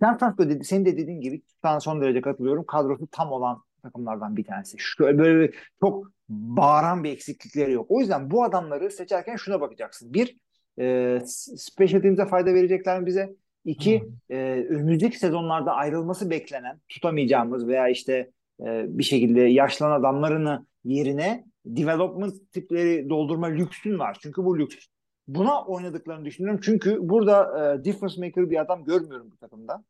[0.00, 2.64] San Francisco dedi, senin de dediğin gibi sana son derece katılıyorum.
[2.66, 4.76] Kadrosu tam olan takımlardan bir tanesi.
[4.78, 7.86] Şöyle böyle çok bağıran bir eksiklikleri yok.
[7.88, 10.14] O yüzden bu adamları seçerken şuna bakacaksın.
[10.14, 10.36] Bir,
[10.80, 11.18] e,
[11.56, 13.34] special teams'e fayda verecekler mi bize?
[13.64, 14.34] İki, Hı.
[14.34, 22.52] e, önümüzdeki sezonlarda ayrılması beklenen, tutamayacağımız veya işte e, bir şekilde yaşlanan adamlarını yerine development
[22.52, 24.16] tipleri doldurma lüksün var.
[24.22, 24.86] Çünkü bu lüks.
[25.28, 26.60] Buna oynadıklarını düşünüyorum.
[26.64, 29.84] Çünkü burada e, difference maker bir adam görmüyorum bu takımda.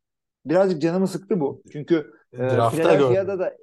[0.45, 1.61] Birazcık canımı sıktı bu.
[1.71, 3.57] Çünkü e, Philadelphia'da da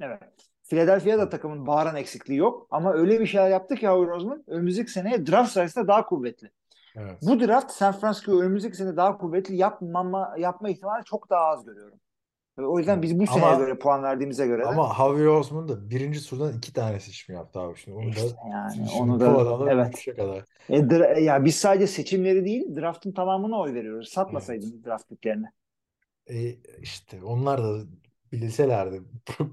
[0.00, 0.22] evet.
[0.62, 2.66] Philadelphia'da takımın bağıran eksikliği yok.
[2.70, 6.50] Ama öyle bir şeyler yaptı ki Howard Roseman önümüzdeki seneye draft sayesinde daha kuvvetli.
[6.96, 7.18] Evet.
[7.22, 11.98] Bu draft San Francisco önümüzdeki sene daha kuvvetli yapmama, yapma ihtimali çok daha az görüyorum.
[12.58, 13.02] O yüzden Evet.
[13.02, 16.52] biz bu seneye Ama göre puan verdiğimize göre de ama Howie Roseman da birinci turdan
[16.52, 17.96] iki tane seçim yaptı abi şimdi.
[17.96, 20.16] Onu da işte yani şimdi onu da evet.
[20.16, 20.44] kadar.
[20.68, 24.08] E, dra- ya biz sadece seçimleri değil draftın tamamına oy veriyoruz.
[24.08, 25.46] Satmasaydın draft picklerini.
[26.30, 27.78] E, işte onlar da
[28.32, 29.02] bilselerdi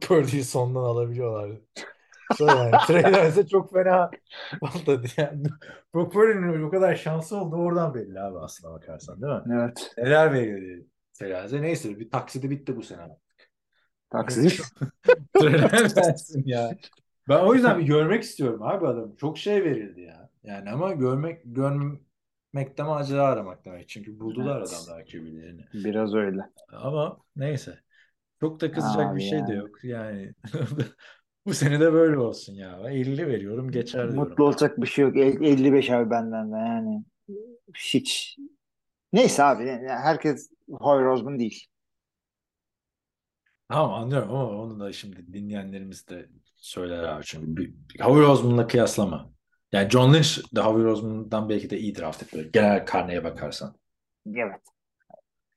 [0.02, 1.62] Purdy'yi sondan alabiliyorlardı.
[2.40, 2.72] Yani
[3.14, 4.12] Lance çok fena
[4.62, 5.44] patladı yani.
[5.96, 9.42] Brock Purdy'nin o kadar şansı oldu oradan belli abi aslına bakarsan değil mi?
[9.62, 9.92] Evet.
[9.98, 10.84] Neler veriyor
[11.26, 11.62] Lance.
[11.62, 13.08] Neyse bir taksidi bitti bu sene.
[14.10, 14.62] Taksit.
[15.44, 16.72] Lance'in ya.
[17.30, 19.16] Ben o yüzden bir görmek istiyorum abi adamı.
[19.18, 20.30] Çok şey verildi ya.
[20.44, 23.90] Yani ama görmek görmekte macera aramak demek.
[23.90, 24.74] Çünkü buldular Evet.
[24.74, 25.62] adamlar QB'lerini.
[25.74, 26.42] Biraz öyle.
[26.74, 27.80] Ama neyse.
[28.40, 29.56] Çok da kızacak bir Abi şey de yani.
[29.56, 29.84] yok.
[29.84, 30.34] Yani
[31.46, 32.80] bu sene de böyle olsun ya.
[32.90, 34.30] 50 veriyorum geçer diyorum.
[34.30, 35.18] Mutlu olacak bir şey yok.
[35.18, 37.04] El- 55 abi benden de yani.
[37.78, 38.38] Hiç.
[39.14, 39.68] Neyse abi.
[39.68, 41.66] yani herkes Hoy Roseman değil.
[43.70, 47.24] Tamam anlıyorum ama onu da şimdi dinleyenlerimiz de söyler abi.
[47.26, 49.32] Çünkü Howie Roseman'la kıyaslama.
[49.72, 52.46] Yani John Lynch de Howie Roseman'dan belki de iyi draft ediyor.
[52.54, 53.76] Genel karneye bakarsan.
[54.36, 54.62] Evet.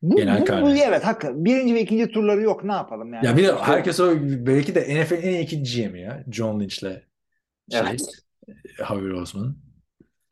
[0.02, 0.80] Bu, Genel bu, bu- karne.
[0.80, 1.44] evet haklı.
[1.44, 2.64] Birinci ve ikinci turları yok.
[2.64, 3.26] Ne yapalım yani?
[3.26, 6.24] Ya bir de herkes o belki de NFL'in en iyi iki GM'i ya.
[6.30, 7.00] John Lynch'le şey,
[7.72, 8.00] Evet.
[8.84, 9.56] Howie Roseman.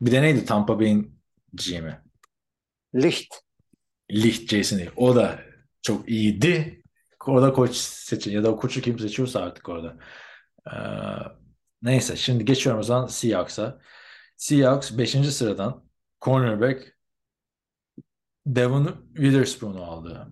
[0.01, 1.19] Bir de neydi Tampa Bay'in
[1.53, 1.97] GM'i?
[2.95, 3.35] Licht.
[4.11, 4.91] Lich Jason Lee.
[4.95, 5.39] O da
[5.81, 6.83] çok iyiydi.
[7.25, 9.97] Orada koç seçin ya da o koçu kim seçiyorsa artık orada.
[10.67, 10.75] Ee,
[11.81, 13.79] neyse şimdi geçiyorum o zaman Seahawks'a.
[14.37, 15.11] Seahawks 5.
[15.33, 15.83] sıradan
[16.21, 16.97] cornerback
[18.45, 20.27] Devon Witherspoon'u aldı.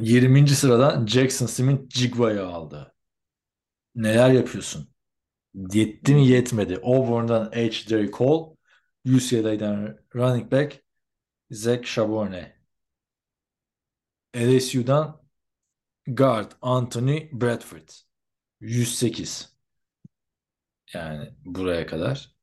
[0.00, 0.48] 20.
[0.48, 2.94] sıradan Jackson Smith-Jigba'yı aldı.
[3.94, 4.88] Neler yapıyorsun?
[5.54, 6.76] Yetti mi yetmedi.
[6.82, 7.90] Auburn'dan H.
[7.90, 8.56] Derrick Hall,
[9.06, 10.84] UCLA'dan running back
[11.50, 12.53] Zach Charbonnet.
[14.34, 15.20] LSU'dan
[16.06, 17.88] guard Anthony Bradford.
[18.60, 19.54] 108.
[20.94, 22.34] Yani buraya kadar.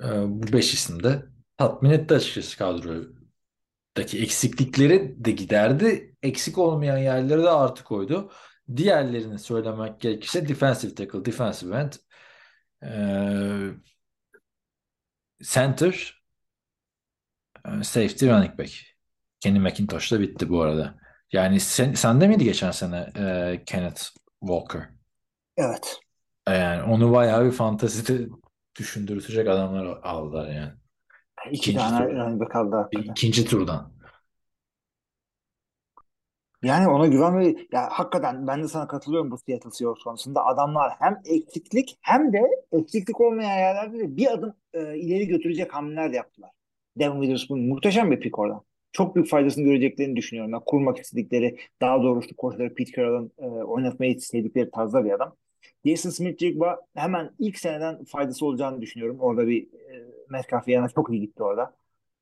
[0.00, 1.26] Ee, bu 5 isim de
[1.56, 6.16] tatmin etti açıkçası kadrodaki eksiklikleri de giderdi.
[6.22, 8.32] Eksik olmayan yerlere de artı koydu.
[8.76, 11.92] Diğerlerini söylemek gerekirse defensive tackle, defensive end,
[12.82, 13.70] ee,
[15.42, 16.22] center,
[17.66, 18.95] ee, safety, running back.
[19.40, 20.94] Kenny McIntosh'la bitti bu arada.
[21.32, 24.02] Yani sen, sende miydi geçen sene ee, Kenneth
[24.40, 24.88] Walker?
[25.56, 26.00] Evet.
[26.48, 28.28] Yani onu bayağı bir fantazide
[28.78, 30.72] düşündürtecek adamlar aldılar yani.
[31.50, 33.12] İki İkinci tane running back aldı hakikaten.
[33.12, 33.96] İkinci turdan.
[36.62, 40.44] Yani ona güven ve ya hakikaten ben de sana katılıyorum bu Seattle Seahawks konusunda.
[40.44, 42.42] Adamlar hem eksiklik hem de
[42.72, 46.50] eksiklik olmayan yerlerde de bir adım e, ileri götürecek hamleler de yaptılar.
[46.96, 48.62] Devin Witherspoon muhteşem bir pick oradan.
[48.92, 50.52] Çok büyük faydasını göreceklerini düşünüyorum.
[50.52, 55.36] Ben kurmak istedikleri, daha doğrusu koçları Pete Carroll'ın e, oynatmayı istedikleri tarzda bir adam.
[55.84, 59.20] Jason Smith-Jigba hemen ilk seneden faydası olacağını düşünüyorum.
[59.20, 61.76] Orada bir e, Metcalf yanına çok iyi gitti orada.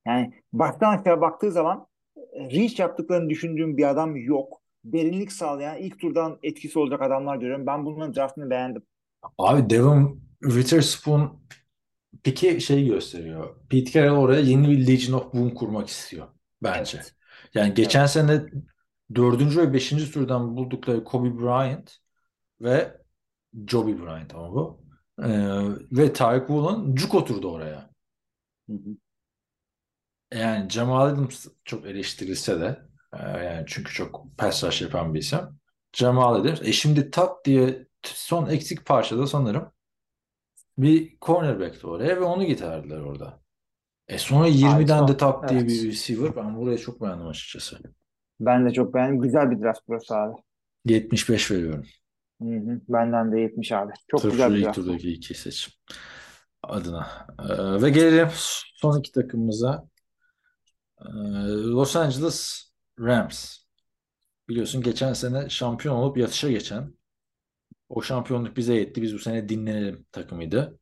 [0.05, 1.87] Yani baştan aşağı baktığı zaman
[2.35, 4.61] reach yaptıklarını düşündüğüm bir adam yok.
[4.83, 7.65] Derinlik sağlayan ilk turdan etkisi olacak adamlar görüyorum.
[7.65, 8.83] Ben bunların draftını beğendim.
[9.37, 11.39] Abi Devin Witherspoon
[12.23, 13.55] peki şey gösteriyor.
[13.69, 16.27] Pete Carroll oraya yeni bir Legion of Boom kurmak istiyor
[16.63, 16.97] bence.
[16.97, 17.15] Evet.
[17.53, 18.41] Yani geçen sene
[19.15, 21.97] dördüncü ve beşinci turdan buldukları Kobe Bryant
[22.61, 23.01] ve
[23.67, 24.85] Joby Bryant ama bu.
[25.23, 25.27] Ee,
[25.91, 27.89] ve Tyreek Woolen cuk oturdu oraya.
[28.69, 28.97] Hı hı.
[30.33, 32.79] Yani Jamal Adams çok eleştirilse de
[33.13, 35.39] e, yani çünkü çok pass rush yapan bir isim.
[35.93, 36.61] Jamal Adams.
[36.61, 39.71] E şimdi tak diye son eksik parçada sanırım
[40.77, 43.39] bir cornerback'ti oraya ve onu getirdiler orada.
[44.07, 45.69] E sonra 20'den son- de tak diye evet.
[45.69, 46.35] bir receiver.
[46.35, 47.79] Ben burayı çok beğendim açıkçası.
[48.39, 49.21] Ben de çok beğendim.
[49.21, 50.33] Güzel bir draft burası abi.
[50.85, 51.85] 75 veriyorum.
[52.41, 52.81] Hı hı.
[52.89, 53.91] Benden de 70 abi.
[54.07, 54.75] Çok Sırf güzel şu bir ilk draft.
[54.75, 55.73] turdaki iki seçim
[56.63, 57.27] adına.
[57.39, 58.29] Ee, ve gelelim
[58.75, 59.87] son iki takımımıza.
[61.01, 61.05] Ee,
[61.47, 62.69] Los Angeles
[62.99, 63.57] Rams.
[64.49, 66.93] Biliyorsun geçen sene şampiyon olup yatışa geçen
[67.89, 69.01] o şampiyonluk bize yetti.
[69.01, 70.79] Biz bu sene dinlenelim takımıydı.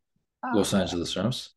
[0.55, 1.47] Los Angeles Rams.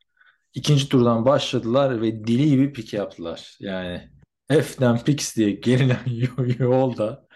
[0.56, 3.56] İkinci turdan başladılar ve deli gibi pik yaptılar.
[3.60, 4.10] Yani
[4.48, 6.04] F'den picks diye gelinen
[6.58, 7.26] yolda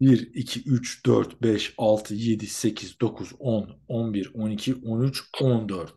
[0.00, 5.94] 1, 2, 3, 4, 5, 6, 7, 8, 9, 10, 11, 12, 13, 14.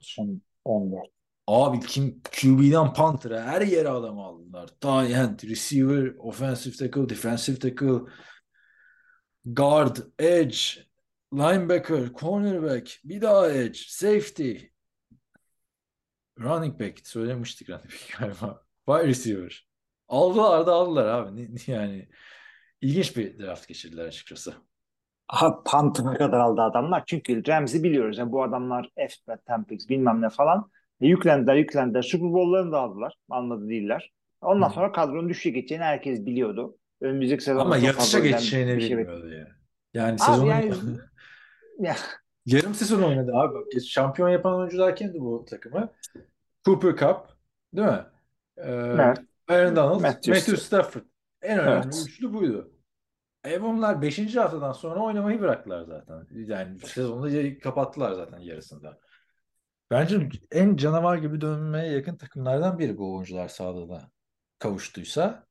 [0.65, 1.07] 14.
[1.47, 4.67] Abi kim QB'den Panther'a her yere adam aldılar.
[4.67, 7.99] Tight receiver, offensive tackle, defensive tackle,
[9.45, 10.57] guard, edge,
[11.33, 14.55] linebacker, cornerback, bir daha edge, safety,
[16.39, 18.61] running back söylemiştik running back galiba.
[18.85, 19.67] Wide receiver.
[20.07, 21.47] Aldılar da aldılar abi.
[21.67, 22.09] Yani
[22.81, 24.53] ilginç bir draft geçirdiler açıkçası.
[25.29, 27.03] Aha Panther'a kadar aldı adamlar.
[27.07, 28.17] Çünkü Rams'i biliyoruz.
[28.17, 30.71] Yani bu adamlar F ve Tempix bilmem ne falan.
[31.01, 32.01] E, yüklendiler yüklendiler.
[32.01, 33.13] Super Bowl'larını da aldılar.
[33.29, 34.13] Anladı değiller.
[34.41, 34.73] Ondan Hı.
[34.73, 36.77] sonra kadronun düşüşe geçeceğini herkes biliyordu.
[37.01, 37.87] Önümüzdeki sezon Ama önemli
[38.23, 39.47] geçeceğini şey bilmiyordu ya.
[39.93, 40.73] Yani Abi sezonu yani-
[41.79, 41.95] Ya,
[42.45, 43.55] yarım sezon oynadı abi.
[43.55, 45.89] Bak, şampiyon yapan oyuncular kimdi bu takımı?
[46.65, 47.37] Cooper Cup,
[47.73, 48.05] değil mi?
[48.57, 49.17] Ee, Evet.
[49.47, 51.03] Aaron Donald, Matthew Matthew, Stafford.
[51.41, 52.05] En önemli Evet.
[52.07, 52.71] üçlü buydu.
[53.47, 54.35] E bunlar 5.
[54.35, 56.27] haftadan sonra oynamayı bıraktılar zaten.
[56.31, 58.99] Yani sezonu kapattılar zaten yarısında.
[59.91, 64.09] Bence en canavar gibi dönmeye yakın takımlardan biri bu oyuncular sağlığına
[64.59, 65.45] kavuştuysa.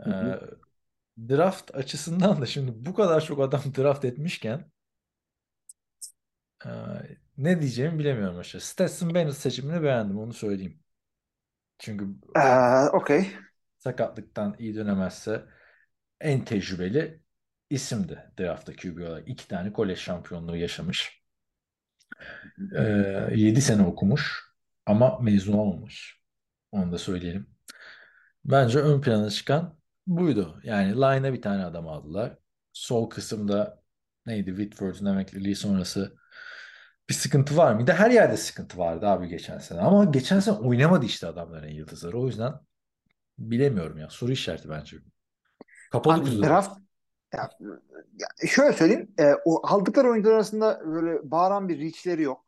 [0.00, 0.40] Hı hı.
[1.18, 4.70] Ee, draft açısından da şimdi bu kadar çok adam draft etmişken
[7.38, 8.66] ne diyeceğimi bilemiyorum açıkçası.
[8.66, 10.82] Stetson Bennett seçimini beğendim onu söyleyeyim.
[11.78, 12.06] Çünkü
[12.36, 13.36] Ee, okey.
[13.78, 15.44] sakatlıktan iyi dönemezse
[16.20, 17.20] en tecrübeli
[17.70, 19.28] isimdi draftta QB olarak.
[19.28, 21.22] İki tane kolej şampiyonluğu yaşamış.
[22.76, 24.44] Ee, 7 sene okumuş
[24.86, 26.20] ama mezun olmamış.
[26.72, 27.46] Onu da söyleyelim.
[28.44, 30.60] Bence ön plana çıkan buydu.
[30.64, 32.38] Yani line'a bir tane adam aldılar.
[32.72, 33.82] Sol kısımda
[34.26, 36.16] neydi Whitworth'un emekliliği sonrası
[37.08, 37.92] bir sıkıntı var mıydı?
[37.92, 39.80] Her yerde sıkıntı vardı abi geçen sene.
[39.80, 42.20] Ama geçen sene oynamadı işte adamların yıldızları.
[42.20, 42.52] O yüzden
[43.38, 44.10] bilemiyorum ya.
[44.10, 44.96] Soru işareti bence.
[45.92, 46.78] Kapalı Abi draft
[47.34, 47.50] ya,
[48.18, 52.46] ya şöyle söyleyeyim e, o aldıkları oyuncular arasında böyle bağıran bir reachleri yok.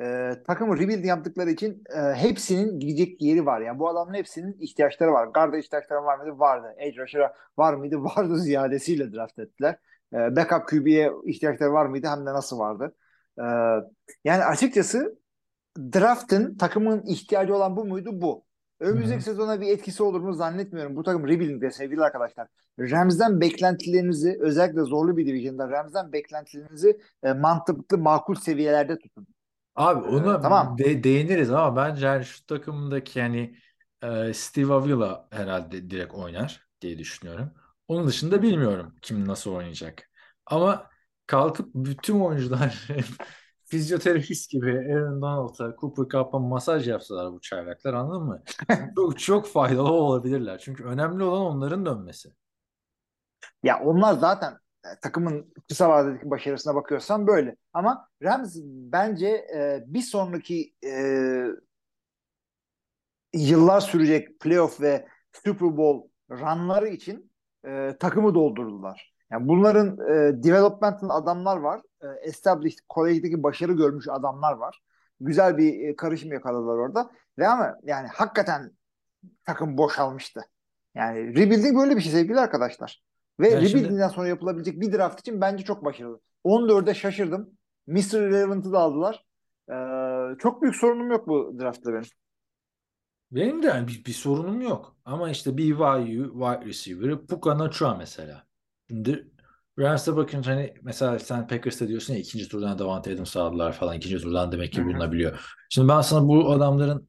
[0.00, 3.60] E, takımı rebuild yaptıkları için e, hepsinin gidecek yeri var.
[3.60, 5.26] Yani bu adamların hepsinin ihtiyaçları var.
[5.26, 6.38] Guard'a ihtiyaçları var mıydı?
[6.38, 6.74] Vardı.
[6.78, 7.96] Edge rusher'a var mıydı?
[8.04, 9.78] Vardı ziyadesiyle draft ettiler.
[10.14, 12.06] E, backup QB'ye ihtiyaçları var mıydı?
[12.08, 12.94] Hem de nasıl vardı?
[13.38, 13.44] E,
[14.24, 15.18] yani açıkçası
[15.78, 18.10] draft'ın takımın ihtiyacı olan bu muydu?
[18.12, 18.44] Bu.
[18.80, 19.24] Önümüzdeki Hı.
[19.24, 20.96] sezona bir etkisi olur mu zannetmiyorum.
[20.96, 22.48] Bu takım rebuilding'de sevgili arkadaşlar.
[22.80, 29.26] Rams'den beklentilerinizi özellikle zorlu bir division'da Rams'den beklentilerinizi e, mantıklı makul seviyelerde tutun.
[29.74, 30.78] Abi Ee, ona tamam.
[30.78, 33.58] de- değiniriz ama bence yani şu takımdaki yani
[34.02, 37.54] e, Steve Avila herhalde direkt oynar diye düşünüyorum.
[37.88, 40.10] Onun dışında bilmiyorum kim nasıl oynayacak.
[40.46, 40.90] Ama
[41.26, 42.88] kalkıp bütün oyuncular
[43.64, 48.42] fizyoterapist gibi Aaron Donald'a, Cooper Kupp'a masaj yapsalar bu çaylaklar anladın mı?
[48.96, 50.58] Çok çok faydalı olabilirler.
[50.58, 52.32] Çünkü önemli olan onların dönmesi.
[53.62, 54.52] Ya onlar zaten
[54.84, 57.56] e, takımın kısa vadedeki başarısına bakıyorsan böyle.
[57.72, 60.92] Ama Rams bence e, bir sonraki e,
[63.34, 67.32] yıllar sürecek playoff ve Super Bowl runları için
[67.66, 69.13] e, takımı doldurdular.
[69.34, 71.80] Yani bunların e, developmental adamlar var.
[72.02, 74.80] E, established, college'deki başarı görmüş adamlar var.
[75.20, 77.10] Güzel bir e, karışım yakaladılar orada.
[77.38, 78.70] Ve ama yani hakikaten
[79.44, 80.40] takım boşalmıştı.
[80.94, 83.02] Yani rebuilding böyle bir şey sevgili arkadaşlar.
[83.40, 86.20] Ve Yani şimdi- rebuilding'den sonra yapılabilecek bir draft için bence çok başarılı.
[86.44, 87.50] 14'e şaşırdım.
[87.86, 87.98] Mr.
[88.14, 89.24] Irrelevant'ı da aldılar.
[89.70, 92.04] Ee, çok büyük sorunum yok bu draftta benim.
[93.30, 94.96] Benim de yani bir, bir sorunum yok.
[95.04, 98.46] Ama işte BYU wide receiver'ı Puka Nacua mesela.
[99.78, 103.96] Rams'e bakınca hani mesela sen Packers'ta diyorsun ya ikinci turdan Davante Adams aldılar falan.
[103.96, 105.40] ikinci turdan demek ki bulunabiliyor.
[105.70, 107.08] Şimdi ben sana bu adamların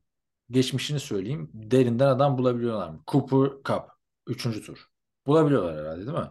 [0.52, 1.50] geçmişini söyleyeyim.
[1.54, 3.04] Derinden adam bulabiliyorlar mı?
[3.08, 3.84] Cooper Cup.
[4.28, 4.86] Üçüncü tur.
[5.28, 6.30] Bulabiliyorlar herhalde değil mi?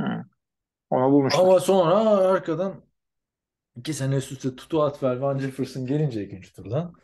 [0.00, 0.24] Hı.
[0.90, 1.40] Onu bulmuşlar.
[1.40, 2.84] Ama sonra arkadan
[3.76, 6.94] iki sene üst üste Tutu Atwell, Van Jefferson gelince ikinci turdan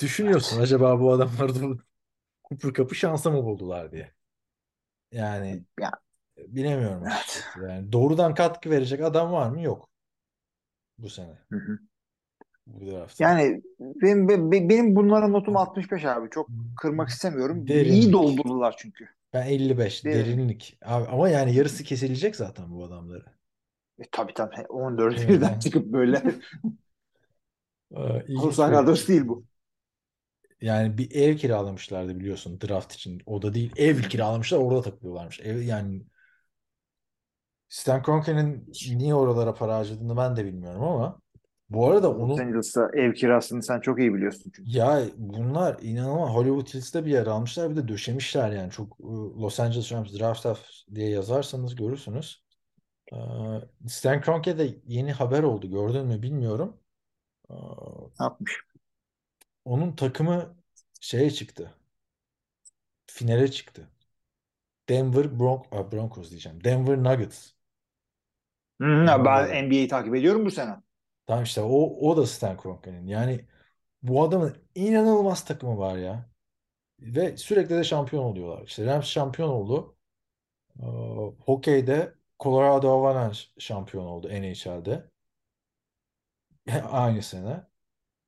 [0.00, 1.60] düşünüyorsun acaba bu adamlar da
[2.48, 4.12] Cooper Cup'ı şansa mı buldular diye.
[5.12, 5.90] Yani Ya.
[6.48, 7.66] Bilemiyorum açıkçası.
[7.68, 9.62] Yani doğrudan katkı verecek adam var mı?
[9.62, 9.88] Yok.
[10.98, 11.38] Bu sene.
[11.52, 11.78] Hı hı.
[12.66, 13.24] Bu draftta.
[13.24, 16.30] Yani benim, benim, bunlara notum 65 abi.
[16.30, 17.68] Çok kırmak istemiyorum.
[17.68, 18.04] Derinlik.
[18.04, 19.08] İyi doldurdular çünkü.
[19.32, 20.16] Ben 55 Derin.
[20.18, 20.78] derinlik.
[20.84, 23.24] Abi, ama yani yarısı kesilecek zaten bu adamları.
[23.98, 24.66] E, tabii tabii.
[24.68, 26.22] 14 Evet, birden çıkıp böyle.
[28.38, 29.44] Olsan bir- kadrosu değil bu.
[30.60, 33.22] Yani bir ev kiralamışlardı biliyorsun draft için.
[33.26, 33.72] O da değil.
[33.76, 35.40] Ev kiralamışlar orada takılıyorlarmış.
[35.40, 36.02] Ev, yani
[37.70, 41.20] Stan Kroenke'nin niye oralara para harcadığını ben de bilmiyorum ama
[41.70, 44.70] bu arada Los onun Angeles'ta ev kirasını sen çok iyi biliyorsun çünkü.
[44.70, 49.04] ya bunlar inanılmaz Hollywood Hills'te bir yer almışlar bir de döşemişler yani çok e,
[49.40, 50.46] Los Angeles Rams draft
[50.94, 52.44] diye yazarsanız görürsünüz.
[53.88, 56.76] Stan Kroenke de yeni haber oldu gördün mü bilmiyorum.
[58.20, 58.60] Ne yapmış?
[59.64, 60.56] Onun takımı
[61.00, 61.74] şeye çıktı.
[63.06, 63.88] Finale çıktı.
[64.88, 66.64] Denver Bron Broncos diyeceğim.
[66.64, 67.59] Denver Nuggets.
[68.80, 70.76] Yani ben NBA'yi takip ediyorum bu sene.
[71.26, 73.06] Tamam işte o, o da Stan Kroenke'nin.
[73.06, 73.46] Yani
[74.02, 76.30] bu adamın inanılmaz takımı var ya.
[77.00, 78.66] Ve sürekli de şampiyon oluyorlar.
[78.66, 79.96] İşte Rams şampiyon oldu.
[80.80, 80.86] Ee,
[81.44, 85.10] hokeyde Colorado Avalanche şampiyon oldu NHL'de.
[86.90, 87.64] Aynı sene.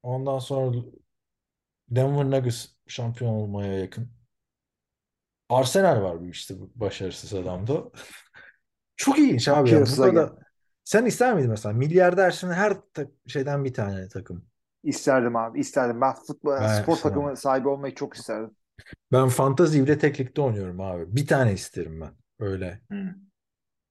[0.03, 0.79] Ondan sonra
[1.91, 4.13] Denver Nuggets şampiyon olmaya yakın.
[5.49, 7.91] Arsenal var bu işte bu başarısız adamda.
[8.97, 9.81] Çok ilginç abi ya.
[9.81, 10.42] Burada da
[10.85, 11.73] sen ister miydin mesela?
[11.73, 12.77] Milyardersin her
[13.27, 14.45] şeyden bir tane takım.
[14.83, 15.61] İsterdim abi.
[15.61, 16.01] isterdim.
[16.01, 17.15] Ben futbol, Ben spor istemem.
[17.19, 18.57] takımı sahibi olmayı çok isterdim.
[19.13, 21.17] Ben fantazi ile tek ligde oynuyorum abi.
[21.17, 22.13] Bir tane isterim ben.
[22.47, 22.81] Öyle.
[22.93, 22.97] Hı.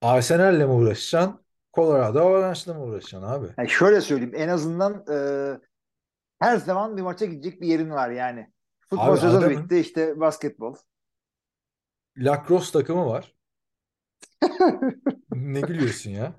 [0.02, 1.42] Arsenal'le mi uğraşacaksın?
[1.74, 3.48] Colorado Avalanche'la mı uğraşacaksın abi?
[3.58, 4.34] Yani şöyle söyleyeyim.
[4.36, 5.16] En azından e,
[6.40, 8.52] her zaman bir maça gidecek bir yerin var yani.
[8.90, 10.76] Futbol Abi sezonu adamın- bitti işte basketbol.
[12.18, 13.36] Lacrosse takımı var.
[15.32, 16.34] Ne gülüyorsun ya?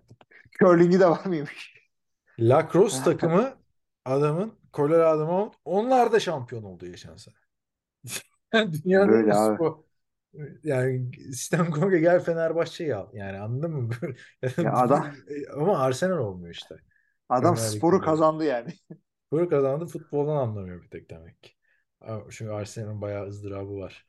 [0.60, 1.74] Curling'i de var mıymış?
[2.40, 3.54] Lacrosse takımı
[4.04, 7.34] adamın Colorado Mount onlar da şampiyon oldu geçen sene.
[8.52, 9.62] Yani Dünyanın Böyle iyi abi.
[9.62, 9.78] spor,
[10.64, 13.08] Yani sistem konuda gel Fenerbahçe'yi al.
[13.14, 13.90] Yani anladın mı?
[14.56, 15.14] Ya adam
[15.56, 16.76] Ama Arsenal olmuyor işte.
[17.28, 18.00] adam Premier sporu Lig'de.
[18.00, 18.72] kazandı yani.
[19.32, 21.52] Böyle kazandı futboldan anlamıyor bir tek demek ki.
[22.30, 24.06] Çünkü Arsenal'ın bayağı ızdırabı var.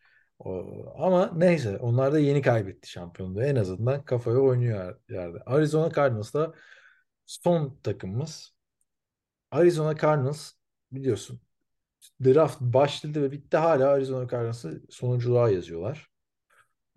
[0.97, 3.43] Ama neyse onlar da yeni kaybetti şampiyonluğu.
[3.43, 5.37] En azından kafaya oynuyor yerde.
[5.45, 6.53] Arizona Cardinals da
[7.25, 8.53] son takımımız.
[9.51, 10.51] Arizona Cardinals
[10.91, 11.41] biliyorsun
[12.23, 13.57] draft başladı ve bitti.
[13.57, 16.09] Hala Arizona Cardinals'ı sonunculuğa yazıyorlar.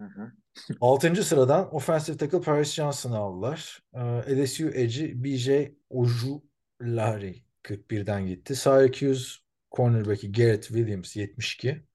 [0.01, 0.33] Hı hı.
[0.81, 1.25] 6.
[1.25, 3.83] sıradan offensive tackle Paris Johnson'ı aldılar.
[3.95, 8.57] Ee, LSU Edge'i BJ Ojulari 41'den gitti.
[8.57, 9.39] Syracuse
[9.77, 11.87] cornerback'i Garrett Williams 72.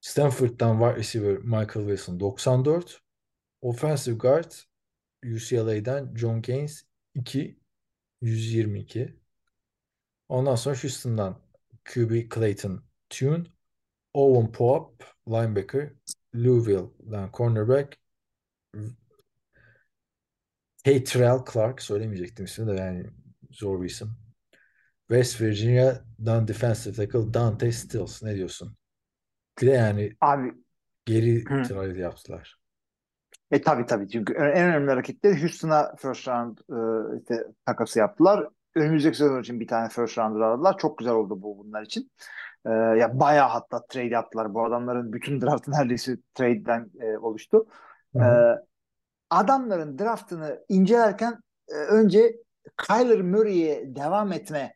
[0.00, 3.00] Stanford'dan wide receiver Michael Wilson 94.
[3.62, 4.52] Offensive guard
[5.22, 6.84] UCLA'dan John Gaines
[7.24, 7.56] 2
[8.22, 9.20] 122.
[10.28, 11.42] Ondan sonra Houston'dan
[11.84, 13.44] QB Clayton Tune,
[14.14, 15.92] Owen Pope linebacker,
[16.34, 18.00] Louisville'dan cornerback
[20.84, 23.06] Haytrell Clark söylemeyecektim ismini de yani
[23.50, 24.16] zor bir isim.
[25.08, 28.22] West Virginia'dan defensive tackle Dante Stills.
[28.22, 28.79] Ne diyorsun?
[29.60, 30.52] Bir de yani Abi
[31.06, 31.62] geri Hı.
[31.62, 32.60] trade yaptılar.
[33.50, 38.48] E tabii tabii çünkü en önemli hareketleri Houston'a first round e, işte, takası yaptılar.
[38.74, 40.78] Önümüzdeki sezon için bir tane first rounder aldılar.
[40.78, 42.10] Çok güzel oldu bu bunlar için.
[42.66, 44.54] E, ya bayağı hatta trade yaptılar.
[44.54, 47.66] Bu adamların bütün draftı neredeyse trade'den e, oluştu.
[48.16, 48.56] Hı E,
[49.30, 51.38] adamların draftını incelerken
[51.68, 52.36] e, önce
[52.86, 54.74] Kyler Murray'e devam etme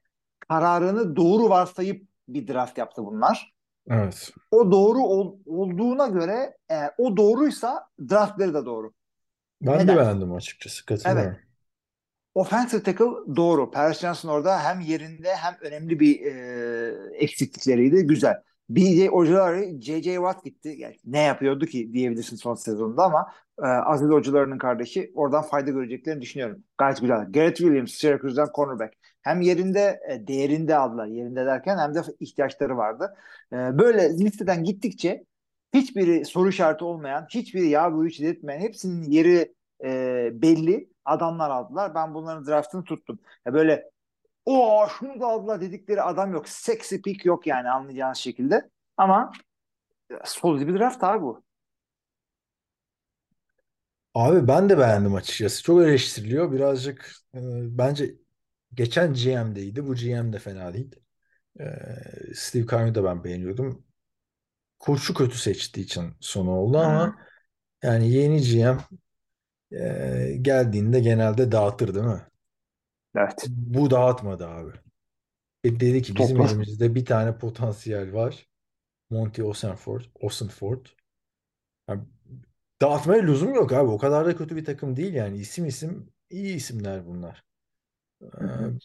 [0.48, 3.53] kararını doğru varsayıp bir draft yaptı bunlar.
[3.90, 4.32] Evet.
[4.50, 8.92] O doğru ol- olduğuna göre eğer o doğruysa draftları da doğru.
[9.62, 9.96] Ben de Neden?
[9.96, 10.86] beğendim açıkçası.
[10.86, 11.36] Katılıyorum.
[12.34, 13.70] Offensive tackle doğru.
[13.70, 18.06] Paris Johnson orada hem yerinde hem önemli bir e, eksiklikleriydi.
[18.06, 18.42] Güzel.
[18.68, 20.14] BJ Ojulari, J.J.
[20.14, 20.74] Watt gitti.
[20.78, 26.22] Yani ne yapıyordu ki diyebilirsin son sezonda ama e, Aziz Ojulari'nin kardeşi oradan fayda göreceklerini
[26.22, 26.64] düşünüyorum.
[26.78, 27.32] Gayet güzel.
[27.32, 28.94] Garrett Williams, Syracuse'dan cornerback.
[29.24, 31.06] Hem yerinde e, değerinde aldılar.
[31.06, 33.14] Yerinde derken hem de ihtiyaçları vardı.
[33.52, 35.24] E, böyle listeden gittikçe
[35.74, 41.94] hiçbiri soru işareti olmayan, hiçbiri ya bu işi etmeyen, hepsinin yeri e, belli adamlar aldılar.
[41.94, 43.18] Ben bunların draftını tuttum.
[43.46, 43.90] Ya böyle
[44.44, 46.48] o şunu da aldılar dedikleri adam yok.
[46.48, 48.70] Sexy pick yok yani anlayacağınız şekilde.
[48.96, 49.32] Ama
[50.24, 51.44] solid bir draft abi bu.
[54.14, 55.62] Abi ben de beğendim açıkçası.
[55.62, 56.52] Çok eleştiriliyor.
[56.52, 57.38] Birazcık e,
[57.78, 58.14] bence
[58.74, 59.86] geçen GM'deydi.
[59.86, 60.96] Bu GM de fena değil.
[61.60, 61.64] E,
[62.34, 63.84] Steve Keim'i de ben beğeniyordum.
[64.78, 67.24] Koçu kötü seçtiği için sonu oldu ama Hmm.
[67.84, 68.78] yani yeni GM
[69.72, 72.22] e, geldiğinde genelde dağıtır değil mi?
[73.14, 73.48] Evet.
[73.48, 74.72] Bu dağıtmadı abi.
[75.64, 76.42] E, dedi ki bizim Toplam.
[76.42, 78.48] elimizde bir tane potansiyel var.
[79.10, 80.02] Monty Osenford.
[80.14, 80.86] Osenford.
[81.88, 82.02] Yani
[82.82, 83.90] dağıtmaya lüzum yok abi.
[83.90, 85.38] O kadar da kötü bir takım değil yani.
[85.38, 87.44] İsim isim iyi isimler bunlar.
[88.20, 88.78] Hı hı.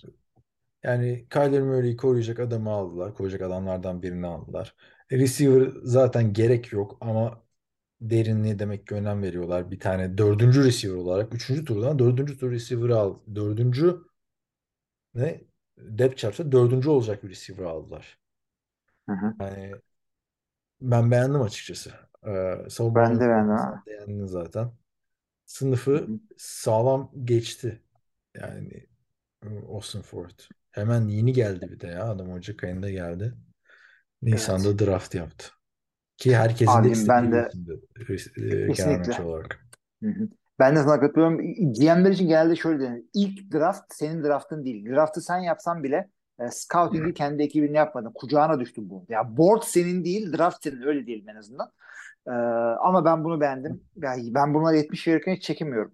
[0.83, 3.13] Yani Kyler Murray'i koruyacak adamı aldılar.
[3.15, 4.75] Koruyacak adamlardan birini aldılar.
[5.11, 7.43] E, receiver zaten gerek yok ama
[8.01, 9.71] derinliğe demek ki önem veriyorlar.
[9.71, 13.19] Bir tane dördüncü receiver olarak üçüncü turdan dördüncü tur receiver'ı al.
[13.35, 14.01] Dördüncü
[15.13, 15.41] ne?
[15.77, 18.17] Depth chart'ta dördüncü olacak bir receiver aldılar.
[19.07, 19.33] Hı hı.
[19.39, 19.75] Yani
[20.81, 21.93] ben beğendim açıkçası.
[22.27, 24.73] Ee, savunma Ben de beğendim beğendin zaten.
[25.93, 26.19] Hı Sınıfı hı.
[26.37, 27.83] sağlam geçti.
[28.35, 28.87] Yani
[29.69, 30.39] Austin Ford.
[30.71, 32.03] Hemen yeni geldi bir de ya.
[32.09, 33.33] Adam Ocak ayında geldi.
[34.23, 34.33] Evet.
[34.33, 35.47] Nisan'da draft yaptı.
[36.17, 37.79] Ki herkesin de Abim ben istediği bir de
[38.37, 39.23] e, Garnett kesinlikle.
[39.23, 39.65] olarak.
[40.03, 40.29] Hı hı.
[40.59, 41.37] Ben de sana katılıyorum.
[41.73, 43.03] GM'ler için genelde şöyle denir.
[43.13, 44.85] İlk draft senin draftın değil.
[44.85, 46.09] Draftı sen yapsan bile
[46.39, 48.11] e, scouting'i kendi ekibinin yapmadın.
[48.15, 49.05] Kucağına düştü bu.
[49.09, 50.81] Ya board senin değil, draft senin.
[50.81, 51.71] Öyle diyelim en azından.
[52.27, 52.31] E,
[52.81, 53.83] ama ben bunu beğendim.
[53.95, 55.91] Yani ben bunları 70 verirken hiç çekinmiyorum.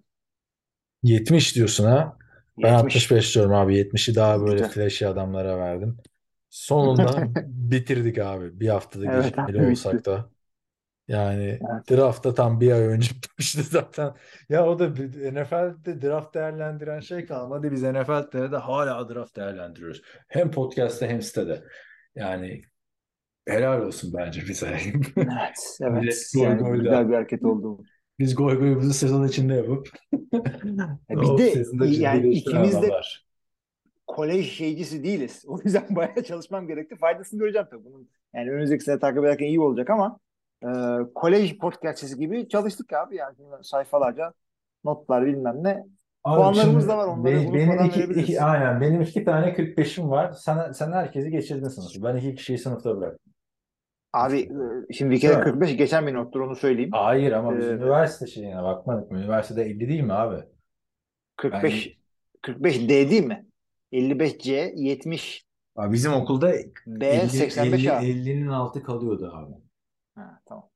[1.02, 2.16] 70 diyorsun ha.
[2.62, 2.74] Ben 70.
[2.74, 3.76] 65 diyorum abi.
[3.76, 4.68] 70'i daha böyle Güzel.
[4.68, 5.98] flashy adamlara verdim.
[6.50, 8.60] Sonunda bitirdik abi.
[8.60, 10.04] Bir haftada Evet gecikmeli abi olsak bitti.
[10.04, 10.30] da.
[11.08, 11.90] Yani Evet.
[11.90, 14.14] draftta tam bir ay önce bitmişti zaten.
[14.48, 17.72] Ya o da bir- NFL'de draft değerlendiren şey kalmadı.
[17.72, 20.02] Biz NFL'de de hala draft değerlendiriyoruz.
[20.28, 21.64] Hem podcast'te hem sitede.
[22.14, 22.62] Yani
[23.48, 24.78] helal olsun bence bize.
[25.16, 26.32] Evet, evet.
[26.36, 27.84] Yani güzel bir hareket oldu.
[28.18, 29.88] Biz goy goyumuzu sezon içinde yapıp
[31.16, 31.54] o de
[31.86, 32.90] yani ikimiz de
[34.06, 35.44] kolej şeycisi değiliz.
[35.48, 36.96] O yüzden bayağı çalışmam gerekti.
[36.96, 38.08] Faydasını göreceğim tabii bunun.
[38.34, 40.18] Yani önümüzdeki sene takip ederken iyi olacak ama
[40.62, 40.68] e,
[41.14, 44.32] kolej podcastçisi gibi çalıştık abi yani sayfalarca
[44.84, 45.84] notlar bilmem ne.
[46.24, 50.10] Abi Puanlarımız da var onları be- benim unutmadan iki, iki aynen benim iki tane 45'im
[50.10, 50.32] var.
[50.32, 52.02] Sen sen herkesi geçirdin sınıfı.
[52.02, 53.25] Ben iki kişiyi sınıfta bıraktım.
[54.16, 54.40] Abi
[54.90, 55.44] e, şimdi bir kere Evet.
[55.44, 56.90] 45 geçen bir nottur onu söyleyeyim.
[56.92, 59.18] Hayır ama biz Ee, üniversite şeyine bakmadık mı?
[59.18, 60.44] Üniversitede 50 değil mi abi?
[61.36, 61.98] 45
[62.42, 63.46] 45 D değil mi?
[63.92, 66.52] 55 C, 70 Abi bizim okulda
[66.86, 68.00] B, 50, 85 A.
[68.02, 69.54] 50'nin altı kalıyordu abi.
[70.14, 70.68] Ha, tamam.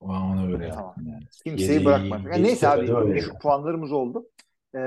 [0.00, 0.94] O an öyle Tamam.
[1.06, 1.24] yani.
[1.44, 2.26] Kimseyi bırakmadık.
[2.26, 3.14] yedi neyse abi öyle.
[3.16, 4.28] düşük puanlarımız oldu.
[4.74, 4.78] Ee,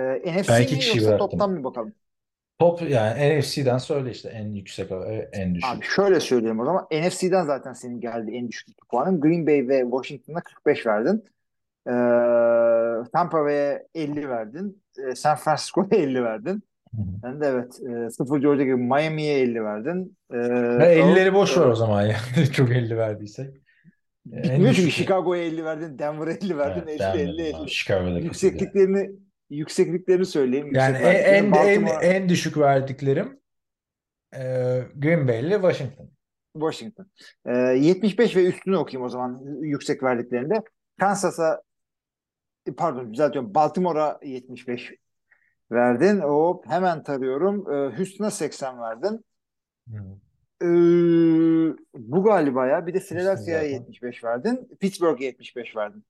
[0.42, 1.18] NFC Ben iki mi yoksa bıraktım.
[1.30, 1.94] toptan mı bakalım?
[2.60, 4.92] Top yani NFC'den söyle işte en yüksek
[5.34, 5.70] en düşük.
[5.70, 6.88] Abi şöyle söyleyeyim o zaman.
[6.92, 9.22] NFC'den zaten senin geldi en düşük puanın.
[9.22, 11.24] Green Bay ve Washington'a 45 verdin.
[11.88, 11.92] Ee,
[13.14, 14.84] Tampa Bay'e 50 verdin.
[15.00, 16.64] Ee, San Francisco'ya 50 verdin.
[16.94, 17.80] Ben de evet.
[18.08, 20.18] E, 0 Georgia gibi Miami'ye 50 verdin.
[20.34, 22.52] Ee, Ya 50'leri boş ver e, o zaman yani.
[22.54, 23.54] Çok 50 verdiysek.
[24.26, 27.70] Bitmiyor çünkü Chicago'ya 50 verdin, Denver'a 50 verdin, Evet, Denver'da 50 abi, 50.
[27.70, 28.20] Chicago'da.
[28.20, 29.12] Yüksekliklerini
[29.50, 30.70] yüksekliklerini söyleyeyim.
[30.74, 33.40] Yani Yüksek en, en, en, düşük verdiklerim
[34.34, 34.42] e,
[34.96, 36.10] Green Bay ile Washington.
[36.54, 37.08] Washington.
[37.46, 40.62] Ee, 75 ve üstünü okuyayım o zaman yüksek verdiklerinde.
[41.00, 41.62] Kansas'a
[42.78, 43.54] pardon düzeltiyorum.
[43.54, 44.94] Baltimore'a 75
[45.72, 46.20] verdin.
[46.20, 47.74] Hop hemen tarıyorum.
[47.74, 49.26] Ee, Houston'a 80 verdin.
[50.62, 50.68] Ee,
[51.94, 52.88] bu galiba ya.
[52.88, 53.74] Bir de Philadelphia'ya zaten.
[53.74, 54.70] 75 verdin.
[54.80, 56.06] Pittsburgh'a 75 verdin.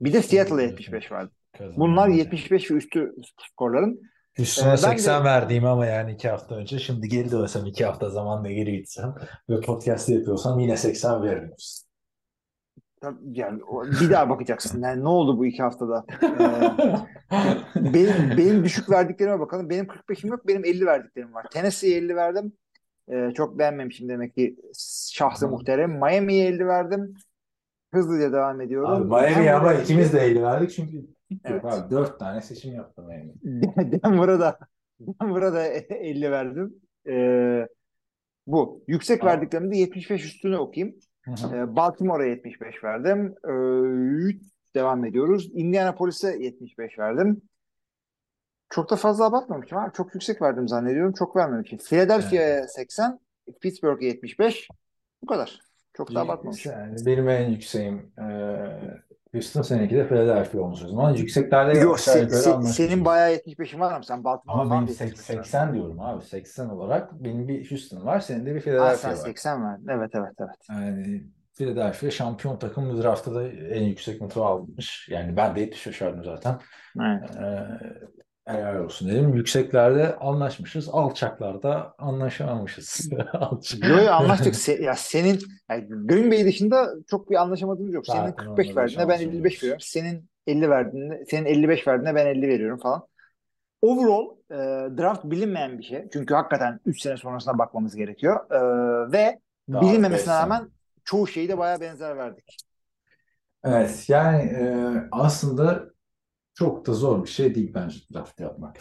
[0.00, 1.32] Bir de Seattle'a 75 verdin.
[1.58, 1.74] Kazandı.
[1.80, 3.14] Bunlar 75 ve üstü
[3.50, 4.00] skorların.
[4.38, 6.78] Üstüne Ee, ben 80 de- verdiğim ama yani iki hafta önce.
[6.78, 9.14] Şimdi geri dönsem iki hafta zamanla geri gitsem
[9.50, 11.52] ve podcast yapıyorsam yine 80 veririm.
[13.32, 13.60] Yani
[14.00, 14.82] bir daha bakacaksın.
[14.82, 16.04] Yani ne oldu bu iki haftada?
[16.22, 16.26] Ee,
[17.94, 19.70] benim, benim düşük verdiklerime bakalım.
[19.70, 20.48] Benim 45'im yok.
[20.48, 21.46] Benim 50 verdiklerim var.
[21.52, 22.52] Tennessee'ye 50 verdim.
[23.12, 24.56] Ee, çok beğenmemişim demek ki
[25.12, 25.50] şahsı Hı.
[25.50, 25.90] muhterem.
[25.90, 27.14] Miami'ye 50 verdim.
[27.94, 28.90] Hızlıca devam ediyorum.
[28.90, 31.06] Abi Denver'a ama 50 ikimiz de 50 verdik çünkü
[31.44, 31.64] Evet.
[31.64, 33.34] abi 4 tane seçim yaptım Miami.
[34.02, 34.58] Denver'a da
[35.00, 35.64] Denver'a da
[35.94, 36.74] 50 verdim.
[37.08, 37.68] Ee,
[38.46, 38.84] bu.
[38.88, 39.34] Yüksek Tamam.
[39.36, 40.96] verdiklerimde 75 üstüne okuyayım.
[41.28, 43.34] Ee, Baltimore'a 75 verdim.
[43.44, 44.38] Ee,
[44.74, 45.50] devam ediyoruz.
[45.54, 47.42] Indianapolis'e 75 verdim.
[48.70, 49.92] Çok da fazla abartmamışım abi.
[49.92, 51.12] Çok yüksek verdim zannediyorum.
[51.12, 51.78] Çok vermemişim.
[51.78, 53.18] Philadelphia'ya 80,
[53.60, 54.68] Pittsburgh'e 75.
[55.22, 55.58] Bu kadar.
[55.94, 56.72] Çok da abartmamışım.
[56.72, 61.14] Yani benim en yükseğim eee Houston seninki de Philadelphia olmuş o zaman.
[61.14, 64.04] Yükseklerde Yok, se- se- senin bayağı 75'in var mı?
[64.04, 65.42] Sen Baltimore Ama benim da sek- 75 verdin.
[65.42, 66.24] 80 diyorum abi.
[66.24, 68.20] 80 olarak benim bir Houston var.
[68.20, 69.16] Senin de bir Philadelphia sen var.
[69.16, 69.88] 80 verdin.
[69.88, 70.56] Evet evet evet.
[70.70, 71.22] Yani
[71.54, 75.08] Philadelphia şampiyon takım draftta da en yüksek notu almış.
[75.10, 76.58] Yani ben de 70 şaşardım zaten.
[77.00, 77.30] Evet.
[77.36, 77.66] Ee,
[78.46, 79.34] helal olsun dedim.
[79.34, 80.88] Yükseklerde anlaşmışız.
[80.92, 83.10] Alçaklarda anlaşamamışız.
[83.32, 83.84] Alçak.
[83.84, 84.54] Yo yo anlaştık.
[84.54, 85.40] Se- ya senin
[85.70, 88.06] yani Green Bay dışında çok bir anlaşamadığımız yok.
[88.06, 89.62] Senin Zaten 45 onunla da verdiğine ben şansımız 55 yok.
[89.62, 89.80] veriyorum.
[89.80, 93.06] Senin 50 verdiğine, senin 55 verdiğine ben 50 veriyorum falan.
[93.82, 94.56] Overall e,
[94.98, 96.08] draft bilinmeyen bir şey.
[96.12, 98.50] Çünkü hakikaten 3 sene sonrasına bakmamız gerekiyor.
[98.50, 99.40] E, ve
[99.72, 100.34] Daha bilinmemesine sene.
[100.34, 100.70] rağmen
[101.04, 102.56] çoğu şeyi de bayağı benzer verdik.
[103.64, 104.64] Evet yani e,
[105.12, 105.93] aslında
[106.54, 108.76] çok da zor bir şey değil bence draft yapmak.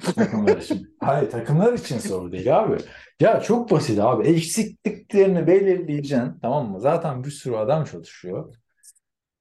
[0.00, 0.96] Takımlar için.
[1.00, 2.76] Hayır takımlar için zor değil abi.
[3.20, 4.28] Ya çok basit abi.
[4.28, 6.80] Eksikliklerini belirleyeceksin tamam mı?
[6.80, 8.54] Zaten bir sürü adam çalışıyor.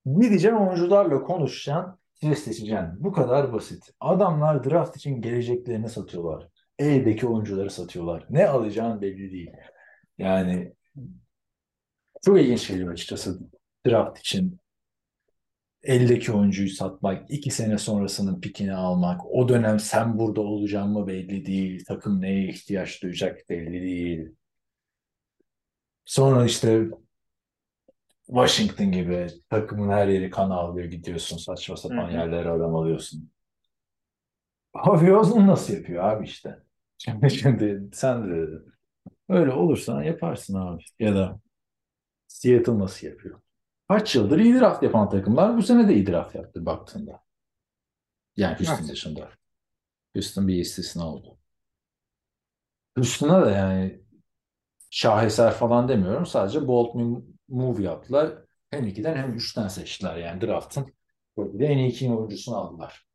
[0.05, 1.99] Gideceksin oyuncularla konuşacaksın.
[2.21, 3.03] Test seçeceksin.
[3.03, 3.89] Bu kadar basit.
[3.99, 6.47] Adamlar draft için geleceklerini satıyorlar.
[6.79, 8.25] Eldeki oyuncuları satıyorlar.
[8.29, 9.51] Ne alacağın belli değil.
[10.17, 10.73] Yani
[12.25, 13.39] çok ilginç geliyor açıkçası
[13.87, 14.59] draft için
[15.83, 21.45] eldeki oyuncuyu satmak, iki sene sonrasının pikini almak, o dönem sen burada olacağın mı belli
[21.45, 24.29] değil, takım neye ihtiyaç duyacak belli değil.
[26.05, 26.87] Sonra işte
[28.25, 32.13] Washington gibi takımın her yeri kan ağlıyor gidiyorsun, saçma sapan Hı hı.
[32.13, 33.31] yerlere adam alıyorsun.
[34.73, 36.63] Harvey Osman nasıl yapıyor abi işte.
[36.97, 38.47] Şimdi, şimdi sen de
[39.29, 40.83] öyle olursa yaparsın abi.
[40.99, 41.39] Ya da
[42.27, 43.41] Seattle nasıl yapıyor?
[43.89, 47.21] Kaç yıldır iyi draft yapan takımlar bu sene de iyi draft yaptı baktığında.
[48.37, 48.89] Yani Houston Evet.
[48.91, 49.29] dışında.
[50.15, 51.37] Houston bir istisna oldu.
[52.97, 54.01] Houston'a da yani
[54.89, 56.25] şaheser falan demiyorum.
[56.25, 56.95] Sadece bold
[57.49, 58.31] move yaptılar.
[58.71, 60.93] Hem ikiden hem üçten seçtiler yani draft'ın.
[61.37, 63.07] Böyle en iyi iki oyuncusunu aldılar.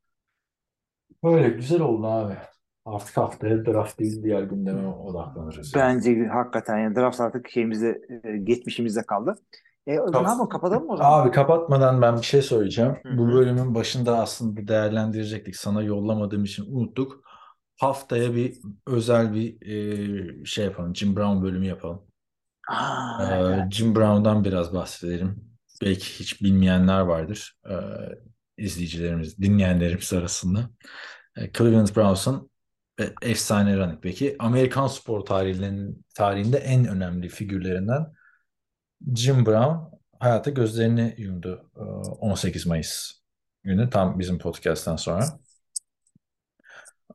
[1.23, 2.37] Böyle güzel oldu abi.
[2.85, 5.71] Artık haftaya draft değil diğer gündeme odaklanırız.
[5.75, 9.35] Bence hakikaten yani draft artık şeyimizde e, geçmişimizde kaldı.
[9.87, 11.21] E, ne yapalım kapatalım mı o zaman?
[11.21, 12.97] Abi kapatmadan ben bir şey söyleyeceğim.
[13.05, 15.55] Hı Bu bölümün başında aslında değerlendirecektik.
[15.55, 17.23] Sana yollamadığım için unuttuk.
[17.79, 18.57] Haftaya bir
[18.87, 19.67] özel bir
[20.41, 20.95] e, şey yapalım.
[20.95, 22.01] Jim Brown bölümü yapalım.
[22.69, 23.71] Aa, Ee, evet.
[23.71, 25.49] Jim Brown'dan biraz bahsedelim.
[25.81, 27.59] Belki hiç bilmeyenler vardır.
[27.69, 27.73] Ee,
[28.57, 30.69] izleyicilerimiz, dinleyenlerimiz arasında.
[31.37, 32.49] Ee, Cleveland Browns'un
[32.99, 34.35] e, efsane running back'i.
[34.39, 38.05] Amerikan spor tarihinin, tarihinde en önemli figürlerinden
[39.13, 43.11] Jim Brown hayata gözlerini yumdu e, 18 Mayıs
[43.63, 45.39] günü tam bizim podcast'tan sonra.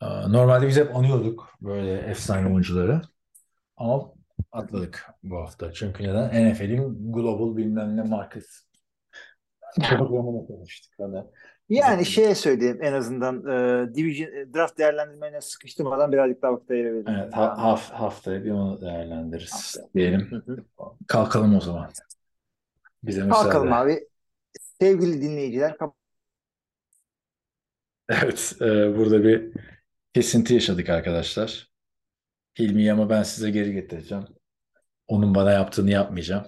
[0.02, 3.02] E, Normalde biz hep anıyorduk böyle efsane oyuncuları
[3.76, 4.12] ama
[4.52, 5.72] atladık bu hafta.
[5.72, 6.52] Çünkü neden?
[6.52, 8.44] NFL'in Global bilmem ne market
[9.80, 10.92] programına konuştuk.
[10.98, 11.24] Hani
[11.70, 13.36] Yani şeye söyleyeyim en azından
[13.90, 17.06] e, division, e, draft değerlendirmelerine sıkıştırmadan birazcık daha vakit ayırabilirim.
[17.08, 19.88] Evet, ha- haf- haftaya bir onu değerlendiririz Haftaya.
[19.94, 20.30] diyelim.
[20.30, 20.64] Hı hı.
[21.06, 21.90] Kalkalım o zaman.
[23.02, 23.42] Bize müsaade.
[23.44, 24.08] Kalkalım abi.
[24.80, 25.76] Sevgili dinleyiciler
[28.08, 29.52] Evet, e, burada bir
[30.14, 31.70] kesinti yaşadık arkadaşlar.
[32.58, 34.24] Hilmi'yi ama ben size geri getireceğim.
[35.08, 36.46] Onun bana yaptığını yapmayacağım.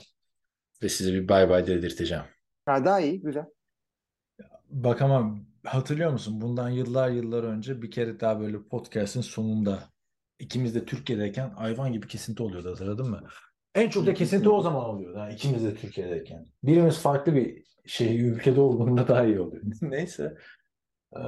[0.82, 2.24] Ve size bir bay bay dedirteceğim.
[2.66, 3.46] ha, daha iyi güzel.
[4.72, 6.40] Bak ama hatırlıyor musun?
[6.40, 9.78] Bundan yıllar yıllar önce bir kere daha böyle podcast'in sonunda
[10.38, 13.22] ikimiz de Türkiye'deyken hayvan gibi kesinti oluyordu hatırladın mı?
[13.74, 15.18] En çok da kesinti o zaman oluyordu.
[15.18, 16.46] Ha, ikimiz de Türkiye'deyken.
[16.62, 19.62] Birimiz farklı bir şey ülkede olduğunda daha iyi oluyor.
[19.82, 20.36] Neyse.
[21.16, 21.20] Ee,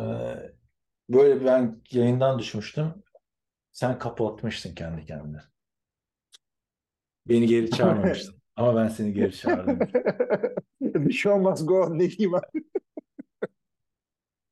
[1.09, 2.95] böyle ben yayından düşmüştüm.
[3.73, 5.39] Sen kapatmıştın kendi kendine.
[7.29, 8.35] Beni geri çağırmamıştın.
[8.57, 9.79] Ama ben seni geri çağırdım.
[10.81, 12.65] The show must go ne diyeyim abi.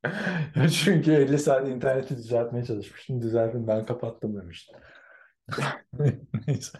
[0.84, 3.22] Çünkü 50 saat interneti düzeltmeye çalışmıştım.
[3.22, 4.78] Düzelttim ben kapattım demiştim.
[6.46, 6.78] Neyse.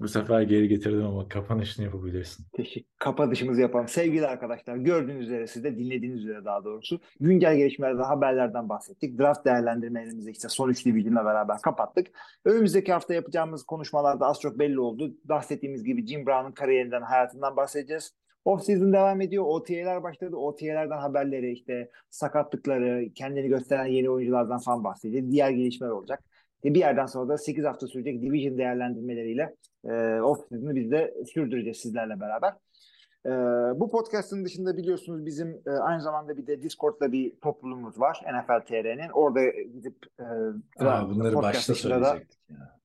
[0.00, 2.46] Bu sefer geri getirdim ama kapanışını yapabilirsin.
[2.52, 2.88] Teşekkür.
[2.98, 3.88] Kapanışımızı yapalım.
[3.88, 9.18] Sevgili arkadaşlar gördüğünüz üzere siz de dinlediğiniz üzere daha doğrusu güncel gelişmelerden haberlerden bahsettik.
[9.18, 12.06] Draft değerlendirmelerimizi işte son üç division'la beraber kapattık.
[12.44, 15.14] Önümüzdeki hafta yapacağımız konuşmalarda az çok belli oldu.
[15.24, 18.12] Bahsettiğimiz gibi Jim Brown'un kariyerinden, hayatından bahsedeceğiz.
[18.44, 19.44] Off season devam ediyor.
[19.46, 20.36] OTA'lar başladı.
[20.36, 25.30] OTA'lardan haberleri işte sakatlıkları, kendini gösteren yeni oyunculardan falan bahsedeceğiz.
[25.32, 26.24] Diğer gelişmeler olacak.
[26.64, 29.54] E bir yerden sonra da 8 hafta sürecek division değerlendirmeleriyle
[29.84, 32.52] e, off season'ı biz de sürdüreceğiz sizlerle beraber.
[33.26, 33.30] E,
[33.80, 38.66] bu podcast'ın dışında biliyorsunuz bizim e, aynı zamanda bir de Discord'da bir topluluğumuz var NFL
[38.66, 39.08] TR'nin.
[39.08, 40.24] Orada gidip e,
[40.84, 42.40] Aa, bunları başta dışında da- söyleyecektik.
[42.50, 42.78] Ya.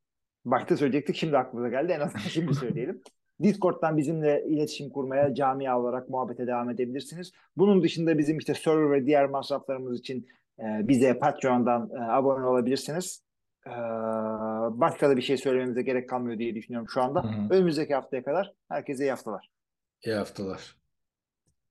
[0.45, 1.91] Başta söyleyecektik şimdi aklımıza geldi.
[1.91, 3.01] En azından şimdi söyleyelim.
[3.43, 7.31] Discord'dan bizimle iletişim kurmaya, camia olarak muhabbete devam edebilirsiniz.
[7.57, 10.27] Bunun dışında bizim işte server ve diğer masraflarımız için
[10.59, 13.23] e, bize Patreon'dan e, abone olabilirsiniz.
[13.67, 13.71] E,
[14.79, 17.23] başka da bir şey söylememize gerek kalmıyor diye düşünüyorum şu anda.
[17.23, 17.53] Hı hı.
[17.53, 19.49] Önümüzdeki haftaya kadar herkese iyi haftalar.
[20.05, 20.82] İyi haftalar.